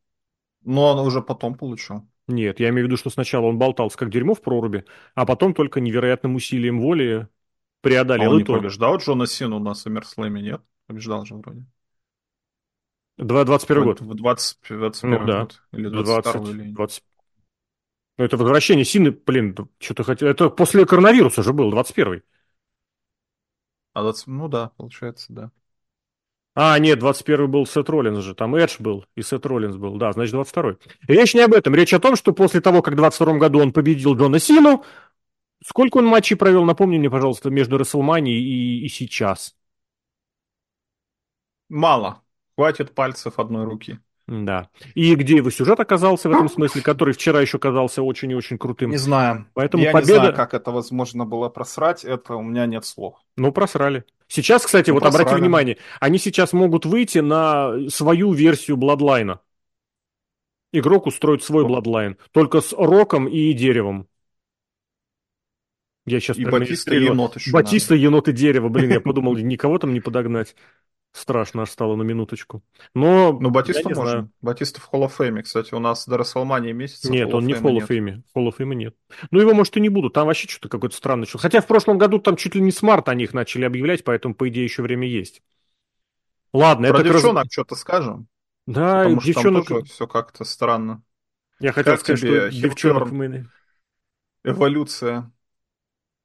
Ну, 0.64 0.80
он 0.80 1.06
уже 1.06 1.20
потом 1.20 1.54
получил. 1.54 2.08
Нет, 2.28 2.58
я 2.60 2.70
имею 2.70 2.86
в 2.86 2.88
виду, 2.88 2.96
что 2.96 3.10
сначала 3.10 3.46
он 3.46 3.58
болтался 3.58 3.96
как 3.96 4.10
дерьмо 4.10 4.34
в 4.34 4.40
проруби, 4.40 4.84
а 5.14 5.26
потом 5.26 5.54
только 5.54 5.80
невероятным 5.80 6.34
усилием 6.34 6.80
воли 6.80 7.28
преодолел 7.82 8.30
а 8.30 8.34
он 8.34 8.38
не 8.38 8.44
побеждал 8.44 8.96
Джона 8.98 9.26
Сину 9.26 9.58
на 9.60 9.74
Саммерслэме, 9.74 10.42
нет? 10.42 10.60
Побеждал 10.86 11.24
же 11.24 11.34
вроде. 11.34 11.64
21 13.18 13.84
год. 13.84 14.00
В 14.00 14.14
20, 14.14 14.58
21 14.68 15.20
ну, 15.20 15.26
да. 15.26 15.40
год. 15.40 15.62
Или 15.72 15.88
22 15.88 16.22
20, 16.22 16.54
или... 16.54 16.72
20... 16.72 17.04
Ну, 18.18 18.24
это 18.24 18.36
возвращение 18.36 18.84
Сины, 18.84 19.10
блин, 19.10 19.56
что-то 19.78 20.04
хотел... 20.04 20.28
Это 20.28 20.50
после 20.50 20.86
коронавируса 20.86 21.42
же 21.42 21.52
был, 21.52 21.72
21-й. 21.72 22.22
А 23.96 24.02
20, 24.02 24.26
ну 24.26 24.46
да, 24.48 24.72
получается, 24.76 25.32
да. 25.32 25.50
А, 26.54 26.78
нет, 26.78 26.98
21 26.98 27.50
был 27.50 27.64
Сет 27.64 27.88
Роллинс 27.88 28.18
же, 28.18 28.34
там 28.34 28.54
Эдж 28.54 28.76
был 28.78 29.06
и 29.14 29.22
Сет 29.22 29.46
Роллинс 29.46 29.76
был, 29.76 29.96
да, 29.96 30.12
значит 30.12 30.32
22 30.32 30.76
Речь 31.08 31.32
не 31.32 31.40
об 31.40 31.54
этом, 31.54 31.74
речь 31.74 31.94
о 31.94 31.98
том, 31.98 32.14
что 32.14 32.34
после 32.34 32.60
того, 32.60 32.82
как 32.82 32.92
в 32.92 32.96
22 32.98 33.38
году 33.38 33.60
он 33.60 33.72
победил 33.72 34.14
Джона 34.14 34.38
Сину, 34.38 34.84
сколько 35.64 35.96
он 35.96 36.04
матчей 36.04 36.36
провел, 36.36 36.66
напомни 36.66 36.98
мне, 36.98 37.08
пожалуйста, 37.08 37.48
между 37.48 37.78
Расселманией 37.78 38.38
и, 38.38 38.84
и 38.84 38.88
сейчас? 38.90 39.56
Мало, 41.70 42.22
хватит 42.54 42.94
пальцев 42.94 43.38
одной 43.38 43.64
руки. 43.64 43.98
Да. 44.26 44.68
И 44.94 45.14
где 45.14 45.36
его 45.36 45.50
сюжет 45.50 45.78
оказался 45.78 46.28
в 46.28 46.32
этом 46.32 46.48
смысле, 46.48 46.82
который 46.82 47.14
вчера 47.14 47.40
еще 47.40 47.58
казался 47.58 48.02
очень 48.02 48.32
и 48.32 48.34
очень 48.34 48.58
крутым. 48.58 48.90
Не 48.90 48.96
знаю. 48.96 49.46
Поэтому 49.54 49.84
Я 49.84 49.92
победа... 49.92 50.12
не 50.12 50.18
знаю, 50.18 50.34
как 50.34 50.54
это 50.54 50.72
возможно 50.72 51.24
было 51.24 51.48
просрать, 51.48 52.04
это 52.04 52.34
у 52.34 52.42
меня 52.42 52.66
нет 52.66 52.84
слов. 52.84 53.14
Ну, 53.36 53.52
просрали. 53.52 54.04
Сейчас, 54.26 54.66
кстати, 54.66 54.90
ну, 54.90 54.94
вот 54.94 55.02
просрали. 55.02 55.22
обрати 55.22 55.40
внимание, 55.40 55.78
они 56.00 56.18
сейчас 56.18 56.52
могут 56.52 56.86
выйти 56.86 57.18
на 57.18 57.88
свою 57.88 58.32
версию 58.32 58.76
Бладлайна. 58.76 59.40
Игрок 60.72 61.06
устроит 61.06 61.44
свой 61.44 61.64
Бладлайн, 61.64 62.16
только 62.32 62.60
с 62.60 62.72
роком 62.72 63.28
и 63.28 63.52
деревом. 63.52 64.08
Я 66.04 66.20
сейчас 66.20 66.38
и 66.38 66.44
Батиста 66.44 66.94
и 66.94 67.04
енот 67.04 67.36
еще 67.36 67.50
Батиста, 67.50 67.94
надо. 67.94 68.02
енот 68.02 68.28
и 68.28 68.32
дерево. 68.32 68.68
Блин, 68.68 68.90
я 68.90 69.00
подумал, 69.00 69.36
никого 69.36 69.78
там 69.78 69.92
не 69.92 70.00
подогнать. 70.00 70.54
Страшно 71.16 71.62
аж 71.62 71.70
стало 71.70 71.96
на 71.96 72.02
минуточку. 72.02 72.62
Но, 72.92 73.32
ну, 73.40 73.48
Батиста 73.48 73.88
можно. 73.88 74.04
Знаю. 74.04 74.30
Батиста 74.42 74.82
в 74.82 74.84
Холл 74.84 75.08
Фейме, 75.08 75.42
кстати, 75.42 75.72
у 75.72 75.78
нас 75.78 76.06
до 76.06 76.18
Расселмании 76.18 76.72
месяца. 76.72 77.10
Нет, 77.10 77.32
он 77.32 77.46
не 77.46 77.54
в 77.54 77.62
Холл 77.62 77.80
Фейме. 77.80 78.22
В 78.28 78.34
Холл 78.34 78.52
Фейме 78.52 78.76
нет. 78.76 78.96
Ну, 79.30 79.40
его, 79.40 79.54
может, 79.54 79.74
и 79.78 79.80
не 79.80 79.88
буду. 79.88 80.10
Там 80.10 80.26
вообще 80.26 80.46
что-то 80.46 80.68
какое-то 80.68 80.94
странное. 80.94 81.26
Хотя 81.32 81.62
в 81.62 81.66
прошлом 81.66 81.96
году 81.96 82.18
там 82.18 82.36
чуть 82.36 82.54
ли 82.54 82.60
не 82.60 82.70
смарт 82.70 83.08
о 83.08 83.14
них 83.14 83.32
начали 83.32 83.64
объявлять, 83.64 84.04
поэтому, 84.04 84.34
по 84.34 84.46
идее, 84.50 84.64
еще 84.64 84.82
время 84.82 85.08
есть. 85.08 85.42
Ладно, 86.52 86.88
Про 86.88 87.00
это... 87.00 87.08
девчонок 87.08 87.44
раз... 87.44 87.52
что-то 87.52 87.76
скажем. 87.76 88.28
Да, 88.66 89.04
Потому 89.04 89.20
девчонок... 89.22 89.64
что 89.64 89.74
там 89.74 89.80
тоже 89.80 89.94
все 89.94 90.06
как-то 90.06 90.44
странно. 90.44 91.02
Я 91.60 91.72
хотел 91.72 91.94
как 91.94 92.00
сказать, 92.00 92.18
что 92.18 92.50
девчонок 92.50 93.10
мы... 93.10 93.48
Эволюция. 94.44 95.32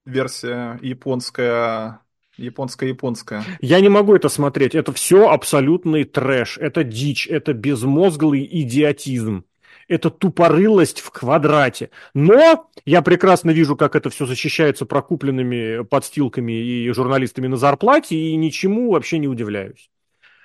Версия 0.03 0.77
японская 0.81 2.01
Японская-японская. 2.41 3.43
Я 3.61 3.79
не 3.79 3.89
могу 3.89 4.15
это 4.15 4.29
смотреть. 4.29 4.75
Это 4.75 4.91
все 4.93 5.29
абсолютный 5.29 6.03
трэш. 6.03 6.57
Это 6.57 6.83
дичь. 6.83 7.27
Это 7.27 7.53
безмозглый 7.53 8.47
идиотизм. 8.51 9.45
Это 9.87 10.09
тупорылость 10.09 11.01
в 11.01 11.11
квадрате. 11.11 11.89
Но 12.13 12.69
я 12.85 13.01
прекрасно 13.01 13.51
вижу, 13.51 13.75
как 13.75 13.95
это 13.95 14.09
все 14.09 14.25
защищается 14.25 14.85
прокупленными 14.85 15.83
подстилками 15.83 16.53
и 16.53 16.89
журналистами 16.91 17.47
на 17.47 17.57
зарплате, 17.57 18.15
и 18.15 18.35
ничему 18.35 18.91
вообще 18.91 19.17
не 19.17 19.27
удивляюсь. 19.27 19.89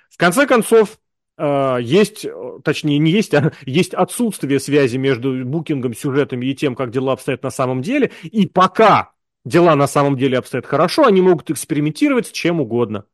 В 0.09 0.17
конце 0.17 0.47
концов, 0.47 0.99
э, 1.37 1.77
есть, 1.81 2.25
точнее 2.63 2.97
не 2.97 3.11
есть, 3.11 3.33
а 3.33 3.53
есть 3.65 3.93
отсутствие 3.93 4.59
связи 4.59 4.97
между 4.97 5.45
букингом, 5.45 5.93
сюжетами 5.93 6.47
и 6.47 6.55
тем, 6.55 6.75
как 6.75 6.91
дела 6.91 7.13
обстоят 7.13 7.43
на 7.43 7.51
самом 7.51 7.81
деле. 7.81 8.11
И 8.23 8.47
пока 8.47 9.11
дела 9.47 9.75
на 9.75 9.87
самом 9.87 10.17
деле 10.17 10.37
обстоят 10.37 10.65
хорошо, 10.65 11.05
они 11.05 11.21
могут 11.21 11.49
экспериментировать 11.49 12.27
с 12.27 12.31
чем 12.31 12.61
угодно. 12.61 13.05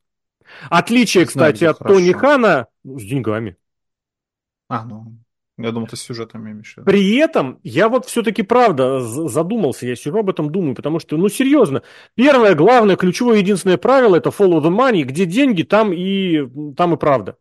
Отличие, 0.69 1.25
кстати, 1.25 1.63
от 1.63 1.77
хорошо. 1.77 1.95
Тони 1.95 2.11
Хана 2.11 2.67
с 2.83 3.03
деньгами. 3.03 3.55
А, 4.67 4.85
ну, 4.85 5.17
я 5.57 5.71
думал, 5.71 5.87
ты 5.87 5.95
с 5.95 6.01
сюжетами 6.01 6.51
имеешь 6.51 6.75
При 6.85 7.15
этом 7.17 7.59
я 7.63 7.87
вот 7.87 8.05
все-таки 8.05 8.41
правда 8.41 8.99
задумался, 9.01 9.85
я 9.85 9.95
все 9.95 10.11
об 10.15 10.29
этом 10.29 10.51
думаю, 10.51 10.75
потому 10.75 10.99
что, 10.99 11.15
ну, 11.15 11.29
серьезно, 11.29 11.83
первое, 12.15 12.55
главное, 12.55 12.95
ключевое, 12.95 13.37
единственное 13.37 13.77
правило– 13.77 14.15
это 14.17 14.29
follow 14.29 14.61
the 14.61 14.75
money, 14.75 15.03
где 15.03 15.25
деньги, 15.25 15.63
там 15.63 15.93
и, 15.93 16.73
там 16.75 16.93
и 16.93 16.97
правда. 16.97 17.37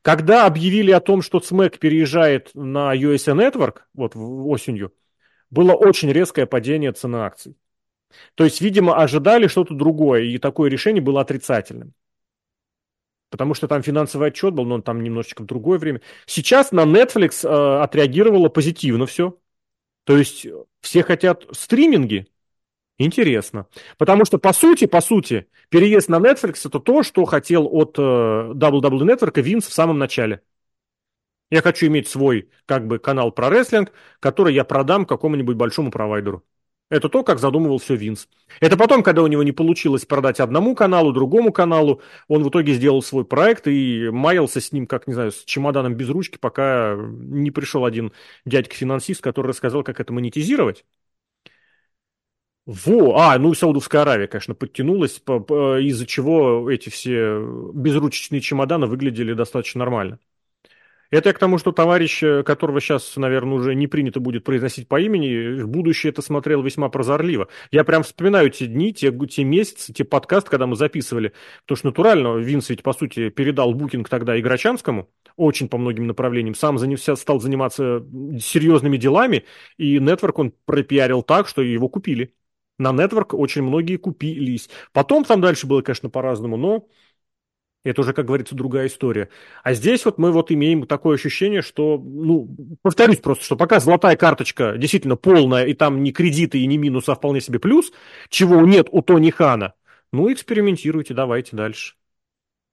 Когда 0.00 0.46
объявили 0.46 0.90
о 0.90 1.00
том, 1.00 1.20
что 1.20 1.40
СМЭК 1.40 1.78
переезжает 1.78 2.50
на 2.54 2.94
USA 2.94 3.34
Network, 3.34 3.80
вот 3.92 4.12
осенью, 4.14 4.94
было 5.50 5.72
очень 5.72 6.10
резкое 6.10 6.46
падение 6.46 6.92
цены 6.92 7.16
акций. 7.16 7.56
То 8.34 8.44
есть, 8.44 8.60
видимо, 8.60 8.96
ожидали 8.96 9.46
что-то 9.46 9.74
другое, 9.74 10.22
и 10.22 10.38
такое 10.38 10.70
решение 10.70 11.02
было 11.02 11.20
отрицательным. 11.20 11.94
Потому 13.30 13.54
что 13.54 13.68
там 13.68 13.82
финансовый 13.82 14.28
отчет 14.28 14.54
был, 14.54 14.64
но 14.64 14.76
он 14.76 14.82
там 14.82 15.02
немножечко 15.02 15.42
в 15.42 15.46
другое 15.46 15.78
время. 15.78 16.00
Сейчас 16.26 16.72
на 16.72 16.84
Netflix 16.84 17.46
э, 17.46 17.82
отреагировало 17.82 18.48
позитивно 18.48 19.06
все. 19.06 19.38
То 20.04 20.16
есть 20.16 20.46
все 20.80 21.02
хотят 21.02 21.44
стриминги. 21.52 22.26
Интересно. 22.96 23.66
Потому 23.98 24.24
что, 24.24 24.38
по 24.38 24.52
сути, 24.52 24.86
по 24.86 25.00
сути, 25.00 25.46
переезд 25.68 26.08
на 26.08 26.16
Netflix 26.16 26.66
это 26.66 26.80
то, 26.80 27.02
что 27.02 27.24
хотел 27.26 27.68
от 27.70 27.98
э, 27.98 28.02
WWE 28.02 29.04
Network 29.04 29.40
Винс 29.42 29.66
в 29.66 29.72
самом 29.72 29.98
начале. 29.98 30.42
Я 31.50 31.62
хочу 31.62 31.86
иметь 31.86 32.08
свой, 32.08 32.50
как 32.66 32.86
бы, 32.86 32.98
канал 32.98 33.32
про 33.32 33.50
рестлинг, 33.50 33.92
который 34.20 34.54
я 34.54 34.64
продам 34.64 35.06
какому-нибудь 35.06 35.56
большому 35.56 35.90
провайдеру. 35.90 36.44
Это 36.90 37.10
то, 37.10 37.22
как 37.22 37.38
задумывал 37.38 37.78
все 37.78 37.96
Винс. 37.96 38.28
Это 38.60 38.78
потом, 38.78 39.02
когда 39.02 39.22
у 39.22 39.26
него 39.26 39.42
не 39.42 39.52
получилось 39.52 40.06
продать 40.06 40.40
одному 40.40 40.74
каналу, 40.74 41.12
другому 41.12 41.52
каналу, 41.52 42.00
он 42.28 42.42
в 42.42 42.48
итоге 42.48 42.72
сделал 42.72 43.02
свой 43.02 43.26
проект 43.26 43.66
и 43.66 44.08
маялся 44.10 44.60
с 44.60 44.72
ним, 44.72 44.86
как, 44.86 45.06
не 45.06 45.12
знаю, 45.12 45.32
с 45.32 45.44
чемоданом 45.44 45.94
без 45.94 46.08
ручки, 46.08 46.38
пока 46.38 46.96
не 46.98 47.50
пришел 47.50 47.84
один 47.84 48.12
дядька-финансист, 48.46 49.20
который 49.20 49.48
рассказал, 49.48 49.82
как 49.82 50.00
это 50.00 50.14
монетизировать. 50.14 50.86
Во, 52.66 53.16
а, 53.18 53.38
ну 53.38 53.54
Саудовская 53.54 54.02
Аравия, 54.02 54.26
конечно, 54.28 54.54
подтянулась, 54.54 55.16
из-за 55.16 56.06
чего 56.06 56.70
эти 56.70 56.90
все 56.90 57.40
безручечные 57.72 58.42
чемоданы 58.42 58.86
выглядели 58.86 59.32
достаточно 59.32 59.78
нормально. 59.78 60.18
Это 61.10 61.30
я 61.30 61.32
к 61.32 61.38
тому, 61.38 61.56
что 61.56 61.72
товарищ, 61.72 62.22
э, 62.22 62.42
которого 62.42 62.80
сейчас, 62.82 63.16
наверное, 63.16 63.54
уже 63.54 63.74
не 63.74 63.86
принято 63.86 64.20
будет 64.20 64.44
произносить 64.44 64.88
по 64.88 65.00
имени, 65.00 65.62
в 65.62 65.66
будущее 65.66 66.10
это 66.10 66.20
смотрел 66.20 66.62
весьма 66.62 66.90
прозорливо. 66.90 67.48
Я 67.70 67.84
прям 67.84 68.02
вспоминаю 68.02 68.50
те 68.50 68.66
дни, 68.66 68.92
те, 68.92 69.10
те 69.10 69.44
месяцы, 69.44 69.92
те 69.94 70.04
подкасты, 70.04 70.50
когда 70.50 70.66
мы 70.66 70.76
записывали. 70.76 71.32
Потому 71.62 71.76
что 71.78 71.86
натурально 71.88 72.36
Винс 72.36 72.68
ведь, 72.68 72.82
по 72.82 72.92
сути, 72.92 73.30
передал 73.30 73.72
букинг 73.72 74.06
тогда 74.10 74.38
Играчанскому, 74.38 75.08
очень 75.36 75.68
по 75.70 75.78
многим 75.78 76.06
направлениям. 76.06 76.54
Сам 76.54 76.76
занялся, 76.76 77.16
стал 77.16 77.40
заниматься 77.40 78.04
серьезными 78.38 78.98
делами, 78.98 79.44
и 79.78 79.96
Network 79.96 80.34
он 80.34 80.52
пропиарил 80.66 81.22
так, 81.22 81.48
что 81.48 81.62
его 81.62 81.88
купили. 81.88 82.34
На 82.78 82.90
Network 82.92 83.34
очень 83.34 83.62
многие 83.62 83.96
купились. 83.96 84.68
Потом 84.92 85.24
там 85.24 85.40
дальше 85.40 85.66
было, 85.66 85.80
конечно, 85.82 86.10
по-разному, 86.10 86.56
но 86.56 86.86
это 87.84 88.00
уже, 88.00 88.12
как 88.12 88.26
говорится, 88.26 88.54
другая 88.54 88.88
история. 88.88 89.28
А 89.62 89.72
здесь 89.72 90.04
вот 90.04 90.18
мы 90.18 90.32
вот 90.32 90.50
имеем 90.50 90.86
такое 90.86 91.16
ощущение, 91.16 91.62
что, 91.62 91.98
ну, 91.98 92.48
повторюсь 92.82 93.18
просто, 93.18 93.44
что 93.44 93.56
пока 93.56 93.80
золотая 93.80 94.16
карточка 94.16 94.76
действительно 94.76 95.16
полная, 95.16 95.64
и 95.64 95.74
там 95.74 96.02
не 96.02 96.12
кредиты 96.12 96.58
и 96.58 96.66
не 96.66 96.76
минус, 96.76 97.08
а 97.08 97.14
вполне 97.14 97.40
себе 97.40 97.58
плюс, 97.58 97.92
чего 98.28 98.60
нет 98.66 98.88
у 98.90 99.02
Тони 99.02 99.30
Хана, 99.30 99.74
ну, 100.12 100.32
экспериментируйте, 100.32 101.14
давайте 101.14 101.56
дальше. 101.56 101.94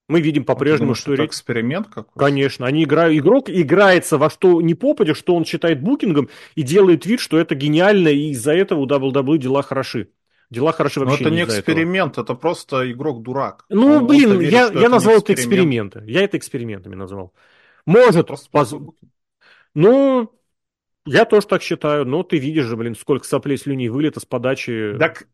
Мы 0.07 0.21
видим 0.21 0.43
по-прежнему, 0.43 0.89
думаешь, 0.89 0.99
что... 0.99 1.13
Это 1.15 1.25
эксперимент 1.25 1.87
какой-то? 1.87 2.19
Конечно, 2.19 2.67
они 2.67 2.83
играют, 2.83 3.17
игрок 3.17 3.49
играется 3.49 4.19
во 4.19 4.29
что 4.29 4.61
не 4.61 4.75
попадя, 4.75 5.15
что 5.15 5.35
он 5.35 5.45
считает 5.45 5.81
букингом, 5.81 6.29
и 6.53 6.61
делает 6.61 7.05
вид, 7.07 7.19
что 7.19 7.39
это 7.39 7.55
гениально, 7.55 8.09
и 8.09 8.29
из-за 8.29 8.53
этого 8.53 8.81
у 8.81 8.87
WWE 8.87 9.37
дела 9.39 9.63
хороши. 9.63 10.09
Дела 10.49 10.71
хороши 10.71 10.99
вообще 10.99 11.23
Но 11.23 11.29
это 11.29 11.35
не, 11.35 11.43
эксперимент, 11.43 12.13
этого. 12.13 12.25
это 12.25 12.33
просто 12.35 12.91
игрок-дурак. 12.91 13.65
Ну, 13.69 13.97
Он 13.97 14.07
блин, 14.07 14.39
верит, 14.39 14.51
я, 14.51 14.67
я 14.67 14.89
назвал 14.89 15.17
это 15.17 15.33
эксперименты. 15.33 16.03
Я 16.05 16.21
это 16.21 16.37
экспериментами 16.37 16.95
назвал. 16.95 17.33
Может, 17.85 18.29
поз... 18.51 18.75
ну, 19.73 20.31
я 21.05 21.25
тоже 21.25 21.47
так 21.47 21.61
считаю, 21.61 22.05
но 22.05 22.23
ты 22.23 22.37
видишь 22.37 22.65
же, 22.65 22.75
блин, 22.75 22.95
сколько 22.95 23.25
соплей 23.25 23.57
слюней 23.57 23.89
вылета 23.89 24.19
с 24.19 24.25
подачи. 24.25 24.95
Так 24.99 25.27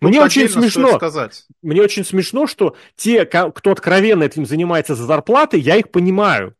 мне 0.00 0.18
Тут 0.18 0.26
очень 0.26 0.48
смешно. 0.48 0.96
Сказать. 0.96 1.44
Мне 1.60 1.82
очень 1.82 2.04
смешно, 2.04 2.46
что 2.46 2.76
те, 2.96 3.24
кто 3.24 3.72
откровенно 3.72 4.22
этим 4.22 4.46
занимается 4.46 4.94
за 4.94 5.04
зарплаты, 5.04 5.58
я 5.58 5.76
их 5.76 5.90
понимаю. 5.90 6.54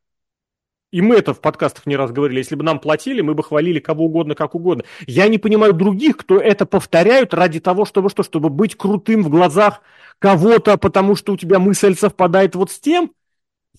И 0.92 1.00
мы 1.00 1.16
это 1.16 1.32
в 1.32 1.40
подкастах 1.40 1.86
не 1.86 1.96
раз 1.96 2.12
говорили. 2.12 2.38
Если 2.38 2.54
бы 2.54 2.62
нам 2.62 2.78
платили, 2.78 3.22
мы 3.22 3.34
бы 3.34 3.42
хвалили 3.42 3.80
кого 3.80 4.04
угодно, 4.04 4.34
как 4.34 4.54
угодно. 4.54 4.84
Я 5.06 5.26
не 5.26 5.38
понимаю 5.38 5.72
других, 5.72 6.18
кто 6.18 6.38
это 6.38 6.66
повторяют 6.66 7.32
ради 7.34 7.60
того, 7.60 7.86
чтобы 7.86 8.10
что, 8.10 8.22
чтобы 8.22 8.50
быть 8.50 8.76
крутым 8.76 9.22
в 9.22 9.30
глазах 9.30 9.80
кого-то, 10.18 10.76
потому 10.76 11.16
что 11.16 11.32
у 11.32 11.36
тебя 11.38 11.58
мысль 11.58 11.96
совпадает 11.96 12.54
вот 12.54 12.70
с 12.70 12.78
тем. 12.78 13.12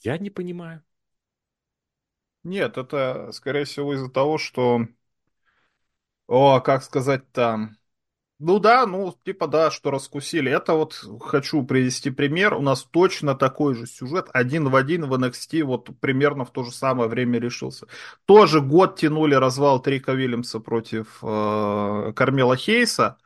Я 0.02 0.18
не 0.18 0.32
понимаю. 0.32 0.84
Нет, 2.44 2.78
это, 2.78 3.30
скорее 3.32 3.66
всего, 3.66 3.94
из-за 3.94 4.10
того, 4.10 4.40
что... 4.40 4.88
О, 6.28 6.60
как 6.62 6.84
сказать 6.84 7.32
там... 7.32 7.78
Ну 8.46 8.60
да, 8.60 8.86
ну 8.86 9.16
типа 9.24 9.48
да, 9.48 9.72
что 9.72 9.90
раскусили. 9.90 10.52
Это 10.52 10.74
вот 10.74 11.02
хочу 11.22 11.64
привести 11.64 12.10
пример. 12.12 12.54
У 12.56 12.62
нас 12.62 12.84
точно 12.84 13.36
такой 13.36 13.74
же 13.74 13.88
сюжет, 13.88 14.28
один 14.34 14.68
в 14.68 14.76
один 14.76 15.06
в 15.06 15.14
NXT, 15.14 15.64
вот 15.64 15.90
примерно 16.02 16.44
в 16.44 16.52
то 16.52 16.64
же 16.64 16.72
самое 16.74 17.10
время 17.10 17.40
решился. 17.40 17.88
Тоже 18.26 18.60
год 18.60 18.98
тянули 19.00 19.36
развал 19.36 19.82
Трика 19.82 20.12
Вильямса 20.12 20.60
против 20.60 21.20
э, 21.24 22.12
Кармела 22.18 22.58
Хейса. 22.58 23.18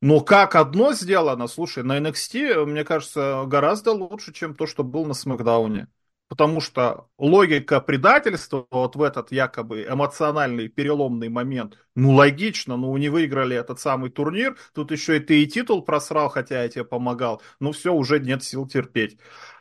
Но 0.00 0.20
как 0.20 0.54
одно 0.56 0.92
сделано, 0.92 1.46
слушай, 1.48 1.82
на 1.84 1.98
NXT, 1.98 2.64
мне 2.66 2.84
кажется, 2.84 3.44
гораздо 3.46 3.92
лучше, 3.92 4.32
чем 4.32 4.54
то, 4.56 4.66
что 4.66 4.82
был 4.84 5.06
на 5.06 5.14
Смакдауне. 5.14 5.88
Потому 6.28 6.60
что 6.60 7.08
логика 7.16 7.80
предательства 7.80 8.66
вот 8.70 8.96
в 8.96 9.02
этот 9.02 9.32
якобы 9.32 9.86
эмоциональный 9.88 10.68
переломный 10.68 11.30
момент, 11.30 11.78
ну 11.94 12.12
логично, 12.12 12.76
ну 12.76 12.94
не 12.98 13.08
выиграли 13.08 13.56
этот 13.56 13.80
самый 13.80 14.10
турнир, 14.10 14.56
тут 14.74 14.90
еще 14.92 15.16
и 15.16 15.20
ты 15.20 15.42
и 15.42 15.46
титул 15.46 15.82
просрал, 15.82 16.28
хотя 16.28 16.62
я 16.62 16.68
тебе 16.68 16.84
помогал, 16.84 17.40
ну 17.60 17.72
все, 17.72 17.94
уже 17.94 18.20
нет 18.20 18.44
сил 18.44 18.66
терпеть. 18.68 19.18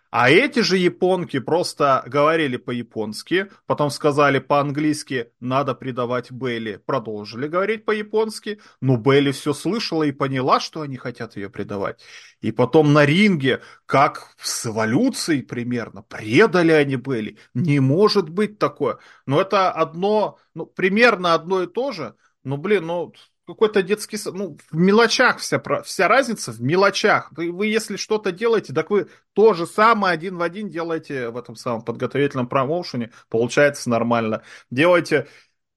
А 0.09 0.29
эти 0.29 0.59
же 0.59 0.77
японки 0.77 1.39
просто 1.39 2.03
говорили 2.07 2.57
по-японски, 2.57 3.47
потом 3.65 3.89
сказали 3.89 4.39
по-английски 4.39 5.31
«надо 5.39 5.75
предавать 5.75 6.31
Белли», 6.31 6.81
продолжили 6.85 7.47
говорить 7.47 7.83
по-японски, 7.83 8.59
но 8.79 8.95
Белли 8.97 9.31
все 9.31 9.53
слышала 9.53 10.03
и 10.03 10.13
поняла, 10.13 10.59
что 10.59 10.81
они 10.81 10.95
хотят 10.95 11.35
ее 11.35 11.49
предавать. 11.49 12.01
И 12.39 12.51
потом 12.51 12.93
на 12.93 13.05
ринге, 13.05 13.61
как 13.85 14.33
с 14.41 14.67
эволюцией 14.67 15.41
примерно, 15.41 16.03
предали 16.03 16.71
они 16.71 16.95
Белли. 16.95 17.37
Не 17.53 17.79
может 17.79 18.29
быть 18.29 18.59
такое. 18.59 18.99
Но 19.25 19.41
это 19.41 19.71
одно, 19.71 20.37
ну, 20.53 20.65
примерно 20.65 21.33
одно 21.33 21.63
и 21.63 21.67
то 21.67 21.91
же, 21.91 22.15
ну, 22.43 22.55
блин, 22.55 22.85
ну, 22.85 23.13
какой-то 23.47 23.81
детский... 23.81 24.17
Ну, 24.31 24.57
в 24.71 24.77
мелочах 24.77 25.39
вся, 25.39 25.59
вся 25.83 26.07
разница, 26.07 26.51
в 26.51 26.61
мелочах. 26.61 27.31
Вы, 27.31 27.51
вы 27.51 27.67
если 27.67 27.95
что-то 27.95 28.31
делаете, 28.31 28.73
так 28.73 28.89
вы 28.89 29.07
то 29.33 29.53
же 29.53 29.65
самое 29.65 30.13
один 30.13 30.37
в 30.37 30.41
один 30.41 30.69
делаете 30.69 31.29
в 31.29 31.37
этом 31.37 31.55
самом 31.55 31.81
подготовительном 31.81 32.47
промоушене, 32.47 33.11
получается 33.29 33.89
нормально. 33.89 34.43
Делайте... 34.69 35.27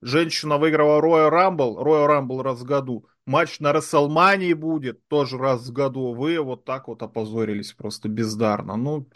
Женщина 0.03 0.57
выиграла 0.57 0.99
Royal 1.03 1.31
Rumble, 1.31 1.77
Royal 1.77 2.09
Rumble 2.09 2.43
раз 2.43 2.61
в 2.61 2.65
году. 2.65 3.07
Матч 3.31 3.61
на 3.61 3.73
Расселмании 3.73 4.55
будет 4.55 5.07
тоже 5.07 5.39
раз 5.39 5.69
в 5.69 5.73
году. 5.73 6.15
Вы 6.15 6.41
вот 6.41 6.65
так 6.65 6.89
вот 6.89 7.01
опозорились 7.01 7.73
просто 7.73 8.09
бездарно. 8.09 8.77
Ну, 8.77 9.09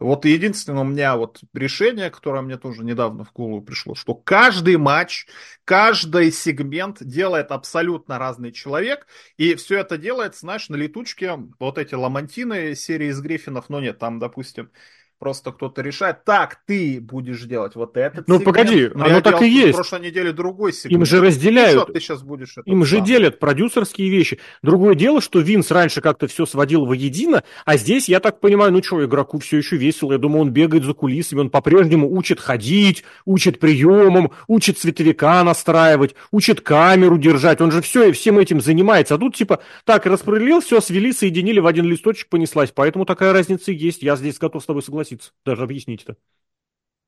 вот 0.00 0.24
единственное 0.24 0.80
у 0.80 0.84
меня 0.84 1.16
вот 1.16 1.40
решение, 1.52 2.10
которое 2.10 2.42
мне 2.42 2.56
тоже 2.56 2.82
недавно 2.82 3.22
в 3.22 3.32
голову 3.32 3.62
пришло, 3.62 3.94
что 3.94 4.16
каждый 4.16 4.78
матч, 4.78 5.28
каждый 5.64 6.32
сегмент 6.32 7.04
делает 7.04 7.52
абсолютно 7.52 8.18
разный 8.18 8.50
человек, 8.50 9.06
и 9.36 9.54
все 9.54 9.78
это 9.78 9.96
делается, 9.96 10.40
знаешь, 10.40 10.68
на 10.68 10.74
летучке, 10.74 11.38
вот 11.60 11.78
эти 11.78 11.94
ламантины 11.94 12.74
серии 12.74 13.10
из 13.10 13.20
Гриффинов, 13.20 13.68
но 13.68 13.78
нет, 13.78 14.00
там, 14.00 14.18
допустим, 14.18 14.72
просто 15.18 15.52
кто-то 15.52 15.80
решает, 15.80 16.24
так, 16.24 16.58
ты 16.66 17.00
будешь 17.00 17.42
делать 17.42 17.74
вот 17.76 17.96
этот 17.96 18.28
Ну, 18.28 18.38
сегмент, 18.38 18.44
погоди, 18.44 18.90
оно 18.94 19.20
так 19.20 19.40
и 19.42 19.48
есть. 19.48 19.72
В 19.72 19.76
прошлой 19.76 20.00
неделе 20.00 20.32
другой 20.32 20.72
сегмент. 20.72 21.00
Им 21.00 21.06
же 21.06 21.20
разделяют. 21.20 21.82
Что 21.82 21.92
ты 21.92 22.00
сейчас 22.00 22.22
будешь 22.22 22.56
Им 22.66 22.80
сам. 22.80 22.84
же 22.84 23.00
делят 23.00 23.38
продюсерские 23.38 24.10
вещи. 24.10 24.38
Другое 24.62 24.94
дело, 24.94 25.20
что 25.20 25.40
Винс 25.40 25.70
раньше 25.70 26.00
как-то 26.00 26.26
все 26.26 26.44
сводил 26.46 26.84
воедино, 26.84 27.44
а 27.64 27.76
здесь, 27.76 28.08
я 28.08 28.20
так 28.20 28.40
понимаю, 28.40 28.72
ну 28.72 28.82
что, 28.82 29.04
игроку 29.04 29.38
все 29.38 29.56
еще 29.56 29.76
весело. 29.76 30.12
Я 30.12 30.18
думаю, 30.18 30.42
он 30.42 30.50
бегает 30.50 30.84
за 30.84 30.92
кулисами, 30.92 31.40
он 31.40 31.50
по-прежнему 31.50 32.10
учит 32.10 32.40
ходить, 32.40 33.04
учит 33.24 33.60
приемам, 33.60 34.32
учит 34.46 34.78
световика 34.78 35.42
настраивать, 35.44 36.14
учит 36.32 36.60
камеру 36.60 37.16
держать. 37.18 37.60
Он 37.60 37.70
же 37.70 37.80
все, 37.80 38.12
всем 38.12 38.38
этим 38.38 38.60
занимается. 38.60 39.14
А 39.14 39.18
тут 39.18 39.36
типа, 39.36 39.60
так, 39.84 40.04
распределил, 40.06 40.60
все, 40.60 40.80
свели, 40.80 41.12
соединили 41.12 41.60
в 41.60 41.66
один 41.66 41.86
листочек, 41.86 42.28
понеслась. 42.28 42.72
Поэтому 42.74 43.06
такая 43.06 43.32
разница 43.32 43.72
и 43.72 43.74
есть. 43.74 44.02
Я 44.02 44.16
здесь 44.16 44.38
готов 44.38 44.62
с 44.62 44.66
тобой 44.66 44.82
согласиться 44.82 45.03
согласиться. 45.04 45.32
Даже 45.44 45.62
объяснить 45.62 46.02
это. 46.02 46.16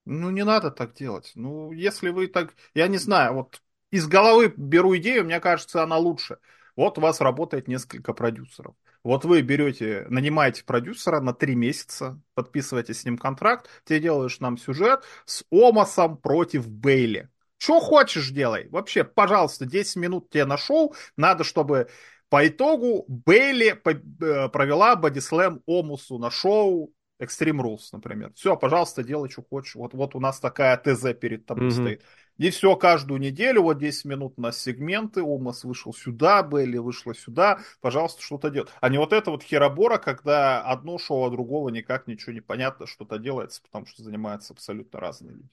Ну, 0.04 0.30
не 0.30 0.44
надо 0.44 0.70
так 0.70 0.94
делать. 0.94 1.32
Ну, 1.34 1.72
если 1.72 2.10
вы 2.10 2.28
так... 2.28 2.54
Я 2.74 2.86
не 2.86 2.98
знаю, 2.98 3.34
вот 3.34 3.62
из 3.90 4.06
головы 4.06 4.52
беру 4.56 4.96
идею, 4.96 5.24
мне 5.24 5.40
кажется, 5.40 5.82
она 5.82 5.96
лучше. 5.96 6.38
Вот 6.76 6.98
у 6.98 7.00
вас 7.00 7.20
работает 7.20 7.66
несколько 7.68 8.12
продюсеров. 8.12 8.74
Вот 9.02 9.24
вы 9.24 9.40
берете, 9.42 10.06
нанимаете 10.08 10.64
продюсера 10.64 11.20
на 11.20 11.32
три 11.32 11.54
месяца, 11.54 12.20
подписываете 12.34 12.92
с 12.92 13.04
ним 13.04 13.18
контракт, 13.18 13.68
ты 13.84 14.00
делаешь 14.00 14.40
нам 14.40 14.58
сюжет 14.58 15.04
с 15.24 15.44
Омасом 15.50 16.18
против 16.18 16.68
Бейли. 16.68 17.28
Что 17.58 17.80
хочешь 17.80 18.30
делай. 18.30 18.68
Вообще, 18.68 19.04
пожалуйста, 19.04 19.64
10 19.64 19.96
минут 19.96 20.28
тебе 20.28 20.44
на 20.44 20.58
шоу. 20.58 20.94
Надо, 21.16 21.42
чтобы 21.42 21.88
по 22.28 22.46
итогу 22.46 23.04
Бейли 23.08 23.80
э, 23.84 24.48
провела 24.48 24.96
бодислэм 24.96 25.62
Омусу 25.66 26.18
на 26.18 26.30
шоу 26.30 26.92
Extreme 27.20 27.62
Rules, 27.62 27.88
например. 27.92 28.32
Все, 28.34 28.56
пожалуйста, 28.56 29.02
делай, 29.02 29.30
что 29.30 29.42
хочешь. 29.42 29.74
Вот, 29.74 29.94
вот 29.94 30.14
у 30.14 30.20
нас 30.20 30.38
такая 30.38 30.76
ТЗ 30.76 31.14
перед 31.18 31.46
тобой 31.46 31.68
mm-hmm. 31.68 31.70
стоит. 31.70 32.02
И 32.38 32.50
все, 32.50 32.76
каждую 32.76 33.18
неделю, 33.18 33.62
вот 33.62 33.78
10 33.78 34.04
минут 34.04 34.34
у 34.36 34.42
нас 34.42 34.60
сегменты, 34.60 35.22
Омас 35.22 35.64
вышел 35.64 35.94
сюда, 35.94 36.42
Белли 36.42 36.76
вышла 36.76 37.14
сюда, 37.14 37.60
пожалуйста, 37.80 38.22
что-то 38.22 38.50
делать. 38.50 38.68
А 38.80 38.90
не 38.90 38.98
вот 38.98 39.14
это 39.14 39.30
вот 39.30 39.42
херобора, 39.42 39.96
когда 39.96 40.60
одно 40.60 40.98
шоу, 40.98 41.24
а 41.24 41.30
другого 41.30 41.70
никак 41.70 42.06
ничего 42.06 42.32
не 42.32 42.42
понятно, 42.42 42.86
что-то 42.86 43.18
делается, 43.18 43.62
потому 43.62 43.86
что 43.86 44.02
занимаются 44.02 44.52
абсолютно 44.52 45.00
разные 45.00 45.36
люди. 45.36 45.48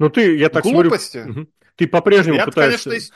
Ну 0.00 0.10
ты, 0.10 0.36
я 0.36 0.48
так 0.48 0.64
Глупости. 0.64 1.22
смотрю, 1.22 1.46
ты 1.76 1.86
по-прежнему 1.86 2.36
я 2.36 2.46
пытаешься... 2.46 2.90
Конечно, 2.90 3.14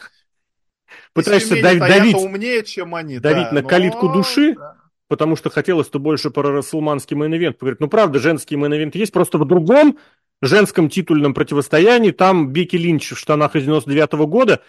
пытаешься 1.12 1.60
давить, 1.60 1.80
давить, 1.80 2.14
умнее, 2.14 2.62
чем 2.62 2.94
они, 2.94 3.18
давить 3.18 3.48
да, 3.48 3.54
на 3.54 3.62
но... 3.62 3.68
калитку 3.68 4.12
души, 4.12 4.54
да. 4.54 4.75
Потому 5.09 5.36
что 5.36 5.50
хотелось-то 5.50 5.98
больше 5.98 6.30
про 6.30 6.50
расселманский 6.50 7.16
main 7.16 7.35
event 7.35 7.59
поговорить. 7.59 7.80
Ну, 7.80 7.88
правда, 7.88 8.18
женский 8.18 8.57
main 8.57 8.74
event 8.74 8.96
есть, 8.96 9.12
просто 9.12 9.38
в 9.38 9.44
другом 9.44 9.98
женском 10.42 10.88
титульном 10.88 11.34
противостоянии, 11.34 12.11
там 12.11 12.50
Бекки 12.52 12.76
Линч 12.76 13.12
в 13.12 13.18
штанах 13.18 13.57
из 13.57 13.64
99 13.64 14.14
-го 14.14 14.26
года, 14.26 14.62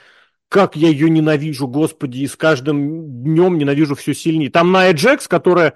как 0.49 0.75
я 0.75 0.89
ее 0.89 1.09
ненавижу, 1.09 1.67
господи, 1.67 2.19
и 2.19 2.27
с 2.27 2.35
каждым 2.35 3.23
днем 3.23 3.57
ненавижу 3.57 3.95
все 3.95 4.13
сильнее. 4.13 4.49
Там 4.49 4.71
Ная 4.71 4.93
Джекс, 4.93 5.27
которая 5.27 5.73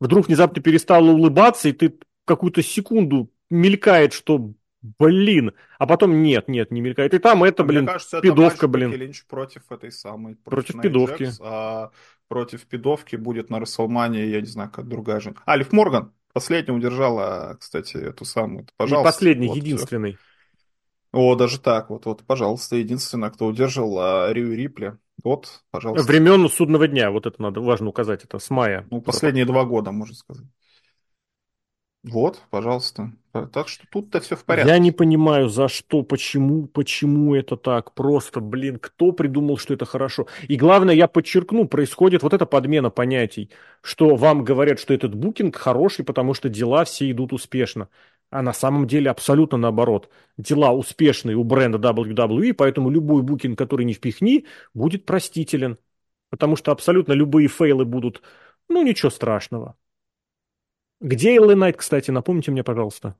вдруг 0.00 0.28
внезапно 0.28 0.62
перестала 0.62 1.10
улыбаться, 1.10 1.68
и 1.68 1.72
ты 1.72 1.94
какую-то 2.24 2.62
секунду 2.62 3.30
мелькает, 3.50 4.14
что 4.14 4.54
блин, 4.98 5.52
а 5.78 5.86
потом 5.86 6.22
нет, 6.22 6.48
нет, 6.48 6.70
не 6.70 6.80
мелькает. 6.80 7.14
И 7.14 7.18
там 7.18 7.42
это, 7.44 7.64
блин, 7.64 7.84
Мне 7.84 7.92
кажется, 7.92 8.20
пидовка, 8.20 8.56
это 8.56 8.68
блин. 8.68 8.92
Линч 8.92 9.24
против 9.24 9.62
этой 9.70 9.90
самой. 9.90 10.36
Против 10.36 10.76
Nia 10.76 10.82
пидовки. 10.82 11.22
Jax, 11.24 11.36
а 11.40 11.90
против 12.28 12.66
пидовки 12.66 13.16
будет 13.16 13.50
на 13.50 13.60
Расселмане, 13.60 14.26
я 14.26 14.40
не 14.40 14.46
знаю, 14.46 14.70
как 14.70 14.88
другая 14.88 15.20
же. 15.20 15.34
А, 15.44 15.56
Лив 15.56 15.72
Морган. 15.72 16.12
Последняя 16.32 16.74
удержала, 16.74 17.56
кстати, 17.60 17.96
эту 17.96 18.24
самую. 18.24 18.66
Пожалуйста. 18.76 19.08
Не 19.08 19.12
последний, 19.12 19.48
вот, 19.48 19.56
единственный. 19.56 20.12
Все. 20.12 20.20
О, 21.12 21.36
даже 21.36 21.60
так, 21.60 21.90
вот, 21.90 22.06
вот, 22.06 22.24
пожалуйста, 22.24 22.74
единственная, 22.74 23.30
кто 23.30 23.46
удержал 23.46 23.96
а, 23.98 24.32
Рю 24.32 24.52
Рипли. 24.52 24.98
Вот, 25.22 25.62
пожалуйста. 25.70 26.04
Времен 26.06 26.48
судного 26.48 26.88
дня, 26.88 27.12
вот 27.12 27.26
это 27.26 27.40
надо 27.40 27.60
важно 27.60 27.88
указать, 27.88 28.24
это 28.24 28.40
с 28.40 28.50
мая. 28.50 28.86
Ну, 28.90 29.00
последние 29.00 29.46
два 29.46 29.64
года, 29.64 29.92
можно 29.92 30.16
сказать. 30.16 30.46
Вот, 32.04 32.42
пожалуйста. 32.50 33.12
Так 33.52 33.68
что 33.68 33.84
тут-то 33.90 34.20
все 34.20 34.36
в 34.36 34.44
порядке. 34.44 34.70
Я 34.70 34.78
не 34.78 34.92
понимаю, 34.92 35.48
за 35.48 35.68
что, 35.68 36.02
почему, 36.02 36.66
почему 36.66 37.34
это 37.34 37.56
так. 37.56 37.92
Просто, 37.94 38.40
блин, 38.40 38.78
кто 38.78 39.10
придумал, 39.10 39.56
что 39.56 39.74
это 39.74 39.86
хорошо. 39.86 40.28
И 40.46 40.56
главное, 40.56 40.94
я 40.94 41.08
подчеркну, 41.08 41.66
происходит 41.66 42.22
вот 42.22 42.34
эта 42.34 42.46
подмена 42.46 42.90
понятий, 42.90 43.50
что 43.80 44.14
вам 44.14 44.44
говорят, 44.44 44.78
что 44.78 44.94
этот 44.94 45.14
букинг 45.14 45.56
хороший, 45.56 46.04
потому 46.04 46.34
что 46.34 46.48
дела 46.48 46.84
все 46.84 47.10
идут 47.10 47.32
успешно. 47.32 47.88
А 48.30 48.42
на 48.42 48.52
самом 48.52 48.86
деле 48.86 49.10
абсолютно 49.10 49.58
наоборот. 49.58 50.10
Дела 50.36 50.72
успешные 50.72 51.36
у 51.36 51.42
бренда 51.42 51.78
WWE, 51.78 52.52
поэтому 52.52 52.90
любой 52.90 53.22
букинг, 53.22 53.58
который 53.58 53.84
не 53.84 53.94
впихни, 53.94 54.44
будет 54.74 55.06
простителен. 55.06 55.78
Потому 56.30 56.56
что 56.56 56.70
абсолютно 56.70 57.12
любые 57.12 57.48
фейлы 57.48 57.84
будут, 57.84 58.22
ну 58.68 58.82
ничего 58.82 59.10
страшного. 59.10 59.76
Где 61.04 61.36
Элли 61.36 61.52
Найт, 61.52 61.76
кстати, 61.76 62.10
напомните 62.10 62.50
мне, 62.50 62.64
пожалуйста. 62.64 63.14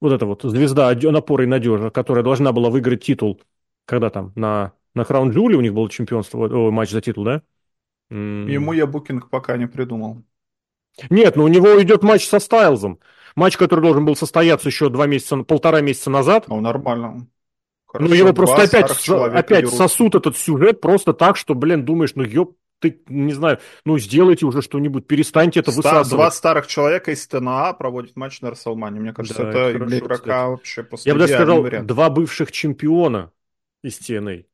Вот 0.00 0.12
эта 0.12 0.26
вот 0.26 0.42
звезда 0.42 0.94
напора 0.94 1.42
и 1.42 1.46
надежа, 1.48 1.90
которая 1.90 2.22
должна 2.22 2.52
была 2.52 2.70
выиграть 2.70 3.02
титул, 3.02 3.40
когда 3.84 4.10
там, 4.10 4.30
на, 4.36 4.74
на 4.94 5.04
Краун 5.04 5.30
Джули 5.30 5.56
у 5.56 5.60
них 5.60 5.74
было 5.74 5.90
чемпионство, 5.90 6.46
о, 6.46 6.70
матч 6.70 6.90
за 6.90 7.00
титул, 7.00 7.24
да? 7.24 7.42
Ему 8.10 8.72
я 8.72 8.86
букинг 8.86 9.28
пока 9.28 9.56
не 9.56 9.66
придумал. 9.66 10.22
Нет, 11.10 11.34
но 11.34 11.42
у 11.42 11.48
него 11.48 11.82
идет 11.82 12.04
матч 12.04 12.28
со 12.28 12.38
Стайлзом. 12.38 13.00
Матч, 13.34 13.56
который 13.56 13.80
должен 13.80 14.04
был 14.04 14.14
состояться 14.14 14.68
еще 14.68 14.88
два 14.88 15.08
месяца, 15.08 15.38
полтора 15.38 15.80
месяца 15.80 16.10
назад. 16.10 16.46
Ну, 16.46 16.60
нормально. 16.60 17.26
Хорошо, 17.86 18.08
ну, 18.08 18.14
его 18.14 18.32
просто 18.32 18.62
опять, 18.62 19.08
опять 19.08 19.68
сосут 19.68 20.14
этот 20.14 20.36
сюжет 20.36 20.80
просто 20.80 21.12
так, 21.12 21.36
что, 21.36 21.56
блин, 21.56 21.84
думаешь, 21.84 22.12
ну, 22.14 22.22
ёп, 22.22 22.56
ты, 22.84 23.00
не 23.08 23.32
знаю, 23.32 23.58
ну, 23.84 23.98
сделайте 23.98 24.44
уже 24.44 24.60
что-нибудь, 24.60 25.06
перестаньте 25.06 25.60
это 25.60 25.70
высасывать. 25.70 26.10
Два 26.10 26.30
старых 26.30 26.66
человека 26.66 27.12
из 27.12 27.26
ТНА 27.26 27.72
проводят 27.72 28.14
матч 28.16 28.40
на 28.42 28.50
Расселмане. 28.50 29.00
Мне 29.00 29.12
кажется, 29.12 29.42
да, 29.42 29.48
это, 29.48 29.58
это 29.58 29.84
для 29.86 29.98
игрока 29.98 30.16
кстати. 30.16 30.50
вообще 30.50 30.82
просто 30.82 31.08
Я 31.08 31.14
бы 31.14 31.20
даже 31.20 31.32
сказал, 31.32 31.62
вариант. 31.62 31.86
два 31.86 32.10
бывших 32.10 32.52
чемпиона 32.52 33.32
из 33.82 33.98
TNA. 33.98 34.44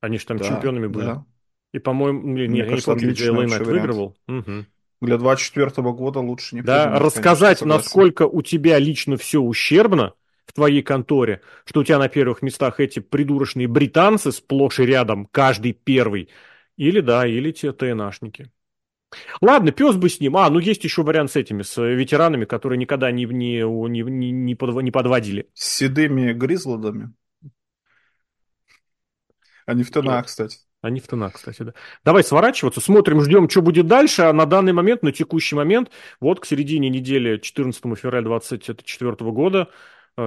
Они 0.00 0.18
же 0.18 0.26
там 0.26 0.38
да, 0.38 0.44
чемпионами 0.44 0.86
были. 0.86 1.04
Да. 1.04 1.24
И, 1.72 1.78
по-моему, 1.78 2.20
Мне 2.20 2.46
не, 2.46 2.62
кажется, 2.62 2.92
не 2.92 2.98
помню, 2.98 3.12
где 3.12 3.32
Найт 3.32 3.66
выигрывал. 3.66 4.16
Угу. 4.28 4.64
Для 5.02 5.18
24 5.18 5.66
-го 5.66 5.92
года 5.92 6.20
лучше 6.20 6.54
не 6.54 6.62
Да, 6.62 6.84
придумать, 6.84 7.02
рассказать, 7.02 7.58
конечно, 7.58 7.76
насколько 7.76 8.22
у 8.26 8.42
тебя 8.42 8.78
лично 8.78 9.16
все 9.16 9.40
ущербно 9.40 10.14
в 10.46 10.52
твоей 10.52 10.82
конторе, 10.82 11.40
что 11.64 11.80
у 11.80 11.84
тебя 11.84 11.98
на 11.98 12.08
первых 12.08 12.42
местах 12.42 12.80
эти 12.80 13.00
придурочные 13.00 13.66
британцы 13.66 14.32
сплошь 14.32 14.80
и 14.80 14.86
рядом, 14.86 15.26
каждый 15.30 15.72
первый, 15.72 16.28
или 16.76 17.00
да, 17.00 17.26
или 17.26 17.52
те 17.52 17.72
ТНАшники. 17.72 18.50
Ладно, 19.40 19.72
пес 19.72 19.96
бы 19.96 20.08
с 20.08 20.20
ним. 20.20 20.36
А, 20.36 20.50
ну 20.50 20.58
есть 20.58 20.84
еще 20.84 21.02
вариант 21.02 21.30
с 21.30 21.36
этими, 21.36 21.62
с 21.62 21.80
ветеранами, 21.80 22.44
которые 22.44 22.78
никогда 22.78 23.10
не, 23.10 23.24
не, 23.24 23.62
не, 23.62 24.02
не, 24.02 24.30
не, 24.32 24.54
не 24.56 24.90
подводили. 24.90 25.48
С 25.54 25.76
седыми 25.76 26.32
гризлодами. 26.32 27.12
Они 29.66 29.82
в 29.82 29.90
ТНА, 29.90 30.16
вот. 30.16 30.26
кстати. 30.26 30.58
Они 30.82 31.00
в 31.00 31.06
ТНА, 31.06 31.30
кстати, 31.30 31.62
да. 31.62 31.74
Давай 32.04 32.22
сворачиваться, 32.22 32.80
смотрим, 32.80 33.22
ждем, 33.22 33.48
что 33.48 33.62
будет 33.62 33.86
дальше. 33.86 34.22
А 34.22 34.32
на 34.32 34.44
данный 34.44 34.74
момент, 34.74 35.02
на 35.02 35.12
текущий 35.12 35.54
момент, 35.54 35.90
вот 36.20 36.40
к 36.40 36.44
середине 36.44 36.90
недели 36.90 37.38
14 37.38 37.80
февраля 37.96 38.22
2024 38.22 39.30
года 39.30 39.70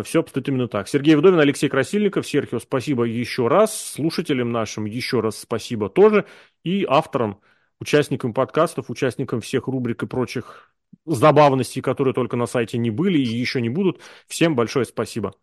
Все 0.03 0.19
обстоит 0.19 0.49
именно 0.49 0.67
так. 0.67 0.89
Сергей 0.89 1.15
Вдовин, 1.15 1.39
Алексей 1.39 1.69
Красильников. 1.69 2.27
Серхио, 2.27 2.59
спасибо 2.59 3.05
еще 3.05 3.47
раз. 3.47 3.75
Слушателям 3.93 4.51
нашим 4.51 4.85
еще 4.85 5.21
раз 5.21 5.39
спасибо 5.39 5.89
тоже. 5.89 6.25
И 6.63 6.85
авторам, 6.87 7.39
участникам 7.79 8.33
подкастов, 8.33 8.89
участникам 8.89 9.39
всех 9.39 9.67
рубрик 9.67 10.03
и 10.03 10.07
прочих 10.07 10.73
забавностей, 11.05 11.81
которые 11.81 12.13
только 12.13 12.35
на 12.35 12.47
сайте 12.47 12.77
не 12.77 12.89
были 12.89 13.17
и 13.17 13.23
еще 13.23 13.61
не 13.61 13.69
будут. 13.69 14.01
Всем 14.27 14.55
большое 14.55 14.85
спасибо. 14.85 15.33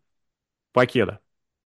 Покеда. 0.72 1.23